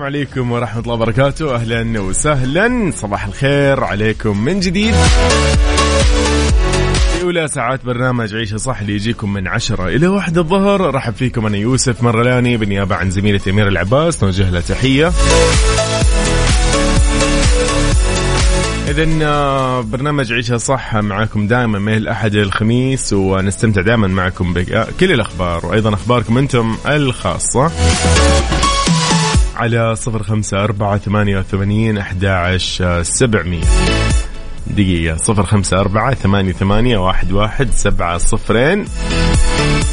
السلام 0.00 0.14
عليكم 0.14 0.52
ورحمة 0.52 0.80
الله 0.80 0.94
وبركاته. 0.94 1.54
أهلا 1.54 2.00
وسهلا. 2.00 2.90
صباح 2.94 3.26
الخير 3.26 3.84
عليكم 3.84 4.44
من 4.44 4.60
جديد. 4.60 4.94
في 7.12 7.22
أولى 7.22 7.48
ساعات 7.48 7.84
برنامج 7.84 8.34
عيشة 8.34 8.56
صح 8.56 8.80
اللي 8.80 8.94
يجيكم 8.94 9.32
من 9.32 9.48
عشرة 9.48 9.88
إلى 9.88 10.06
واحد 10.06 10.38
الظهر. 10.38 10.94
رحب 10.94 11.14
فيكم 11.14 11.46
أنا 11.46 11.56
يوسف 11.56 12.02
مرلاني 12.02 12.56
بالنيابة 12.56 12.96
عن 12.96 13.10
زميلتي 13.10 13.50
أمير 13.50 13.68
العباس. 13.68 14.24
نوجه 14.24 14.50
له 14.50 14.60
تحية. 14.60 15.12
إذا 18.88 19.08
آه، 19.22 19.80
برنامج 19.80 20.32
عيشها 20.32 20.58
صح 20.58 20.96
معكم 20.96 21.46
دائما 21.46 21.78
من 21.78 21.96
الأحد 21.96 22.34
إلى 22.34 22.42
الخميس 22.42 23.12
ونستمتع 23.12 23.82
دائما 23.82 24.06
معكم 24.06 24.52
بكل 24.52 25.12
الأخبار 25.12 25.66
وأيضا 25.66 25.94
أخباركم 25.94 26.38
أنتم 26.38 26.76
الخاصة. 26.86 27.70
على 29.60 29.96
صفر 29.96 30.22
خمسة 30.22 30.64
أربعة 30.64 30.98
ثمانية 30.98 31.38
وثمانين 31.38 31.98
أحد 31.98 32.26
سبعمية. 33.02 33.64
دقيقة 34.66 35.16
صفر 35.16 35.46
خمسة 35.46 35.80
أربعة 35.80 36.14
ثمانية 36.14 36.52
ثمانية 36.52 36.98
واحد 36.98 37.32
واحد 37.32 37.70
سبعة 37.70 38.18
صفرين. 38.18 38.84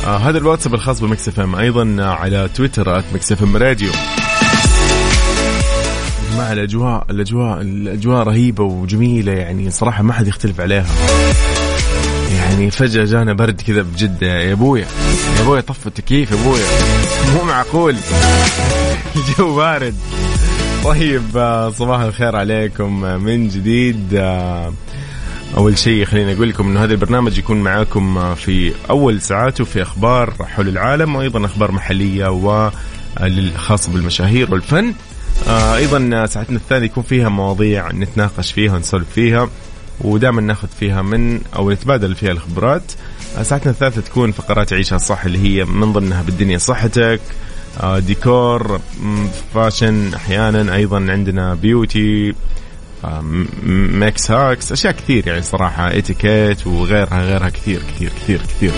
آه 0.05 0.17
هذا 0.17 0.37
الواتساب 0.37 0.73
الخاص 0.73 0.99
ب 0.99 1.09
Mix 1.09 1.39
FM. 1.39 1.55
أيضا 1.55 2.03
على 2.03 2.49
تويتر 2.55 3.03
Mix 3.13 3.43
FM 3.43 3.57
Radio. 3.57 3.89
مع 6.37 6.51
الأجواء 6.51 7.05
الأجواء 7.09 7.61
الأجواء 7.61 8.23
رهيبة 8.23 8.63
وجميلة 8.63 9.31
يعني 9.31 9.71
صراحة 9.71 10.03
ما 10.03 10.13
حد 10.13 10.27
يختلف 10.27 10.61
عليها. 10.61 10.85
يعني 12.35 12.71
فجأة 12.71 13.05
جانا 13.05 13.33
برد 13.33 13.61
كذا 13.61 13.81
بجدة. 13.81 14.27
يا 14.27 14.53
أبويا 14.53 14.85
يا 15.37 15.43
أبويا 15.43 15.61
طف 15.61 15.87
التكييف 15.87 16.31
يا 16.31 16.35
أبويا؟ 16.35 16.65
مو 17.35 17.43
معقول. 17.43 17.95
الجو 19.15 19.55
بارد. 19.55 19.95
طيب 20.83 21.37
آه، 21.37 21.69
صباح 21.69 21.99
الخير 21.99 22.35
عليكم 22.35 23.01
من 23.01 23.47
جديد. 23.47 24.13
آه، 24.13 24.73
أول 25.57 25.77
شيء 25.77 26.05
خليني 26.05 26.33
أقول 26.33 26.49
لكم 26.49 26.67
إنه 26.67 26.83
هذا 26.83 26.93
البرنامج 26.93 27.37
يكون 27.37 27.57
معاكم 27.61 28.17
آه، 28.17 28.33
في 28.33 28.73
أول 28.89 29.21
ساعاته 29.21 29.63
في 29.63 29.81
أخبار 29.81 30.33
حول 30.41 30.67
العالم 30.67 31.15
وأيضا 31.15 31.45
أخبار 31.45 31.71
محلية 31.71 32.27
والخاصه 32.27 33.91
بالمشاهير 33.91 34.51
والفن. 34.53 34.93
أيضا 35.47 36.25
ساعتنا 36.25 36.57
الثانية 36.57 36.85
يكون 36.85 37.03
فيها 37.03 37.29
مواضيع 37.29 37.91
نتناقش 37.91 38.51
فيها 38.51 38.73
ونسولف 38.73 39.09
فيها 39.15 39.49
ودائما 40.01 40.41
ناخذ 40.41 40.67
فيها 40.79 41.01
من 41.01 41.41
أو 41.55 41.71
نتبادل 41.71 42.15
فيها 42.15 42.31
الخبرات. 42.31 42.91
ساعتنا 43.41 43.71
الثالثة 43.71 44.01
تكون 44.01 44.31
فقرات 44.31 44.73
عيشها 44.73 44.97
صح 44.97 45.25
اللي 45.25 45.39
هي 45.39 45.65
من 45.65 45.93
ضمنها 45.93 46.21
بالدنيا 46.21 46.57
صحتك 46.57 47.01
آه، 47.01 47.46
ديكور 47.99 48.79
fashion 49.53 50.13
أحيانا 50.13 50.75
أيضا 50.75 51.05
عندنا 51.09 51.53
beauty 51.53 52.33
آه، 53.05 53.21
mix 53.63 54.31
hacks 54.31 54.71
أشياء 54.71 54.93
كثير 54.93 55.27
يعني 55.27 55.41
صراحة 55.41 55.97
إتيكيت 55.97 56.67
وغيرها 56.67 57.21
غيرها 57.21 57.49
كثير 57.49 57.81
كثير 57.95 58.09
كثير 58.09 58.41
كثير. 58.41 58.71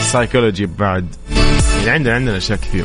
سايكولوجي 0.00 0.66
بعد 0.66 1.06
يعني 1.78 1.90
عندنا 1.90 2.14
عندنا 2.14 2.36
أشياء 2.36 2.58
كثير. 2.58 2.84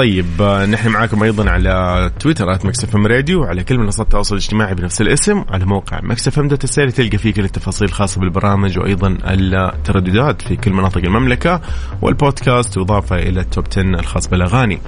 طيب 0.00 0.42
آه، 0.42 0.66
نحن 0.66 0.88
معاكم 0.88 1.22
أيضا 1.22 1.50
على 1.50 2.10
تويتر 2.20 2.54
at 2.54 2.66
Mix 2.66 2.96
FM 2.96 3.06
Radio 3.06 3.42
وعلى 3.42 3.64
كل 3.64 3.78
منصات 3.78 4.06
التواصل 4.06 4.34
الاجتماعي 4.34 4.74
بنفس 4.74 5.00
الاسم 5.00 5.44
على 5.48 5.64
موقع 5.64 6.00
Mix 6.02 6.38
FM 6.38 6.48
dot 6.48 6.66
تلقى 6.66 7.18
فيه 7.18 7.32
كل 7.32 7.44
التفاصيل 7.44 7.88
الخاصه 7.88 8.20
بالبرامج 8.20 8.78
وأيضا 8.78 9.18
الترددات 9.24 10.42
في 10.42 10.56
كل 10.56 10.72
مناطق 10.72 10.98
المملكة 11.04 11.60
والبودكاست 12.02 12.78
وإضافة 12.78 13.16
إلى 13.16 13.40
ال 13.40 13.46
top 13.46 13.64
10 13.72 13.82
الخاص 13.82 14.28
بالأغاني. 14.28 14.80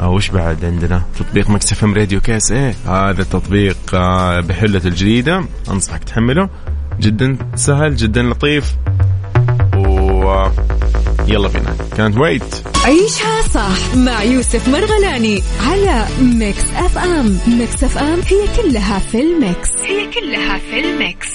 آه، 0.00 0.10
وش 0.10 0.30
بعد 0.30 0.64
عندنا؟ 0.64 1.02
تطبيق 1.18 1.50
Mix 1.50 1.84
FM 1.84 1.94
Radio 1.94 2.20
KSA. 2.20 2.74
هذا 2.86 3.22
التطبيق 3.22 3.76
آه، 3.94 4.40
بحلته 4.40 4.88
الجديدة 4.88 5.44
أنصحك 5.70 6.04
تحمله. 6.04 6.48
جدا 7.00 7.36
سهل 7.54 7.96
جدا 7.96 8.22
لطيف. 8.22 8.76
و 9.76 10.46
يلا 11.28 11.48
بينا. 11.48 11.76
كانت 11.96 12.18
ويت 12.18 12.54
عيشها 12.84 13.42
صح 13.54 13.96
مع 13.96 14.22
يوسف 14.22 14.68
مرغلاني 14.68 15.42
على 15.70 16.06
Mix 16.20 16.64
FM. 16.76 17.38
Mix 17.46 17.84
FM 17.84 18.20
هي 18.26 18.62
كلها 18.62 18.98
في 18.98 19.20
ال 19.20 19.30
mix. 19.30 19.68
هي 19.84 20.06
كلها 20.06 20.58
في 20.58 20.80
ال 20.80 20.90
mix. 20.90 21.28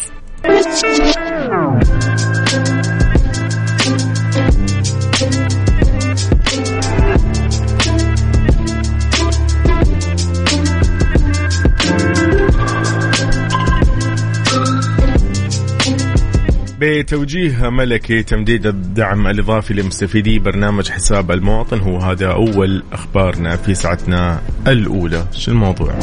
بتوجيه 16.81 17.69
ملكي 17.69 18.23
تمديد 18.23 18.65
الدعم 18.65 19.27
الإضافي 19.27 19.73
لمستفيدي 19.73 20.39
برنامج 20.39 20.89
حساب 20.89 21.31
المواطن 21.31 21.79
هو 21.79 21.97
هذا 21.97 22.31
أول 22.31 22.83
أخبارنا 22.91 23.55
في 23.55 23.75
ساعتنا 23.75 24.41
الأولى 24.67 25.25
شو 25.31 25.51
الموضوع؟ 25.51 25.99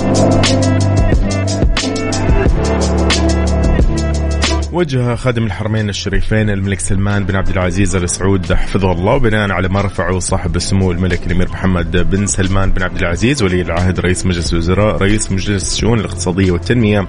وجه 4.72 5.14
خادم 5.14 5.44
الحرمين 5.44 5.88
الشريفين 5.88 6.50
الملك 6.50 6.80
سلمان 6.80 7.24
بن 7.24 7.36
عبد 7.36 7.48
العزيز 7.48 7.96
ال 7.96 8.10
سعود 8.10 8.52
حفظه 8.52 8.92
الله. 8.92 9.18
بناء 9.18 9.50
على 9.50 9.68
ما 9.68 9.80
رفعه 9.80 10.18
صاحب 10.18 10.56
السمو 10.56 10.92
الملك 10.92 11.26
الأمير 11.26 11.48
محمد 11.48 11.96
بن 11.96 12.26
سلمان 12.26 12.72
بن 12.72 12.82
عبد 12.82 12.96
العزيز 12.96 13.42
ولي 13.42 13.60
العهد 13.60 14.00
رئيس 14.00 14.26
مجلس 14.26 14.52
الوزراء 14.52 14.96
رئيس 14.96 15.32
مجلس 15.32 15.72
الشؤون 15.72 16.00
الاقتصادية 16.00 16.50
والتنمية 16.50 17.08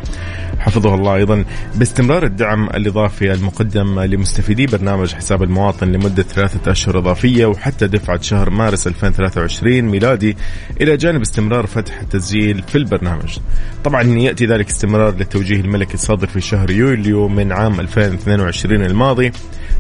حفظه 0.59 0.95
الله 0.95 1.15
أيضا. 1.15 1.45
باستمرار 1.75 2.25
الدعم 2.25 2.67
الإضافي 2.67 3.33
المقدم 3.33 3.99
لمستفيدي 3.99 4.65
برنامج 4.65 5.13
حساب 5.13 5.43
المواطن 5.43 5.91
لمدة 5.91 6.23
ثلاثة 6.23 6.71
أشهر 6.71 6.97
إضافية 6.97 7.45
وحتى 7.45 7.87
دفعة 7.87 8.21
شهر 8.21 8.49
مارس 8.49 8.87
2023 8.87 9.81
ميلادي. 9.81 10.37
إلى 10.81 10.97
جانب 10.97 11.21
استمرار 11.21 11.67
فتح 11.67 12.01
التسجيل 12.01 12.63
في 12.63 12.77
البرنامج. 12.77 13.37
طبعا 13.83 14.03
يأتي 14.03 14.45
ذلك 14.45 14.67
استمرار 14.67 15.15
للتوجيه 15.15 15.61
الملكي 15.61 15.93
الصادر 15.93 16.27
في 16.27 16.41
شهر 16.41 16.71
يوليو 16.71 17.27
من 17.27 17.48
عام 17.51 17.79
2022 17.79 18.83
الماضي 18.85 19.31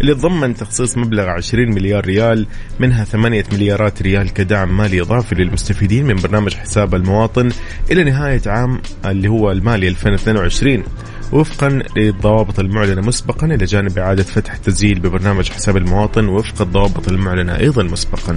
اللي 0.01 0.13
تضمن 0.15 0.55
تخصيص 0.55 0.97
مبلغ 0.97 1.23
20 1.29 1.69
مليار 1.71 2.05
ريال 2.05 2.47
منها 2.79 3.03
8 3.03 3.43
مليارات 3.53 4.01
ريال 4.01 4.33
كدعم 4.33 4.77
مالي 4.77 5.01
إضافي 5.01 5.35
للمستفيدين 5.35 6.05
من 6.05 6.15
برنامج 6.15 6.53
حساب 6.53 6.95
المواطن 6.95 7.49
إلى 7.91 8.03
نهاية 8.03 8.41
عام 8.45 8.81
اللي 9.05 9.27
هو 9.27 9.51
المالي 9.51 9.87
2022 9.87 10.83
وفقا 11.31 11.83
للضوابط 11.95 12.59
المعلنة 12.59 13.01
مسبقا 13.01 13.47
إلى 13.47 13.65
جانب 13.65 13.97
إعادة 13.99 14.23
فتح 14.23 14.53
التسجيل 14.53 14.99
ببرنامج 14.99 15.49
حساب 15.49 15.77
المواطن 15.77 16.27
وفق 16.27 16.61
الضوابط 16.61 17.07
المعلنة 17.07 17.57
أيضا 17.57 17.83
مسبقا. 17.83 18.35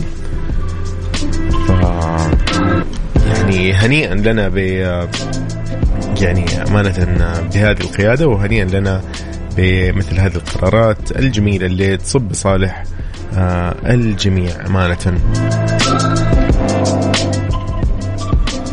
ف... 1.67 1.71
يعني 3.27 3.73
هنيئا 3.73 4.15
لنا 4.15 4.49
ب 4.49 4.57
يعني 6.21 6.63
أمانة 6.69 6.93
بهذه 7.55 7.81
القيادة 7.81 8.29
وهنيئا 8.29 8.65
لنا 8.65 9.03
بمثل 9.57 10.21
هذه 10.21 10.37
القرارات 10.37 11.19
الجميلة 11.19 11.67
اللي 11.67 11.97
تصب 11.97 12.21
بصالح 12.21 12.85
آه، 13.35 13.75
الجميع 13.87 14.67
أمانة. 14.67 15.21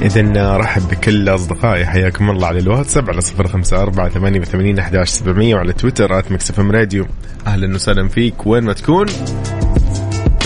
إذا 0.01 0.57
رحب 0.57 0.81
بكل 0.89 1.29
أصدقائي. 1.29 1.85
حياكم 1.85 2.29
الله 2.29 2.47
على 2.47 2.59
الواتساب 2.59 3.09
على 3.09 3.21
صفر 3.21 3.47
خمسة 3.47 3.81
أربعة 3.81 4.09
ثمانية 4.09 4.39
وثمانين 4.39 4.79
أحداش 4.79 5.09
سبعمية 5.09 5.55
وعلى 5.55 5.73
تويتر 5.73 6.19
آت 6.19 6.31
مكسف 6.31 6.59
راديو. 6.59 7.05
أهلا 7.47 7.75
وسهلا 7.75 8.07
فيك. 8.07 8.47
وين 8.47 8.63
ما 8.63 8.73
تكون. 8.73 9.05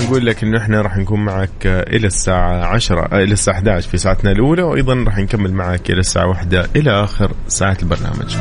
نقول 0.03 0.25
لك 0.25 0.43
إنه 0.43 0.57
إحنا 0.57 0.81
راح 0.81 0.97
نكون 0.97 1.25
معك 1.25 1.65
إلى 1.65 2.07
الساعة 2.07 2.65
10 2.65 3.05
إلى 3.15 3.33
الساعة 3.33 3.55
11 3.55 3.89
في 3.89 3.97
ساعتنا 3.97 4.31
الأولى 4.31 4.63
وأيضا 4.63 4.93
راح 4.93 5.17
نكمل 5.17 5.53
معك 5.53 5.89
إلى 5.89 5.99
الساعة 5.99 6.27
1 6.27 6.67
إلى 6.75 7.03
آخر 7.03 7.31
ساعات 7.47 7.83
البرنامج. 7.83 8.35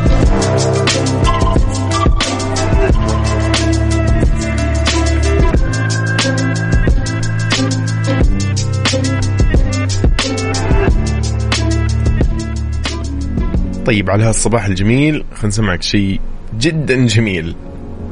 طيب 13.87 14.11
على 14.11 14.25
هالصباح 14.25 14.67
الجميل 14.67 15.25
خلينا 15.35 15.49
نسمعك 15.49 15.83
شيء 15.83 16.21
جدا 16.59 17.07
جميل. 17.07 17.55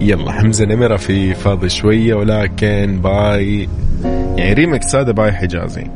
يلا 0.00 0.32
حمزة 0.32 0.64
نمرة 0.64 0.96
في 0.96 1.34
فاضي 1.34 1.68
شوية 1.68 2.14
ولكن 2.14 3.00
by 3.02 3.68
يعني 4.36 4.52
ريمكس 4.52 4.96
هذا 4.96 5.12
by 5.12 5.32
حجازي. 5.32 5.86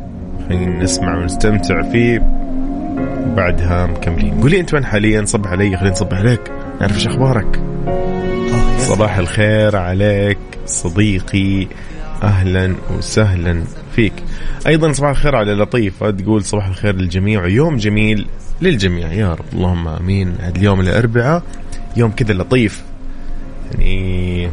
خلينا 0.49 0.83
نسمع 0.83 1.19
ونستمتع 1.19 1.83
فيه. 1.83 2.19
بعدها 3.37 3.87
مكملين. 3.87 4.41
قولي 4.41 4.61
أنت 4.61 4.75
وين 4.75 4.85
حاليا؟ 4.85 5.25
صبح 5.25 5.51
علي 5.51 5.77
خلينا 5.77 5.93
نصبح 5.93 6.19
عليك. 6.19 6.41
نعرف 6.81 6.95
إيش 6.95 7.07
أخبارك. 7.07 7.61
صباح 8.79 9.19
الخير 9.19 9.77
عليك 9.77 10.39
صديقي. 10.67 11.67
أهلا 12.23 12.75
وسهلا. 12.99 13.65
فيك. 13.97 14.13
أيضا 14.67 14.93
صباح 14.93 15.11
الخير 15.11 15.37
على 15.37 15.53
لطيفه 15.55 16.11
تقول 16.11 16.45
صباح 16.45 16.67
الخير 16.67 16.97
للجميع. 16.97 17.43
ويوم 17.43 17.77
جميل 17.77 18.27
للجميع. 18.63 19.13
يا 19.13 19.35
رب. 19.35 19.45
اللهم 19.53 19.89
آمين. 19.89 20.37
اليوم 20.57 20.81
الأربعاء. 20.81 21.43
يوم 21.97 22.11
كذا 22.11 22.35
لطيف. 22.35 22.83
يعني 23.73 24.51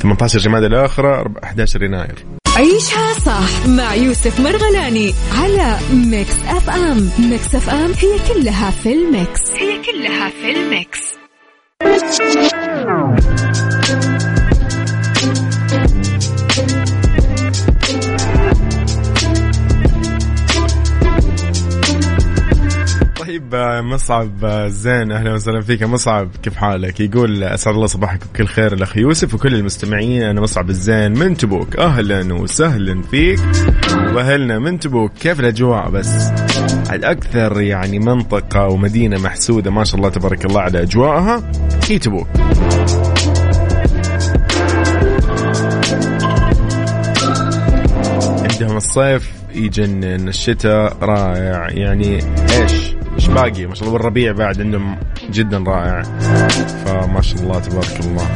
18 0.00 0.38
جماد 0.38 0.62
الآخرة 0.62 1.32
11 1.44 1.82
يناير. 1.82 2.24
عيشها 2.56 3.12
صح 3.12 3.66
مع 3.66 3.94
يوسف 3.94 4.40
مرغلاني 4.40 5.14
على 5.38 5.78
Mix 5.92 6.36
FM. 6.46 7.10
Mix 7.18 7.54
FM 7.54 7.92
هي 7.92 8.34
كلها 8.34 8.70
في 8.70 8.92
ال 8.92 9.02
mix. 9.02 9.40
هي 9.56 9.82
كلها 9.82 10.30
في 10.30 10.50
ال 10.50 10.64
mix. 10.64 11.18
مصعب 23.82 24.46
زين 24.66 25.12
أهلا 25.12 25.34
وسهلا 25.34 25.60
فيك. 25.60 25.82
مصعب 25.82 26.30
كيف 26.42 26.56
حالك؟ 26.56 27.00
يقول 27.00 27.44
أسعد 27.44 27.74
الله 27.74 27.86
صباحك 27.86 28.20
بكل 28.32 28.46
خير 28.46 28.72
الأخ 28.72 28.96
يوسف 28.96 29.34
وكل 29.34 29.54
المستمعين. 29.54 30.22
أنا 30.22 30.40
مصعب 30.40 30.70
الزين 30.70 31.18
من 31.18 31.36
تبوك. 31.36 31.76
أهلا 31.76 32.34
وسهلا 32.34 33.02
فيك. 33.02 33.40
وأهلنا 34.14 34.58
من 34.58 34.78
تبوك. 34.78 35.12
كيف 35.12 35.40
الأجواء؟ 35.40 35.90
بس؟ 35.90 36.30
الأكثر 36.92 37.60
يعني 37.60 37.98
منطقة 37.98 38.66
ومدينة 38.66 39.18
محسودة 39.20 39.70
ما 39.70 39.84
شاء 39.84 39.96
الله 39.96 40.08
تبارك 40.08 40.44
الله 40.44 40.60
على 40.60 40.82
أجواءها. 40.82 41.50
هي 41.88 41.98
تبوك. 41.98 42.28
عندهم 48.52 48.76
الصيف 48.76 49.32
يجنن 49.54 50.28
الشتاء 50.28 50.96
رائع. 51.02 51.68
يعني 51.70 52.18
إيش؟ 52.60 52.97
إيش 53.28 53.34
باقي 53.34 53.66
ما 53.66 53.74
شاء 53.74 53.82
الله. 53.82 53.92
والربيع 53.92 54.32
بعد 54.32 54.60
عندهم 54.60 54.98
جدا 55.30 55.58
رائع. 55.58 56.02
فما 56.84 57.20
شاء 57.20 57.42
الله 57.42 57.60
تبارك 57.60 58.00
الله. 58.00 58.28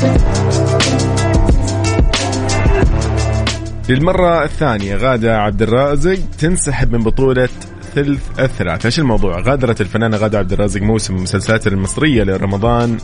للمرة 3.89 4.45
الثانية 4.45 4.97
غادة 4.97 5.39
عبد 5.39 5.63
الرازق 5.63 6.19
تنسحب 6.39 6.93
من 6.93 7.03
بطولة 7.03 7.49
ثلث 7.95 8.41
الثلاث 8.41 8.85
إيش 8.85 8.99
الموضوع؟ 8.99 9.41
غادرت 9.41 9.81
الفنانة 9.81 10.17
غادة 10.17 10.39
عبد 10.39 10.53
الرازق 10.53 10.83
موسم 10.83 11.17
المسلسلات 11.17 11.67
المصرية 11.67 12.23
لرمضان 12.23 12.99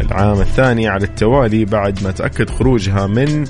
العام 0.00 0.40
الثاني 0.40 0.88
على 0.88 1.04
التوالي 1.04 1.64
بعد 1.64 2.04
ما 2.04 2.10
تأكد 2.10 2.50
خروجها 2.50 3.06
من 3.06 3.44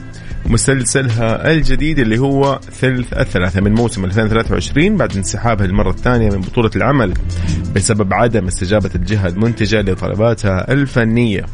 مسلسلها 0.47 1.53
الجديد 1.53 1.99
اللي 1.99 2.19
هو 2.19 2.61
ثلث 2.81 3.13
الثلاثة 3.13 3.61
من 3.61 3.75
موسم 3.75 4.05
2023 4.05 4.97
بعد 4.97 5.17
انسحابها 5.17 5.67
للمرة 5.67 5.91
الثانية 5.91 6.31
من 6.31 6.41
بطولة 6.41 6.71
العمل 6.77 7.15
بسبب 7.75 8.15
عدم 8.15 8.47
استجابة 8.47 8.91
الجهة 8.95 9.29
المنتجة 9.29 9.81
لطلباتها 9.81 10.73
الفنية. 10.73 11.47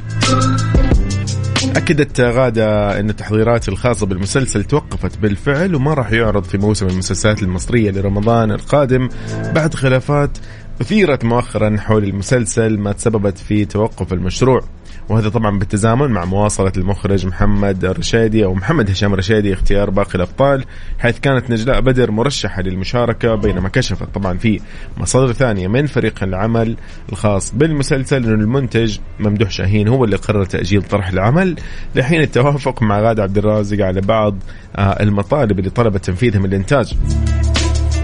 أكدت 1.76 2.20
غادة 2.20 3.00
أن 3.00 3.10
التحضيرات 3.10 3.68
الخاصة 3.68 4.06
بالمسلسل 4.06 4.64
توقفت 4.64 5.18
بالفعل 5.18 5.74
وما 5.74 5.94
راح 5.94 6.12
يعرض 6.12 6.44
في 6.44 6.58
موسم 6.58 6.86
المسلسلات 6.86 7.42
المصرية 7.42 7.90
لرمضان 7.90 8.50
القادم 8.50 9.08
بعد 9.54 9.74
خلافات 9.74 10.38
أثيرت 10.80 11.24
مؤخرا 11.24 11.76
حول 11.76 12.04
المسلسل 12.04 12.78
ما 12.78 12.92
تسببت 12.92 13.38
في 13.38 13.64
توقف 13.64 14.12
المشروع 14.12 14.62
وهذا 15.08 15.28
طبعا 15.28 15.58
بالتزامن 15.58 16.10
مع 16.10 16.24
مواصلة 16.24 16.72
المخرج 16.76 17.26
محمد 17.26 17.84
الرشيدي 17.84 18.44
أو 18.44 18.54
محمد 18.54 18.90
هشام 18.90 19.12
الرشيدي 19.12 19.52
اختيار 19.52 19.90
باقي 19.90 20.14
الأبطال 20.14 20.64
حيث 20.98 21.18
كانت 21.18 21.50
نجلاء 21.50 21.80
بدر 21.80 22.10
مرشحة 22.10 22.62
للمشاركة 22.62 23.34
بينما 23.34 23.68
كشفت 23.68 24.14
طبعا 24.14 24.38
في 24.38 24.60
مصادر 24.96 25.32
ثانية 25.32 25.68
من 25.68 25.86
فريق 25.86 26.22
العمل 26.22 26.76
الخاص 27.12 27.54
بالمسلسل 27.54 28.24
أن 28.24 28.40
المنتج 28.40 28.98
ممدوح 29.20 29.50
شاهين 29.50 29.88
هو 29.88 30.04
اللي 30.04 30.16
قرر 30.16 30.44
تأجيل 30.44 30.82
طرح 30.82 31.08
العمل 31.08 31.56
لحين 31.94 32.20
التوافق 32.20 32.82
مع 32.82 33.00
غادة 33.00 33.22
عبد 33.22 33.38
الرازق 33.38 33.84
على 33.84 34.00
بعض 34.00 34.36
آه، 34.76 35.02
المطالب 35.02 35.58
اللي 35.58 35.70
طلبت 35.70 36.04
تنفيذها 36.04 36.38
من 36.38 36.46
الإنتاج. 36.46 36.96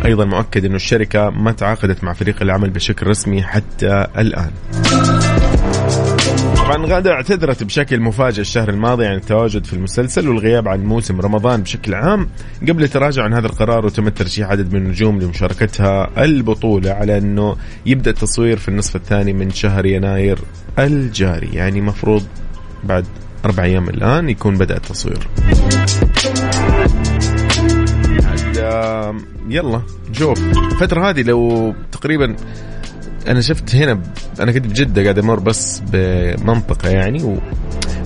أيضا 0.05 0.25
مؤكد 0.25 0.65
إنه 0.65 0.77
الشركة 0.77 1.31
ما 1.31 1.53
تعاقدت 1.53 2.05
مع 2.05 2.13
فريق 2.13 2.43
العمل 2.43 2.71
بشكل 2.71 3.07
رسمي 3.07 3.43
حتى 3.43 4.07
الآن. 4.19 4.51
طبعا 6.57 6.87
غادة 6.87 7.13
اعتذرت 7.13 7.65
بشكل 7.65 8.01
مفاجئ 8.01 8.41
الشهر 8.41 8.69
الماضي 8.69 9.07
عن 9.07 9.15
التواجد 9.17 9.65
في 9.65 9.73
المسلسل 9.73 10.29
والغياب 10.29 10.69
عن 10.69 10.85
موسم 10.85 11.21
رمضان 11.21 11.63
بشكل 11.63 11.95
عام 11.95 12.29
قبل 12.69 12.83
التراجع 12.83 13.23
عن 13.23 13.35
هذا 13.35 13.47
القرار 13.47 13.87
وتم 13.87 14.09
ترشيح 14.09 14.49
عدد 14.49 14.73
من 14.73 14.83
النجوم 14.83 15.21
لمشاركتها 15.21 16.25
البطولة 16.25 16.91
على 16.91 17.19
أنه 17.19 17.57
يبدأ 17.87 18.11
التصوير 18.11 18.57
في 18.57 18.69
النصف 18.69 18.97
الثاني 18.97 19.33
من 19.33 19.51
شهر 19.51 19.87
يناير 19.87 20.39
الجاري. 20.79 21.51
يعني 21.53 21.81
مفروض 21.81 22.27
بعد 22.85 23.05
أربع 23.45 23.63
أيام 23.63 23.89
الآن 23.89 24.29
يكون 24.29 24.59
بدأ 24.59 24.77
التصوير. 24.77 25.29
يلا 29.49 29.83
نشوف 30.11 30.39
الفترة 30.73 31.11
هذه 31.11 31.23
لو 31.23 31.75
تقريبا 31.93 32.37
أنا 33.29 33.41
شفت 33.41 33.75
هنا 33.75 34.03
أنا 34.41 34.53
كنت 34.53 34.67
بجدة 34.67 35.03
قاعد 35.03 35.19
أمر 35.19 35.41
بس 35.41 35.83
بمنطقة 35.93 36.89
يعني 36.89 37.39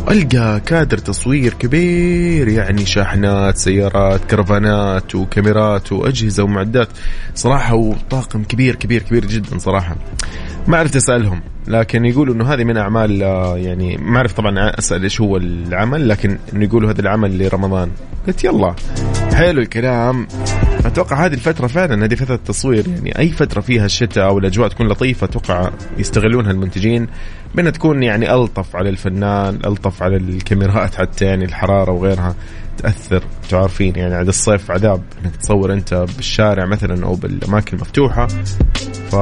والقى 0.07 0.61
كادر 0.67 0.99
تصوير 0.99 1.55
كبير 1.55 2.49
يعني 2.49 2.87
شاحنات 2.87 3.57
سيارات 3.57 4.25
كرفانات 4.25 5.15
وكاميرات 5.15 5.93
وأجهزة 5.93 6.43
ومعدات. 6.43 6.89
صراحة 7.35 7.75
وطاقم 7.75 8.45
كبير 8.45 8.75
كبير 8.75 9.03
كبير 9.03 9.27
جدا 9.27 9.59
صراحة. 9.59 9.97
ما 10.67 10.77
عرفت 10.79 10.97
أسألهم. 10.97 11.43
لكن 11.69 12.05
يقولوا 12.05 12.35
إنه 12.35 12.53
هذه 12.53 12.65
من 12.65 12.77
أعمال 12.77 13.23
آه، 13.23 13.57
يعني 13.57 13.97
ما 13.97 14.17
أعرف 14.17 14.33
طبعا 14.33 14.79
أسأل 14.79 15.03
إيش 15.03 15.21
هو 15.21 15.37
العمل 15.37 16.09
لكن 16.09 16.39
إنه 16.53 16.65
يقولوا 16.65 16.91
هذا 16.91 17.01
العمل 17.01 17.39
لرمضان. 17.43 17.91
قلت 18.27 18.45
يلا 18.45 18.75
حلو 19.35 19.61
الكلام. 19.61 20.27
أتوقع 20.85 21.27
هذه 21.27 21.35
الفترة 21.35 21.67
فعلا 21.67 22.05
هذه 22.05 22.15
فترة 22.15 22.37
تصوير 22.37 22.89
يعني 22.89 23.19
أي 23.19 23.31
فترة 23.31 23.61
فيها 23.61 23.85
الشتاء 23.87 24.25
أو 24.25 24.39
الأجواء 24.39 24.69
تكون 24.69 24.89
لطيفة 24.89 25.25
أتوقع 25.25 25.71
يستغلونها 25.99 26.51
المنتجين 26.51 27.07
بانها 27.55 27.71
تكون 27.71 28.03
يعني 28.03 28.35
ألطف 28.35 28.77
على 28.77 28.89
الفنان 28.89 29.59
ألطف 29.65 30.03
على 30.03 30.17
الكاميرات 30.17 30.95
حتى 30.95 31.25
يعني 31.25 31.45
الحرارة 31.45 31.93
وغيرها 31.93 32.35
تأثر. 32.79 33.23
تعرفين 33.49 33.97
يعني 33.97 34.15
عاد 34.15 34.29
الصيف 34.29 34.71
عذاب 34.71 35.03
إنك 35.25 35.37
تصور 35.37 35.73
أنت 35.73 35.95
بالشارع 35.95 36.67
مثلا 36.67 37.07
أو 37.07 37.15
بالأماكن 37.15 37.77
المفتوحة. 37.77 38.27
ف 39.11 39.17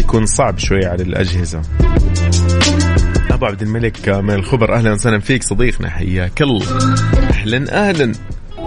يكون 0.00 0.26
صعب 0.26 0.58
شوي 0.58 0.86
على 0.86 1.02
الأجهزة. 1.02 1.62
أبو 3.30 3.46
عبد 3.46 3.62
الملك 3.62 4.08
من 4.08 4.34
الخبر. 4.34 4.74
أهلا 4.74 4.92
وسهلا 4.92 5.18
فيك 5.18 5.42
صديقنا 5.42 5.90
حياك 5.90 6.42
الله. 6.42 6.66
أهلا 7.30 7.88
أهلا. 7.88 8.12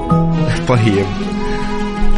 طيب. 0.67 1.05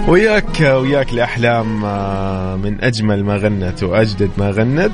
وياك 0.08 0.60
وياك 0.60 1.14
لاحلام 1.14 1.86
آه، 1.86 2.56
من 2.56 2.84
أجمل 2.84 3.24
ما 3.24 3.38
غنت 3.38 3.84
وأجدد 3.84 4.30
ما 4.38 4.52
غنت. 4.52 4.92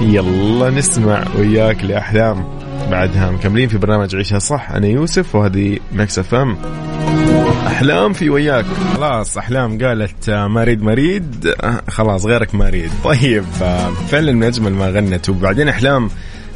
يلا 0.00 0.70
نسمع 0.70 1.24
وياك 1.38 1.84
لاحلام 1.84 2.44
بعدها 2.90 3.30
مكملين 3.30 3.68
في 3.68 3.78
برنامج 3.78 4.16
عيشها 4.16 4.38
صح. 4.38 4.70
أنا 4.70 4.86
يوسف 4.86 5.34
وهذه 5.34 5.78
Mix 5.92 6.18
FM. 6.18 6.56
أحلام 7.72 8.12
في 8.12 8.30
وياك. 8.30 8.64
خلاص 8.94 9.38
أحلام 9.38 9.84
قالت 9.84 10.28
آه، 10.28 10.46
مريد 10.46 10.82
مريد. 10.82 11.54
آه، 11.60 11.82
خلاص 11.88 12.26
غيرك 12.26 12.54
مريد. 12.54 12.90
طيب 13.04 13.44
آه، 13.62 13.90
فعلا 13.90 14.32
من 14.32 14.42
أجمل 14.42 14.72
ما 14.72 14.90
غنت. 14.90 15.28
وبعدين 15.28 15.68
أحلام 15.68 16.10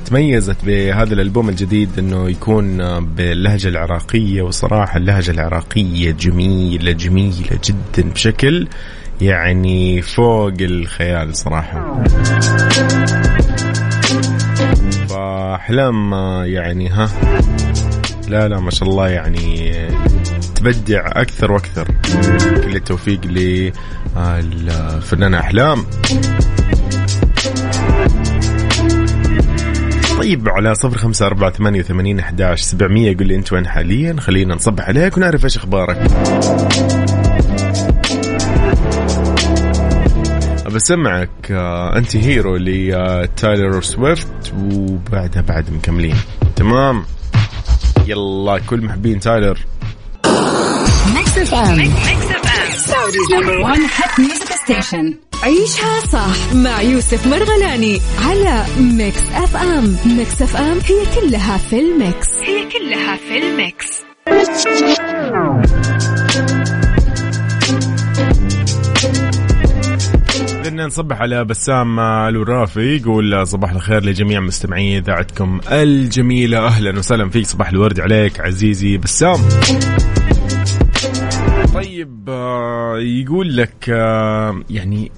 تميزت 0.06 0.56
بهذا 0.64 1.14
الألبوم 1.14 1.48
الجديد 1.48 1.90
إنه 1.98 2.30
يكون 2.30 2.78
باللهجة 3.04 3.68
العراقية 3.68 4.42
وصراحة 4.42 4.96
اللهجة 4.96 5.30
العراقية 5.30 6.10
جميلة 6.10 6.92
جميلة 6.92 7.58
جدا 7.64 8.10
بشكل 8.10 8.68
يعني 9.20 10.02
فوق 10.02 10.54
الخيال 10.60 11.36
صراحة. 11.36 12.02
فأحلام 15.08 16.12
يعني 16.44 16.88
ها؟ 16.88 17.08
لا 18.28 18.48
لا 18.48 18.60
ما 18.60 18.70
شاء 18.70 18.88
الله 18.88 19.08
يعني 19.08 19.72
تبدع 20.56 21.06
أكثر 21.06 21.52
وأكثر. 21.52 21.88
كل 22.64 22.76
التوفيق 22.76 23.20
للفنانة 24.16 25.38
أحلام. 25.38 25.84
طيب 30.18 30.48
على 30.48 30.74
صفر 30.74 30.98
خمسة 30.98 31.26
أربعة 31.26 31.50
ثمانية 31.50 31.80
وثمانين 31.80 32.18
أحداش 32.18 32.60
سبعمية 32.60 33.16
قل 33.16 33.26
لي 33.26 33.36
أنت 33.36 33.52
وين 33.52 33.66
حاليا؟ 33.66 34.16
خلينا 34.18 34.54
نصبح 34.54 34.88
عليك 34.88 35.16
ونعرف 35.16 35.44
إيش 35.44 35.56
أخبارك. 35.56 36.10
بسمعك 40.74 41.30
آه، 41.50 41.96
Anti-Hero 41.98 42.56
لتايلر 42.56 43.82
سويفت 43.82 44.54
وبعدها 44.58 45.42
بعد 45.42 45.70
مكملين. 45.70 46.16
تمام؟ 46.56 47.04
يلا 48.06 48.58
كل 48.58 48.84
محبين 48.84 49.20
تايلر. 49.20 49.58
عيشها 55.42 56.00
صح 56.12 56.54
مع 56.54 56.82
يوسف 56.82 57.26
مرغلاني 57.26 58.00
على 58.24 58.64
Mix 58.80 59.22
FM 59.34 59.96
Mix 60.06 60.42
FM 60.42 60.78
هي 60.86 61.20
كلها 61.20 61.56
في 61.56 61.80
ال 61.80 61.90
mix. 61.90 62.28
هي 62.42 62.68
كلها 62.68 63.16
في 63.16 63.38
ال 63.38 63.48
mix. 63.48 63.86
بدنا 70.64 70.86
نصبح 70.86 71.20
على 71.20 71.44
بسام 71.44 72.00
الورافي 72.00 72.96
يقول 72.96 73.46
صباح 73.46 73.70
الخير 73.70 74.04
لجميع 74.04 74.40
مستمعي 74.40 74.98
إذاعتكم 74.98 75.60
الجميلة. 75.72 76.66
أهلا 76.66 76.98
وسهلا 76.98 77.30
فيك 77.30 77.46
صباح 77.46 77.68
الورد 77.68 78.00
عليك 78.00 78.40
عزيزي 78.40 78.96
بسام. 78.96 79.38
طيب 81.76 82.24
آه، 82.28 82.98
يقول 82.98 83.56
لك 83.56 83.90
آه، 83.90 84.62
يعني 84.70 85.12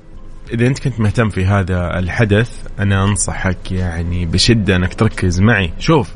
إذا 0.52 0.66
أنت 0.66 0.78
كنت 0.78 1.00
مهتم 1.00 1.28
في 1.28 1.44
هذا 1.44 1.98
الحدث 1.98 2.66
أنا 2.78 3.04
أنصحك 3.04 3.72
يعني 3.72 4.26
بشدة 4.26 4.76
أنك 4.76 4.94
تركز 4.94 5.40
معي. 5.40 5.72
شوف 5.78 6.10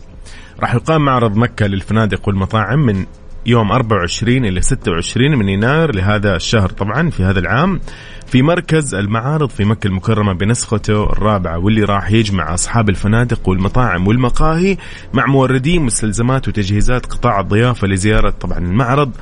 راح 0.61 0.75
يقام 0.75 1.05
معرض 1.05 1.37
مكة 1.37 1.67
للفنادق 1.67 2.29
والمطاعم 2.29 2.79
من 2.79 3.07
يوم 3.47 3.73
24 3.73 4.45
إلى 4.45 4.61
26 4.61 5.37
من 5.37 5.49
يناير 5.49 5.95
لهذا 5.95 6.37
الشهر. 6.37 6.69
طبعا 6.69 7.11
في 7.11 7.23
هذا 7.23 7.39
العام 7.39 7.81
في 8.27 8.43
مركز 8.43 8.95
المعارض 8.95 9.49
في 9.49 9.65
مكة 9.65 9.87
المكرمة 9.87 10.33
بنسخته 10.33 11.05
الرابعة 11.05 11.59
واللي 11.59 11.85
راح 11.85 12.11
يجمع 12.11 12.55
أصحاب 12.55 12.89
الفنادق 12.89 13.49
والمطاعم 13.49 14.09
والمقاهي 14.09 14.77
مع 15.13 15.27
موردين 15.27 15.83
مستلزمات 15.83 16.49
وتجهيزات 16.49 17.07
قطاع 17.07 17.41
الضيافة 17.41 17.87
لزيارة 17.87 18.31
طبعا 18.31 18.59
المعرض. 18.59 19.13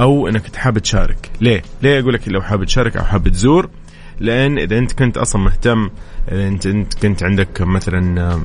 أو 0.00 0.28
أنك 0.28 0.56
حابب 0.56 0.78
تشارك 0.78 1.30
ليه؟ 1.40 1.62
ليه 1.82 2.00
أقول 2.00 2.14
لك 2.14 2.28
لو 2.28 2.42
حابب 2.42 2.64
تشارك 2.64 2.96
أو 2.96 3.04
حابب 3.04 3.28
تزور 3.28 3.70
لأن 4.20 4.58
إذا 4.58 4.78
أنت 4.78 4.92
كنت 4.92 5.18
أصلا 5.18 5.42
مهتم 5.42 5.90
إذا 6.32 6.70
أنت 6.70 6.94
كنت 7.02 7.22
عندك 7.22 7.62
مثلا 7.62 8.40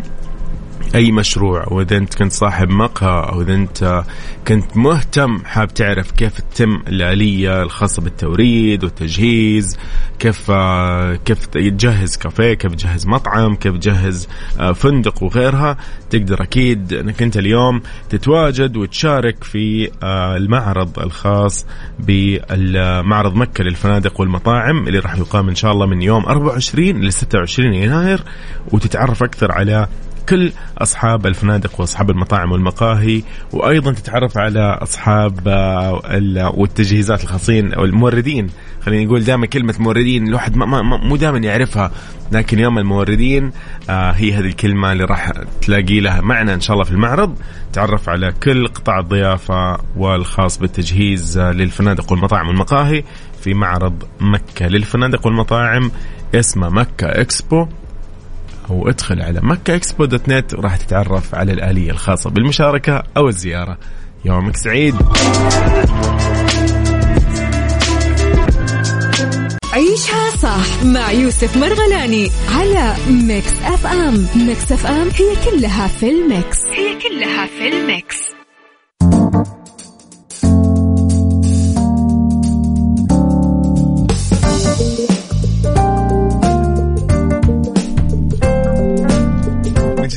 أي 0.96 1.12
مشروع 1.12 1.64
أو 1.64 1.82
اذا 1.82 1.98
أنت 1.98 2.16
كنت 2.16 2.32
صاحب 2.32 2.70
مقهى 2.70 3.30
أو 3.30 3.42
اذا 3.42 3.54
أنت 3.54 4.04
كنت 4.48 4.78
مهتم 4.78 5.46
حاب 5.46 5.74
تعرف 5.74 6.12
كيف 6.12 6.40
تتم 6.40 6.82
الآلية 6.88 7.64
الخاصة 7.64 8.02
بالتوريد 8.02 8.84
والتجهيز 8.84 9.78
كيف 10.20 10.52
كيف 11.26 11.46
تجهز 11.46 12.18
كافيه 12.18 12.54
كيف 12.54 12.76
تجهز 12.76 13.08
مطعم 13.08 13.56
كيف 13.56 13.74
تجهز 13.74 14.28
آه، 14.60 14.72
فندق 14.72 15.24
وغيرها 15.24 15.78
تقدر 16.10 16.44
أكيد 16.44 16.94
أنك 16.94 17.22
أنت 17.22 17.38
اليوم 17.38 17.82
تتواجد 18.10 18.78
وتشارك 18.78 19.44
في 19.44 19.92
آه، 20.04 20.38
المعرض 20.38 21.00
الخاص 21.00 21.66
بمعرض 22.00 23.36
مكة 23.36 23.64
للفنادق 23.64 24.22
والمطاعم 24.22 24.88
اللي 24.88 25.00
راح 25.00 25.16
يقام 25.18 25.50
إن 25.50 25.56
شاء 25.56 25.72
الله 25.72 25.86
من 25.86 26.02
يوم 26.02 26.26
24 26.26 27.02
ل 27.02 27.14
26 27.14 27.74
يناير 27.74 28.24
وتتعرف 28.72 29.24
أكثر 29.24 29.52
على 29.52 29.88
كل 30.30 30.52
أصحاب 30.78 31.28
الفنادق 31.28 31.80
وأصحاب 31.82 32.10
المطاعم 32.10 32.52
والمقاهي 32.52 33.24
وأيضا 33.54 33.92
تتعرف 33.92 34.38
على 34.38 34.78
أصحاب 34.82 35.48
آه، 35.48 36.52
والتجهيزات 36.56 37.24
الخاصين 37.24 37.74
أو 37.74 37.86
الموردين 37.86 38.50
خلينا 38.82 39.06
نقول 39.06 39.24
دائما 39.24 39.46
كلمة 39.46 39.76
موردين 39.80 40.28
الواحد 40.28 40.56
مو 40.56 41.16
دائما 41.16 41.38
يعرفها 41.38 41.92
لكن 42.32 42.60
يوم 42.60 42.78
الموردين 42.78 43.52
آه 43.90 44.12
هي 44.12 44.34
هذه 44.34 44.46
الكلمة 44.46 44.92
اللي 44.92 45.04
راح 45.04 45.32
تلاقي 45.62 46.00
لها 46.00 46.22
معنى 46.22 46.54
إن 46.54 46.62
شاء 46.62 46.74
الله 46.74 46.84
في 46.86 46.92
المعرض. 46.92 47.36
تعرف 47.74 48.10
على 48.10 48.32
كل 48.44 48.68
قطاع 48.68 49.00
الضيافة 49.00 49.78
والخاص 49.98 50.58
بالتجهيز 50.58 51.38
آه 51.38 51.52
للفنادق 51.52 52.12
والمطاعم 52.12 52.48
والمقاهي 52.48 53.04
في 53.42 53.54
معرض 53.54 54.04
مكة. 54.20 54.68
للفنادق 54.68 55.26
والمطاعم 55.26 55.92
اسمه 56.36 56.70
مكة 56.70 57.08
إكسبو. 57.08 57.68
أو 58.70 58.90
ادخل 58.90 59.22
على 59.22 59.40
مكة 59.44 59.76
إكسبو 59.76 60.06
دوت 60.06 60.30
نت 60.30 60.54
وراح 60.54 60.78
تتعرف 60.78 61.36
على 61.36 61.52
الآلية 61.54 61.92
الخاصة 61.92 62.30
بالمشاركة 62.30 63.04
أو 63.18 63.28
الزيارة. 63.28 63.78
يومك 64.26 64.58
سعيد. 64.58 64.96
عيشها 69.74 70.30
صح 70.30 70.84
مع 70.84 71.12
يوسف 71.12 71.58
مرغلاني 71.58 72.30
على 72.56 72.96
Mix 73.10 73.54
FM. 73.64 74.28
Mix 74.36 74.72
FM 74.72 75.10
هي 75.16 75.36
كلها 75.46 75.88
في 75.88 76.10
ال 76.10 76.19
mix. 76.19 76.58
هي 76.66 77.00
كلها 77.10 77.46
في 77.46 77.68
ال 77.68 77.82
mix. 77.82 78.39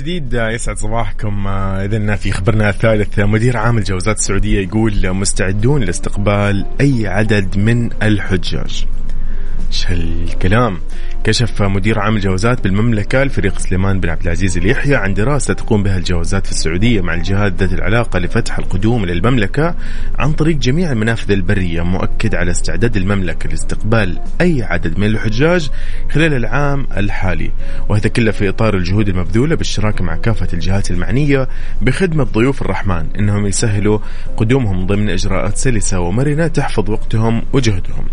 جديد 0.02 0.34
يسعد 0.34 0.76
صباحكم. 0.76 1.46
آه، 1.46 1.84
اذا 1.84 1.96
في 2.16 2.32
خبرنا 2.32 2.68
الثالث 2.68 3.18
مدير 3.20 3.56
عام 3.56 3.78
الجوازات 3.78 4.18
السعودية 4.18 4.60
يقول 4.60 5.12
مستعدون 5.12 5.82
لاستقبال 5.82 6.66
أي 6.80 7.06
عدد 7.06 7.58
من 7.58 7.90
الحجاج. 8.02 8.86
إيش 9.72 9.90
هالكلام 9.90 10.78
كشف 11.24 11.62
مدير 11.62 11.98
عام 11.98 12.16
الجوازات 12.16 12.64
بالمملكة 12.64 13.22
الفريق 13.22 13.58
سليمان 13.58 14.00
بن 14.00 14.08
عبد 14.08 14.22
العزيز 14.22 14.56
اليحيى 14.56 14.94
عن 14.94 15.14
دراسة 15.14 15.54
تقوم 15.54 15.82
بها 15.82 15.98
الجوازات 15.98 16.46
في 16.46 16.52
السعودية 16.52 17.00
مع 17.00 17.14
الجهات 17.14 17.52
ذات 17.52 17.72
العلاقة 17.72 18.18
لفتح 18.18 18.58
القدوم 18.58 19.04
إلى 19.04 19.12
المملكة 19.12 19.74
عن 20.18 20.32
طريق 20.32 20.56
جميع 20.56 20.92
المنافذ 20.92 21.30
البرية 21.30 21.82
مؤكد 21.82 22.34
على 22.34 22.50
استعداد 22.50 22.96
المملكة 22.96 23.48
لاستقبال 23.48 24.18
أي 24.40 24.62
عدد 24.62 24.98
من 24.98 25.06
الحجاج 25.06 25.70
خلال 26.10 26.34
العام 26.34 26.86
الحالي. 26.96 27.50
وهذا 27.88 28.08
كله 28.08 28.30
في 28.30 28.48
إطار 28.48 28.76
الجهود 28.76 29.08
المبذولة 29.08 29.56
بالشراكة 29.56 30.04
مع 30.04 30.16
كافة 30.16 30.48
الجهات 30.52 30.90
المعنية 30.90 31.48
بخدمة 31.82 32.24
ضيوف 32.24 32.62
الرحمن 32.62 33.06
إنهم 33.18 33.46
يسهلوا 33.46 33.98
قدومهم 34.36 34.86
ضمن 34.86 35.10
إجراءات 35.10 35.56
سلسة 35.56 36.00
ومرنة 36.00 36.46
تحفظ 36.46 36.90
وقتهم 36.90 37.42
وجهدهم. 37.52 38.04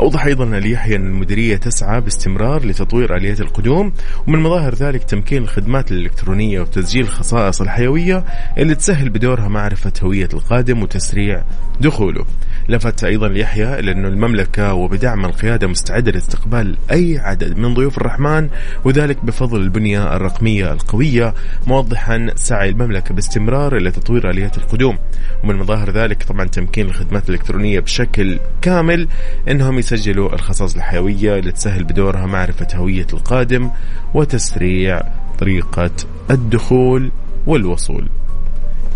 أوضح 0.00 0.24
أيضا 0.24 0.44
اليحيى 0.44 0.97
المديرية 1.06 1.56
تسعى 1.56 2.00
باستمرار 2.00 2.66
لتطوير 2.66 3.16
آليات 3.16 3.40
القدوم 3.40 3.92
ومن 4.26 4.38
مظاهر 4.38 4.74
ذلك 4.74 5.04
تمكين 5.04 5.42
الخدمات 5.42 5.92
الإلكترونية 5.92 6.60
وتسجيل 6.60 7.02
الخصائص 7.02 7.60
الحيوية 7.60 8.24
اللي 8.58 8.74
تسهل 8.74 9.08
بدورها 9.08 9.48
معرفة 9.48 9.92
هوية 10.02 10.28
القادم 10.34 10.82
وتسريع 10.82 11.42
دخوله. 11.80 12.24
لفت 12.68 13.04
أيضا 13.04 13.28
يحيى 13.28 13.78
إلى 13.78 13.92
أن 13.92 14.06
المملكة 14.06 14.74
وبدعم 14.74 15.24
القيادة 15.24 15.66
مستعدة 15.66 16.12
لاستقبال 16.12 16.76
أي 16.92 17.18
عدد 17.18 17.58
من 17.58 17.74
ضيوف 17.74 17.98
الرحمن 17.98 18.48
وذلك 18.84 19.24
بفضل 19.24 19.60
البنية 19.60 20.16
الرقمية 20.16 20.72
القوية 20.72 21.34
موضحا 21.66 22.30
سعي 22.34 22.68
المملكة 22.68 23.14
باستمرار 23.14 23.76
إلى 23.76 23.90
تطوير 23.90 24.30
آليات 24.30 24.58
القدوم. 24.58 24.98
ومن 25.44 25.56
مظاهر 25.56 25.90
ذلك 25.90 26.22
طبعا 26.22 26.44
تمكين 26.44 26.86
الخدمات 26.86 27.28
الإلكترونية 27.28 27.80
بشكل 27.80 28.38
كامل 28.62 29.08
أنهم 29.48 29.78
يسجلوا 29.78 30.34
الخصائص 30.34 30.76
الحيوية 30.76 31.40
لتسهل 31.40 31.84
بدورها 31.84 32.26
معرفة 32.26 32.66
هوية 32.74 33.06
القادم 33.12 33.70
وتسريع 34.14 35.02
طريقة 35.38 35.90
الدخول 36.30 37.10
والوصول. 37.46 38.08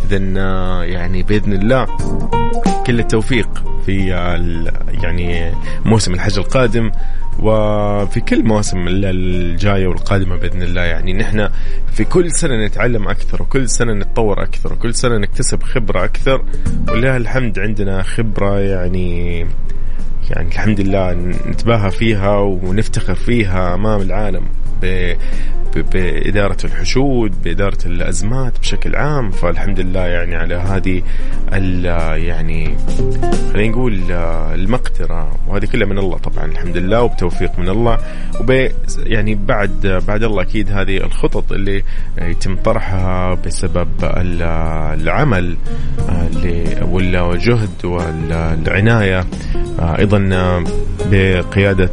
إذا 0.05 0.17
يعني 0.85 1.23
بإذن 1.23 1.53
الله 1.53 1.87
كل 2.87 3.01
التوفيق 3.01 3.65
في 3.87 4.07
يعني 5.03 5.53
موسم 5.85 6.15
الحج 6.15 6.39
القادم. 6.39 6.91
وفي 7.43 8.21
كل 8.21 8.45
مواسم 8.45 8.85
الجاية 8.89 9.87
والقادمة 9.87 10.37
بإذن 10.37 10.63
الله. 10.63 10.83
يعني 10.83 11.13
نحن 11.13 11.49
في 11.93 12.05
كل 12.05 12.33
سنة 12.33 12.67
نتعلم 12.67 13.09
أكثر 13.09 13.43
وكل 13.43 13.69
سنة 13.69 13.93
نتطور 13.93 14.43
أكثر 14.43 14.73
وكل 14.73 14.95
سنة 14.95 15.19
نكتسب 15.19 15.63
خبرة 15.63 16.05
أكثر. 16.05 16.45
ولله 16.89 17.17
الحمد 17.17 17.59
عندنا 17.59 18.03
خبرة 18.03 18.61
يعني 18.61 19.39
يعني 20.31 20.49
الحمد 20.49 20.81
لله 20.81 21.13
نتباهى 21.47 21.91
فيها 21.91 22.39
ونفتخر 22.39 23.15
فيها 23.15 23.75
أمام 23.75 24.01
العالم 24.01 24.43
بإدارة 25.93 26.57
الحشود 26.65 27.43
بإدارة 27.43 27.79
الأزمات 27.87 28.59
بشكل 28.59 28.97
عام. 28.97 29.31
فالحمد 29.31 29.81
لله 29.81 30.07
يعني 30.07 30.37
على 30.37 30.55
هذه 30.55 31.03
يعني 32.27 32.77
خلينا 33.53 33.71
نقول 33.71 34.13
المقدرة. 34.55 35.37
وهذه 35.49 35.65
كلها 35.65 35.87
من 35.87 35.99
الله 35.99 36.19
طبعا 36.19 36.45
الحمد 36.45 36.77
لله. 36.77 37.03
وبتوفيق 37.03 37.32
من 37.59 37.69
الله. 37.69 37.99
وب 38.41 38.69
يعني 38.99 39.35
بعد 39.35 40.03
بعد 40.09 40.23
الله 40.23 40.43
أكيد 40.43 40.73
هذه 40.73 40.97
الخطط 40.97 41.53
اللي 41.53 41.83
يتم 42.23 42.57
طرحها 42.57 43.35
بسبب 43.35 43.89
العمل 44.03 45.57
والجهد 46.83 47.85
والعناية. 47.85 49.25
أيضا 49.81 50.19
بقيادة 51.11 51.91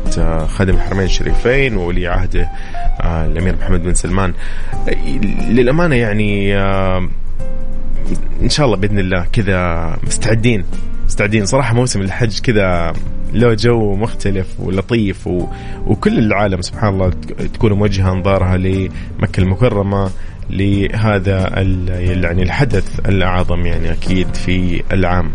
خادم 0.47 0.73
الحرمين 0.73 1.05
الشريفين 1.05 1.77
وولي 1.77 2.07
عهده 2.07 2.49
الأمير 3.03 3.55
محمد 3.61 3.83
بن 3.83 3.93
سلمان. 3.93 4.33
للأمانة 5.49 5.95
يعني 5.95 6.57
إن 8.41 8.49
شاء 8.49 8.65
الله 8.65 8.77
بإذن 8.77 8.99
الله 8.99 9.25
كذا 9.33 9.97
مستعدين. 10.03 10.63
مستعدين 11.09 11.45
صراحة 11.45 11.73
موسم 11.73 12.01
الحج 12.01 12.39
كذا 12.39 12.93
له 13.33 13.53
جو 13.53 13.95
مختلف 13.95 14.47
ولطيف 14.59 15.27
و... 15.27 15.47
وكل 15.87 16.19
العالم 16.19 16.61
سبحان 16.61 16.93
الله 16.93 17.09
تكون 17.53 17.73
موجهه 17.73 18.11
انظارها 18.11 18.57
لمكة 18.57 19.39
المكرمة 19.39 20.09
لهذا 20.49 21.61
ال... 21.61 21.89
يعني 22.23 22.43
الحدث 22.43 22.99
الأعظم 23.09 23.65
يعني 23.65 23.91
أكيد 23.91 24.33
في 24.33 24.83
العام. 24.91 25.31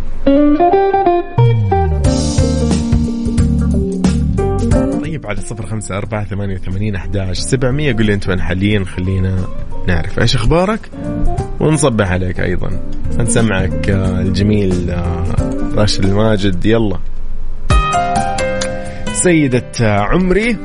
طيب 5.25 5.31
على 5.31 5.41
صفر 5.41 5.67
خمسة 5.67 5.99
أربعة 5.99 6.25
ثمانية 6.25 6.55
وثمانين 6.55 6.95
أحداش 6.95 7.39
سبعمية. 7.39 7.93
قل 7.93 8.05
لي 8.05 8.15
أنت 8.15 8.29
وين 8.29 8.41
حاليا 8.41 8.85
خلينا 8.85 9.47
نعرف. 9.89 10.19
إيش 10.19 10.35
أخبارك؟ 10.35 10.81
ونصبح 11.61 12.13
عليك 12.13 12.41
أيضا. 12.41 12.81
نسمعك 13.19 13.91
آه، 13.91 14.21
الجميل 14.21 14.91
آه، 14.91 15.25
راشد 15.75 16.05
الماجد. 16.05 16.67
يلا. 16.67 16.99
سيدة 19.13 19.73
آه، 19.81 20.01
عمري. 20.01 20.57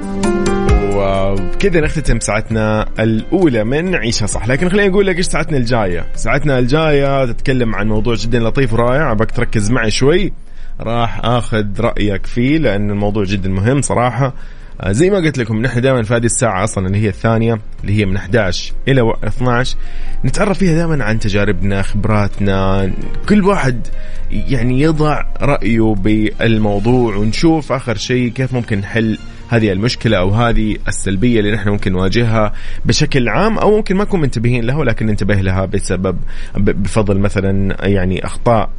وبكذا 0.94 1.82
نختتم 1.82 2.20
ساعتنا 2.20 2.86
الأولى 3.00 3.64
من 3.64 3.96
عيشها 3.96 4.26
صح. 4.26 4.48
لكن 4.48 4.70
خليني 4.70 4.90
أقول 4.90 5.08
لك 5.08 5.18
إيش 5.18 5.26
ساعتنا 5.26 5.58
الجاية. 5.58 6.06
ساعتنا 6.16 6.60
الجاية 6.60 7.26
تتكلم 7.26 7.76
عن 7.76 7.88
موضوع 7.88 8.16
جدا 8.16 8.40
لطيف 8.40 8.74
ورائع. 8.74 9.12
أبغاك 9.12 9.32
تركز 9.32 9.72
معي 9.72 9.92
شوي. 9.92 10.34
راح 10.80 11.20
آخذ 11.26 11.66
رأيك 11.80 12.26
فيه 12.26 12.58
لأن 12.58 12.90
الموضوع 12.90 13.24
جدا 13.24 13.50
مهم 13.50 13.82
صراحة. 13.82 14.34
آه، 14.82 14.92
زي 14.92 15.10
ما 15.10 15.18
قلت 15.18 15.38
لكم 15.38 15.62
نحن 15.62 15.82
دائما 15.82 16.04
في 16.04 16.14
هذه 16.14 16.26
الساعة 16.26 16.64
أصلا 16.64 16.88
اللي 16.88 16.98
هي 16.98 17.10
الثانية 17.10 17.60
اللي 17.82 18.00
هي 18.00 18.06
من 18.06 18.16
11 18.16 18.74
إلى 18.88 19.14
12 19.24 19.78
نتعرف 20.26 20.58
فيها 20.58 20.74
دائما 20.76 21.04
عن 21.04 21.20
تجاربنا 21.20 21.82
خبراتنا. 21.82 22.92
كل 23.30 23.46
واحد 23.46 23.88
يعني 24.32 24.82
يضع 24.82 25.26
رأيه 25.42 25.96
بالموضوع 25.96 27.16
ونشوف 27.16 27.72
آخر 27.72 27.96
شيء 27.96 28.32
كيف 28.32 28.54
ممكن 28.54 28.78
نحل 28.78 29.18
هذه 29.50 29.72
المشكلة 29.72 30.18
أو 30.18 30.30
هذه 30.30 30.76
السلبية 30.88 31.40
اللي 31.40 31.52
نحن 31.52 31.70
ممكن 31.70 31.92
نواجهها 31.92 32.54
بشكل 32.86 33.30
عام 33.30 33.58
أو 33.58 33.78
ممكن 33.78 33.96
ما 33.96 34.04
نكون 34.04 34.22
منتبهين 34.22 34.64
لها 34.64 34.76
ولكن 34.76 35.06
ننتبه 35.06 35.36
لها 35.36 35.66
بسبب 35.66 36.18
بفضل 36.58 37.20
مثلا 37.20 37.78
يعني 37.88 38.26
أخطاء 38.26 38.70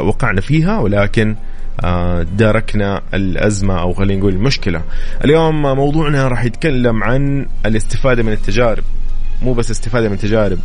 وقعنا 0.00 0.40
فيها 0.40 0.78
ولكن 0.78 1.36
آه، 1.84 2.22
داركنا 2.22 3.02
الأزمة 3.14 3.80
أو 3.80 3.92
خلينا 3.92 4.20
نقول 4.20 4.32
المشكلة. 4.32 4.82
اليوم 5.24 5.62
موضوعنا 5.62 6.28
راح 6.28 6.44
يتكلم 6.44 7.04
عن 7.04 7.46
الاستفادة 7.66 8.22
من 8.22 8.32
التجارب. 8.32 8.84
مو 9.42 9.52
بس 9.52 9.70
استفادة 9.70 10.08
من 10.08 10.14
التجارب. 10.14 10.58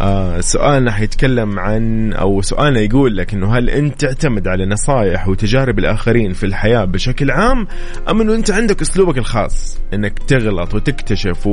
آه 0.00 0.40
سؤالنا 0.40 0.92
حيتكلم 0.92 1.58
عن 1.58 2.12
أو 2.12 2.42
سؤالنا 2.42 2.80
يقول 2.80 3.16
لك 3.16 3.34
إنه 3.34 3.58
هل 3.58 3.70
أنت 3.70 4.00
تعتمد 4.00 4.48
على 4.48 4.66
نصائح 4.66 5.28
وتجارب 5.28 5.78
الآخرين 5.78 6.32
في 6.32 6.46
الحياة 6.46 6.84
بشكل 6.84 7.30
عام 7.30 7.66
أم 8.10 8.20
إنه 8.20 8.34
أنت 8.34 8.50
عندك 8.50 8.80
أسلوبك 8.80 9.18
الخاص؟ 9.18 9.78
إنك 9.94 10.18
تغلط 10.18 10.74
وتكتشف 10.74 11.46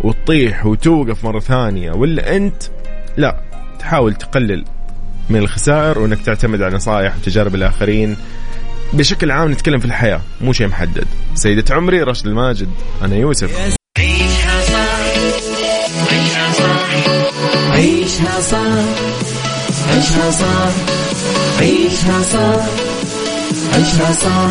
وتطيح 0.00 0.66
وتوقف 0.66 1.24
مرة 1.24 1.40
ثانية 1.40 1.92
ولا 1.92 2.36
أنت 2.36 2.62
لا 3.16 3.40
تحاول 3.78 4.14
تقلل 4.14 4.64
من 5.30 5.38
الخسائر 5.38 5.98
وإنك 5.98 6.20
تعتمد 6.20 6.62
على 6.62 6.76
نصائح 6.76 7.16
وتجارب 7.16 7.54
الآخرين. 7.54 8.16
بشكل 8.92 9.30
عام 9.30 9.50
نتكلم 9.50 9.78
في 9.78 9.84
الحياة 9.84 10.20
مو 10.40 10.52
شيء 10.52 10.66
محدد. 10.66 11.06
سيدة 11.34 11.74
عمري 11.74 12.02
رشد 12.02 12.26
الماجد 12.26 12.68
أنا 13.02 13.16
يوسف. 13.16 13.50
عيشها 13.98 14.60
صح 14.60 15.00
عيشها 16.12 16.52
صح 16.52 16.90
عيشها 17.70 18.40
صح 18.40 18.84
عيشها 19.90 20.30
صح 20.30 20.80
عيشها 21.60 22.22
صح 22.22 22.66
عيشها 23.72 24.12
صح 24.12 24.50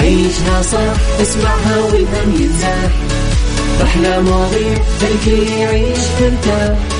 عيشها 0.00 0.62
اسمعها 1.22 1.78
والهم 1.78 2.40
ينزاح. 2.40 2.90
أحلى 3.82 4.22
مواضيع 4.22 4.78
الكل 5.02 5.52
يعيش 5.52 5.98
مرتاح 6.20 6.99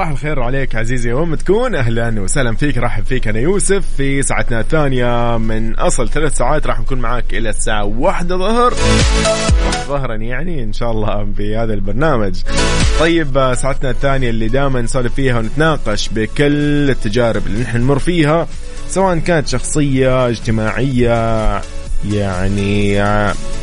صباح 0.00 0.10
الخير 0.10 0.42
عليك 0.42 0.74
عزيزي 0.74 1.12
وين 1.12 1.38
تكون 1.38 1.74
أهلا 1.74 2.20
وسهلا 2.20 2.56
فيك. 2.56 2.78
رحب 2.78 3.04
فيك 3.04 3.28
أنا 3.28 3.38
يوسف 3.38 3.84
في 3.96 4.22
ساعتنا 4.22 4.60
الثانية 4.60 5.38
من 5.38 5.74
أصل 5.74 6.08
ثلاث 6.08 6.36
ساعات. 6.36 6.66
راح 6.66 6.80
نكون 6.80 6.98
معاك 6.98 7.24
إلى 7.34 7.48
الساعة 7.48 7.84
واحدة 7.84 8.36
ظهر. 8.36 8.74
ظهرا 9.88 10.14
يعني 10.14 10.62
إن 10.62 10.72
شاء 10.72 10.90
الله 10.90 11.22
بهذا 11.22 11.74
البرنامج. 11.74 12.40
طيب 13.00 13.54
ساعتنا 13.54 13.90
الثانية 13.90 14.30
اللي 14.30 14.48
دائما 14.48 14.80
نسولف 14.80 15.14
فيها 15.14 15.38
ونتناقش 15.38 16.08
بكل 16.08 16.90
التجارب 16.90 17.46
اللي 17.46 17.62
نحن 17.62 17.78
نمر 17.78 17.98
فيها 17.98 18.46
سواء 18.88 19.18
كانت 19.18 19.48
شخصية 19.48 20.28
اجتماعية 20.28 21.60
يعني 22.12 23.00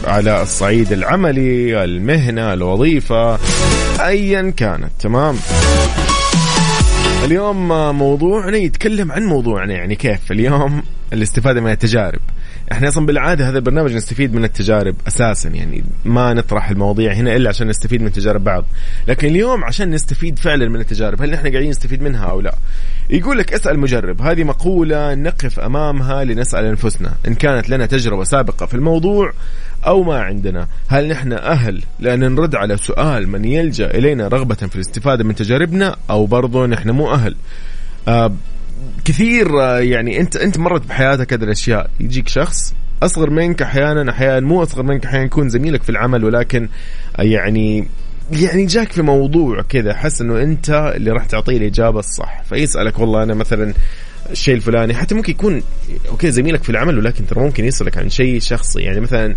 على 0.08 0.42
الصعيد 0.42 0.92
العملي 0.92 1.84
المهنة 1.84 2.54
الوظيفة 2.54 3.40
ايا 4.00 4.50
كانت. 4.50 4.92
تمام؟ 5.00 5.36
اليوم 7.24 7.68
موضوعنا 7.98 8.58
يتكلم 8.58 9.12
عن 9.12 9.24
موضوعنا 9.24 9.74
يعني 9.74 9.96
كيف 9.96 10.32
اليوم؟ 10.32 10.84
الاستفادة 11.14 11.62
من 11.62 11.72
التجارب. 11.72 12.20
إحنا 12.72 12.88
أصلا 12.88 13.06
بالعادة 13.06 13.50
هذا 13.50 13.58
البرنامج 13.58 13.96
نستفيد 13.96 14.34
من 14.34 14.44
التجارب 14.44 14.96
أساسا 15.08 15.50
يعني 15.50 15.84
ما 16.06 16.34
نطرح 16.34 16.70
المواضيع 16.70 17.14
هنا 17.14 17.36
إلا 17.36 17.50
عشان 17.50 17.68
نستفيد 17.68 18.02
من 18.02 18.12
تجارب 18.12 18.44
بعض. 18.44 18.66
لكن 19.08 19.28
اليوم 19.28 19.64
عشان 19.64 19.90
نستفيد 19.90 20.40
فعلا 20.40 20.70
من 20.70 20.80
التجارب 20.80 21.22
هل 21.22 21.32
نحن 21.32 21.52
قاعدين 21.52 21.70
نستفيد 21.70 22.02
منها 22.02 22.26
أو 22.26 22.42
لا؟ 22.42 22.56
يقول 23.10 23.38
لك 23.38 23.54
اسأل 23.54 23.80
مجرب 23.80 24.22
هذه 24.22 24.44
مقولة 24.44 25.14
نقف 25.14 25.60
أمامها 25.60 26.24
لنسأل 26.24 26.66
أنفسنا 26.66 27.14
إن 27.28 27.36
كانت 27.36 27.70
لنا 27.70 27.86
تجربة 27.86 28.24
سابقة 28.24 28.66
في 28.66 28.74
الموضوع 28.74 29.34
أو 29.86 30.04
ما 30.04 30.22
عندنا. 30.22 30.68
هل 30.88 31.08
نحن 31.08 31.34
أهل 31.34 31.84
لأن 32.00 32.20
نرد 32.36 32.56
على 32.56 32.78
سؤال 32.78 33.30
من 33.30 33.46
يلجأ 33.46 33.92
إلينا 33.92 34.28
رغبة 34.28 34.56
في 34.56 34.76
الاستفادة 34.76 35.24
من 35.24 35.36
تجاربنا 35.36 35.96
أو 36.10 36.26
برضو 36.26 36.66
نحن 36.66 36.90
مو 36.90 37.14
أهل؟ 37.14 37.36
آه 38.08 38.34
كثير 39.06 39.62
آه، 39.62 39.80
يعني 39.80 40.20
انت 40.20 40.36
انت 40.36 40.58
مرت 40.58 40.88
بحياتك 40.88 41.34
هذه 41.34 41.44
الأشياء. 41.44 41.90
يجيك 42.00 42.28
شخص 42.28 42.74
أصغر 43.04 43.30
منك 43.30 43.62
أحيانا 43.62 44.12
أحيانا 44.12 44.48
مو 44.48 44.64
أصغر 44.64 44.84
منك 44.84 45.06
أحيانا 45.06 45.26
يكون 45.26 45.50
زميلك 45.50 45.84
في 45.84 45.90
العمل 45.90 46.24
ولكن 46.24 46.70
يعني 47.20 47.88
يعني 48.32 48.66
جاك 48.66 48.92
في 48.92 49.02
موضوع 49.02 49.62
كذا. 49.62 49.94
حس 49.94 50.22
إنه 50.22 50.42
أنت 50.42 50.94
اللي 50.96 51.12
راح 51.12 51.26
تعطيه 51.26 51.58
الإجابة 51.58 52.00
الصح. 52.00 52.44
فيسألك 52.50 53.00
والله 53.00 53.24
أنا 53.24 53.34
مثلا 53.34 53.74
الشيء 54.32 54.56
الفلاني. 54.56 54.94
حتى 54.94 55.16
ممكن 55.16 55.32
يكون 55.32 55.62
أوكي 56.10 56.32
زميلك 56.32 56.64
في 56.64 56.70
العمل 56.70 56.98
ولكن 56.98 57.28
ترى 57.28 57.40
ممكن 57.40 57.66
يسالك 57.66 57.98
عن 57.98 58.10
شيء 58.10 58.40
شخصي. 58.40 58.82
يعني 58.82 59.00
مثلا 59.00 59.36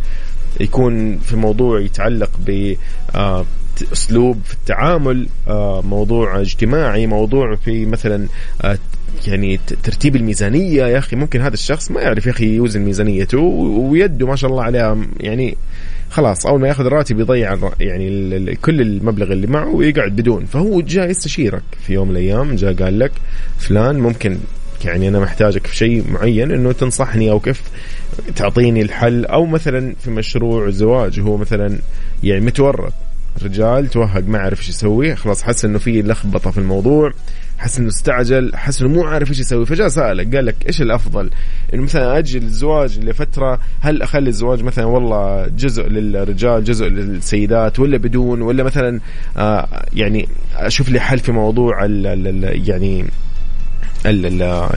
يكون 0.60 1.18
في 1.18 1.36
موضوع 1.36 1.80
يتعلق 1.80 2.30
ب 2.46 2.74
آه، 3.14 3.44
أسلوب 3.92 4.40
في 4.44 4.54
التعامل 4.54 5.28
آه، 5.48 5.82
موضوع 5.82 6.40
اجتماعي 6.40 7.06
موضوع 7.06 7.56
في 7.56 7.86
مثلا 7.86 8.26
آه، 8.62 8.78
يعني 9.26 9.60
ترتيب 9.82 10.16
الميزانية. 10.16 10.86
يا 10.86 10.98
أخي 10.98 11.16
ممكن 11.16 11.40
هذا 11.40 11.54
الشخص 11.54 11.90
ما 11.90 12.00
يعرف 12.00 12.26
يا 12.26 12.30
أخي 12.30 12.54
يوزن 12.54 12.80
ميزانيته 12.80 13.38
ويده 13.38 14.26
ما 14.26 14.36
شاء 14.36 14.50
الله 14.50 14.62
عليها 14.62 14.98
يعني 15.20 15.56
خلاص 16.10 16.46
أول 16.46 16.60
ما 16.60 16.68
يأخذ 16.68 16.86
الراتب 16.86 17.20
يضيع 17.20 17.58
يعني 17.80 18.56
كل 18.56 18.80
المبلغ 18.80 19.32
اللي 19.32 19.46
معه 19.46 19.68
ويقعد 19.68 20.16
بدون. 20.16 20.44
فهو 20.44 20.80
جاء 20.80 21.10
يستشيرك 21.10 21.62
في 21.86 21.92
يوم 21.92 22.08
من 22.08 22.16
الأيام 22.16 22.54
جاء 22.54 22.72
قال 22.72 22.98
لك 22.98 23.12
فلان 23.58 23.98
ممكن 23.98 24.38
يعني 24.84 25.08
أنا 25.08 25.20
محتاجك 25.20 25.66
في 25.66 25.76
شيء 25.76 26.04
معين 26.10 26.52
إنه 26.52 26.72
تنصحني 26.72 27.30
أو 27.30 27.40
كيف 27.40 27.62
تعطيني 28.36 28.82
الحل. 28.82 29.24
أو 29.24 29.46
مثلا 29.46 29.94
في 30.04 30.10
مشروع 30.10 30.70
زواج 30.70 31.20
هو 31.20 31.36
مثلا 31.36 31.78
يعني 32.22 32.40
متورط 32.40 32.92
رجال 33.42 33.86
توهق 33.86 34.24
ما 34.26 34.38
عارف 34.38 34.58
إيش 34.58 34.68
يسوي 34.68 35.16
خلاص 35.16 35.42
حس 35.42 35.64
إنه 35.64 35.78
في 35.78 36.02
لخبطة 36.02 36.50
في 36.50 36.58
الموضوع. 36.58 37.12
حس 37.60 37.78
إنه 37.78 37.88
استعجل 37.88 38.56
حس 38.56 38.82
إنه 38.82 38.90
مو 38.90 39.04
عارف 39.04 39.30
إيش 39.30 39.38
يسوي. 39.38 39.66
فجاء 39.66 39.88
سالك 39.88 40.36
قال 40.36 40.46
لك 40.46 40.56
إيش 40.66 40.82
الأفضل؟ 40.82 41.30
إنه 41.74 41.82
مثلا 41.82 42.18
أجل 42.18 42.42
الزواج 42.42 42.98
لفترة 42.98 43.58
هل 43.80 44.02
أخلي 44.02 44.28
الزواج 44.28 44.62
مثلا 44.62 44.84
والله 44.84 45.46
جزء 45.46 45.88
للرجال 45.88 46.64
جزء 46.64 46.86
للسيدات 46.86 47.78
ولا 47.78 47.98
بدون 47.98 48.42
ولا 48.42 48.62
مثلا 48.62 49.00
آه 49.36 49.86
يعني 49.92 50.28
أشوف 50.56 50.88
لي 50.88 51.00
حل 51.00 51.18
في 51.18 51.32
موضوع 51.32 51.84
ال 51.84 52.06
ال 52.06 52.68
يعني 52.68 53.04
ال 54.06 54.42
ال 54.42 54.68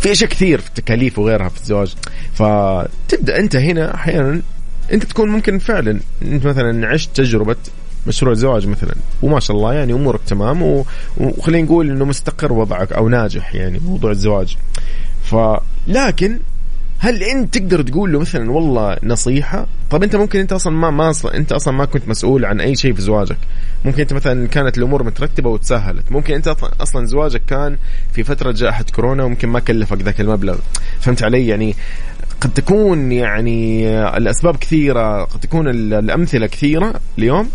في 0.00 0.12
أشياء 0.12 0.30
كثير 0.30 0.60
في 0.60 0.68
التكاليف 0.68 1.18
وغيرها 1.18 1.48
في 1.48 1.60
الزواج. 1.60 1.94
فتبدأ 2.34 3.38
أنت 3.38 3.56
هنا 3.56 3.94
أحيانا 3.94 4.40
أنت 4.92 5.04
تكون 5.04 5.28
ممكن 5.28 5.58
فعلا 5.58 6.00
أنت 6.22 6.46
مثلا 6.46 6.86
عشت 6.88 7.16
تجربة 7.16 7.56
مشروع 8.06 8.34
زواج 8.34 8.66
مثلا. 8.66 8.94
وما 9.22 9.40
شاء 9.40 9.56
الله 9.56 9.74
يعني 9.74 9.92
أمورك 9.92 10.20
تمام. 10.26 10.84
وخلينا 11.16 11.66
نقول 11.66 11.90
إنه 11.90 12.04
مستقر 12.04 12.52
وضعك 12.52 12.92
أو 12.92 13.08
ناجح 13.08 13.54
يعني 13.54 13.78
موضوع 13.78 14.10
الزواج. 14.10 14.56
فلكن 15.22 16.38
هل 17.02 17.22
أنت 17.22 17.58
تقدر 17.58 17.82
تقول 17.82 18.12
له 18.12 18.18
مثلا 18.18 18.50
والله 18.50 18.96
نصيحة؟ 19.02 19.66
طب 19.90 20.02
أنت 20.02 20.16
ممكن 20.16 20.40
أنت 20.40 20.52
أصلا 20.52 20.72
ما 20.72 20.90
ما 20.90 21.10
أصلا 21.10 21.36
أنت 21.36 21.52
أصلا 21.52 21.74
ما 21.74 21.84
كنت 21.84 22.08
مسؤول 22.08 22.44
عن 22.44 22.60
أي 22.60 22.76
شيء 22.76 22.92
في 22.94 23.02
زواجك. 23.02 23.36
ممكن 23.84 24.00
أنت 24.00 24.12
مثلا 24.12 24.48
كانت 24.48 24.78
الأمور 24.78 25.02
مترتبة 25.02 25.50
وتسهلت. 25.50 26.12
ممكن 26.12 26.34
أنت 26.34 26.56
أصلا 26.80 27.06
زواجك 27.06 27.42
كان 27.46 27.76
في 28.12 28.24
فترة 28.24 28.52
جائحة 28.52 28.84
كورونا 28.94 29.24
وممكن 29.24 29.48
ما 29.48 29.60
كلفك 29.60 30.02
ذاك 30.02 30.20
المبلغ. 30.20 30.58
فهمت 31.00 31.22
علي؟ 31.22 31.46
يعني 31.46 31.76
قد 32.40 32.54
تكون 32.54 33.12
يعني 33.12 33.88
الأسباب 34.16 34.56
كثيرة 34.56 35.24
قد 35.24 35.40
تكون 35.40 35.68
الأمثلة 35.68 36.46
كثيرة 36.46 36.94
اليوم. 37.18 37.48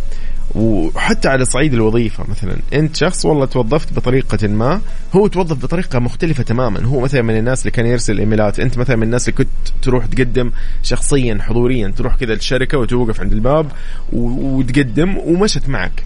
وحتى 0.55 1.27
على 1.27 1.45
صعيد 1.45 1.73
الوظيفة 1.73 2.23
مثلا. 2.29 2.57
أنت 2.73 2.95
شخص 2.95 3.25
والله 3.25 3.45
توظفت 3.45 3.93
بطريقة 3.93 4.47
ما 4.47 4.81
هو 5.13 5.27
توظف 5.27 5.63
بطريقة 5.63 5.99
مختلفة 5.99 6.43
تماما. 6.43 6.85
هو 6.85 6.99
مثلا 6.99 7.21
من 7.21 7.37
الناس 7.37 7.61
اللي 7.61 7.71
كان 7.71 7.85
يرسل 7.85 8.19
إيميلات. 8.19 8.59
أنت 8.59 8.77
مثلا 8.77 8.95
من 8.95 9.03
الناس 9.03 9.29
اللي 9.29 9.37
كنت 9.37 9.47
تروح 9.81 10.05
تقدم 10.05 10.51
شخصيا 10.83 11.37
حضوريا. 11.41 11.87
تروح 11.87 12.15
كذا 12.15 12.33
الشركة 12.33 12.77
وتوقف 12.77 13.21
عند 13.21 13.33
الباب 13.33 13.71
وتقدم 14.13 15.17
ومشت 15.17 15.69
معك. 15.69 16.03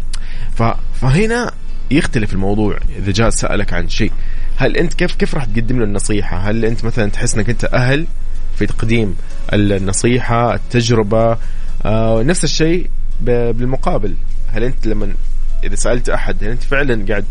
فهنا 0.93 1.51
يختلف 1.91 2.33
الموضوع 2.33 2.77
إذا 2.97 3.11
جاء 3.11 3.29
سألك 3.29 3.73
عن 3.73 3.89
شيء. 3.89 4.11
هل 4.57 4.77
أنت 4.77 4.93
كيف 4.93 5.15
كيف 5.15 5.35
راح 5.35 5.45
تقدم 5.45 5.77
له 5.79 5.83
النصيحة؟ 5.83 6.37
هل 6.37 6.65
أنت 6.65 6.85
مثلا 6.85 7.09
تحس 7.09 7.35
إنك 7.35 7.49
أنت 7.49 7.65
أهل 7.65 8.05
في 8.55 8.65
تقديم 8.65 9.15
النصيحة 9.53 10.53
التجربة؟ 10.53 11.37
آه 11.85 12.23
نفس 12.23 12.43
الشيء 12.43 12.89
بالمقابل 13.21 14.15
هل 14.47 14.63
أنت 14.63 14.87
لما 14.87 15.13
إذا 15.63 15.75
سألت 15.75 16.09
أحد 16.09 16.43
هل 16.43 16.49
أنت 16.49 16.63
فعلا 16.63 17.05
قاعد 17.09 17.25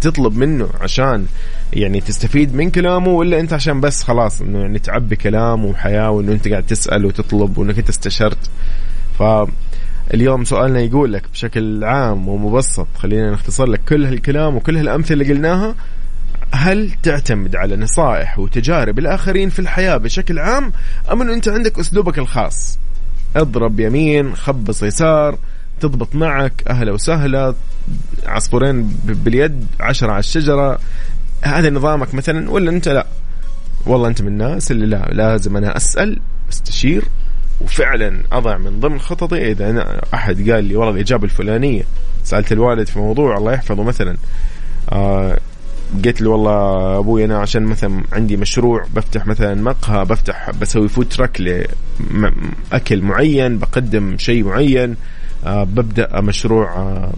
تطلب 0.00 0.36
منه 0.36 0.68
عشان 0.80 1.26
يعني 1.72 2.00
تستفيد 2.00 2.54
من 2.54 2.70
كلامه 2.70 3.08
ولا 3.08 3.40
أنت 3.40 3.52
عشان 3.52 3.80
بس 3.80 4.02
خلاص 4.02 4.40
إنه 4.40 4.60
يعني 4.60 4.78
تعبي 4.78 5.16
كلام 5.16 5.64
وحياة 5.64 6.10
وإنه 6.10 6.32
أنت 6.32 6.48
قاعد 6.48 6.66
تسأل 6.66 7.04
وتطلب 7.04 7.58
وإنك 7.58 7.78
أنت 7.78 7.88
استشرت؟ 7.88 8.50
ف 9.18 9.22
اليوم 10.14 10.44
سؤالنا 10.44 10.80
يقول 10.80 11.12
لك 11.12 11.22
بشكل 11.32 11.84
عام 11.84 12.28
ومبسط 12.28 12.86
خلينا 12.98 13.30
نختصر 13.30 13.66
لك 13.66 13.80
كل 13.88 14.04
هالكلام 14.04 14.56
وكل 14.56 14.76
هالأمثلة 14.76 15.12
اللي 15.12 15.34
قلناها 15.34 15.74
هل 16.54 16.90
تعتمد 17.02 17.56
على 17.56 17.76
نصائح 17.76 18.38
وتجارب 18.38 18.98
الآخرين 18.98 19.48
في 19.48 19.58
الحياة 19.58 19.96
بشكل 19.96 20.38
عام 20.38 20.72
أم 21.12 21.22
إنه 21.22 21.34
أنت 21.34 21.48
عندك 21.48 21.78
أسلوبك 21.78 22.18
الخاص؟ 22.18 22.78
اضرب 23.36 23.80
يمين 23.80 24.36
خبص 24.36 24.82
يسار 24.82 25.38
تضبط 25.80 26.14
معك 26.14 26.52
أهلا 26.68 26.92
وسهلا 26.92 27.54
عصفورين 28.26 28.82
باليد 29.04 29.66
عشرة 29.80 30.10
على 30.10 30.18
الشجرة. 30.18 30.78
هذا 31.42 31.70
نظامك 31.70 32.14
مثلا 32.14 32.50
ولا 32.50 32.70
أنت 32.70 32.88
لا؟ 32.88 33.06
والله 33.86 34.08
أنت 34.08 34.22
من 34.22 34.28
الناس 34.28 34.70
اللي 34.70 34.86
لا 34.86 35.08
لازم 35.12 35.56
أنا 35.56 35.76
أسأل 35.76 36.20
أستشير 36.52 37.04
وفعلا 37.60 38.22
أضع 38.32 38.58
من 38.58 38.80
ضمن 38.80 39.00
خططي. 39.00 39.50
إذا 39.50 39.70
أنا 39.70 40.00
أحد 40.14 40.50
قال 40.50 40.64
لي 40.64 40.76
والله 40.76 40.94
الإجابة 40.94 41.24
الفلانية 41.24 41.82
سألت 42.24 42.52
الوالد 42.52 42.86
في 42.86 42.98
موضوع 42.98 43.38
الله 43.38 43.52
يحفظه 43.52 43.82
مثلا. 43.82 44.16
آه 44.92 45.38
قلت 46.04 46.20
له 46.20 46.30
والله 46.30 46.98
أبوي 46.98 47.24
أنا 47.24 47.38
عشان 47.38 47.62
مثلا 47.62 48.02
عندي 48.12 48.36
مشروع 48.36 48.86
بفتح 48.94 49.26
مثلا 49.26 49.54
مقهى 49.54 50.04
بفتح 50.04 50.50
بسوي 50.50 50.88
food 50.88 51.08
truck 51.08 51.40
لأكل 51.40 53.02
معين 53.02 53.58
بقدم 53.58 54.18
شيء 54.18 54.44
معين 54.44 54.96
آه 55.46 55.64
ببدأ 55.64 56.20
مشروع 56.20 56.76
آه 56.76 57.12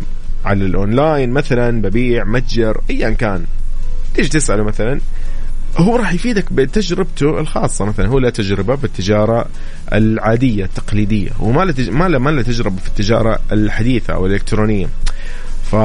على 0.44 0.64
الأونلاين 0.64 1.30
مثلا 1.30 1.82
ببيع 1.82 2.24
متجر 2.24 2.80
ايا 2.90 3.10
كان. 3.10 3.44
تيجي 4.14 4.28
تسأله 4.28 4.62
مثلا؟ 4.62 5.00
هو 5.78 5.96
راح 5.96 6.12
يفيدك 6.14 6.52
بتجربته 6.52 7.40
الخاصة 7.40 7.84
مثلا 7.84 8.06
هو 8.06 8.18
له 8.18 8.30
تجربة 8.30 8.74
بالتجارة 8.74 9.46
العادية 9.92 10.64
التقليدية. 10.64 11.30
وما 11.40 11.74
ما 11.88 12.08
له 12.08 12.18
ما 12.18 12.30
له 12.30 12.42
تجربة 12.42 12.76
في 12.76 12.88
التجارة 12.88 13.38
الحديثة 13.52 14.14
أو 14.14 14.26
الإلكترونية. 14.26 14.88
ف 15.70 15.76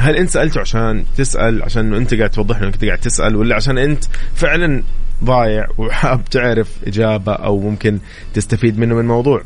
هل 0.00 0.16
انت 0.16 0.30
سالته 0.30 0.60
عشان 0.60 1.04
تسأل 1.16 1.62
عشان 1.62 1.94
انت 1.94 2.14
قاعد 2.14 2.30
توضح 2.30 2.60
له 2.60 2.66
انك 2.66 2.84
قاعد 2.84 2.98
تسأل 2.98 3.36
ولا 3.36 3.56
عشان 3.56 3.78
انت 3.78 4.04
فعلا 4.34 4.82
ضايع 5.24 5.66
وحاب 5.78 6.24
تعرف 6.24 6.68
إجابة 6.86 7.32
أو 7.32 7.60
ممكن 7.60 7.98
تستفيد 8.34 8.78
منه 8.78 8.94
من 8.94 9.00
الموضوع؟ 9.00 9.42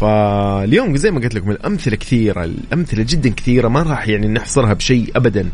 فاليوم 0.00 0.96
زي 0.96 1.10
ما 1.10 1.20
قلت 1.20 1.34
لكم 1.34 1.50
الأمثلة 1.50 1.96
كثيرة 1.96 2.44
الأمثلة 2.44 3.06
جدا 3.08 3.30
كثيرة 3.30 3.68
ما 3.68 3.82
راح 3.82 4.08
يعني 4.08 4.28
نحصرها 4.28 4.72
بشيء 4.72 5.12
ابدا. 5.16 5.48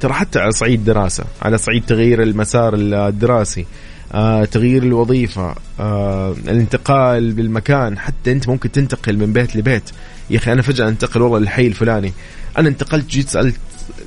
ترى 0.00 0.12
حتى 0.12 0.38
على 0.38 0.52
صعيد 0.52 0.84
دراسة 0.84 1.24
على 1.42 1.58
صعيد 1.58 1.84
تغيير 1.86 2.22
المسار 2.22 2.74
الدراسي 2.74 3.66
آه، 4.12 4.44
تغيير 4.44 4.82
الوظيفة 4.82 5.54
آه، 5.80 6.34
الانتقال 6.48 7.32
بالمكان 7.32 7.98
حتى 7.98 8.32
أنت 8.32 8.48
ممكن 8.48 8.72
تنتقل 8.72 9.16
من 9.16 9.32
بيت 9.32 9.56
لبيت. 9.56 9.90
يا 10.30 10.36
أخي 10.36 10.52
أنا 10.52 10.62
فجأة 10.62 10.88
أنتقل 10.88 11.22
والله 11.22 11.38
للحي 11.38 11.66
الفلاني. 11.66 12.12
أنا 12.58 12.68
انتقلت 12.68 13.10
جيت 13.10 13.28
سألت 13.28 13.56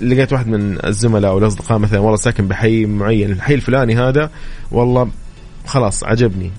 لقيت 0.01 0.33
واحد 0.33 0.47
من 0.47 0.85
الزملاء 0.85 1.31
أو 1.31 1.37
الأصدقاء 1.37 1.77
مثلا 1.77 1.99
والله 1.99 2.17
ساكن 2.17 2.47
بحي 2.47 2.85
معين 2.85 3.31
الحي 3.31 3.53
الفلاني 3.53 3.95
هذا 3.95 4.29
والله 4.71 5.09
خلاص 5.65 6.03
عجبني. 6.03 6.51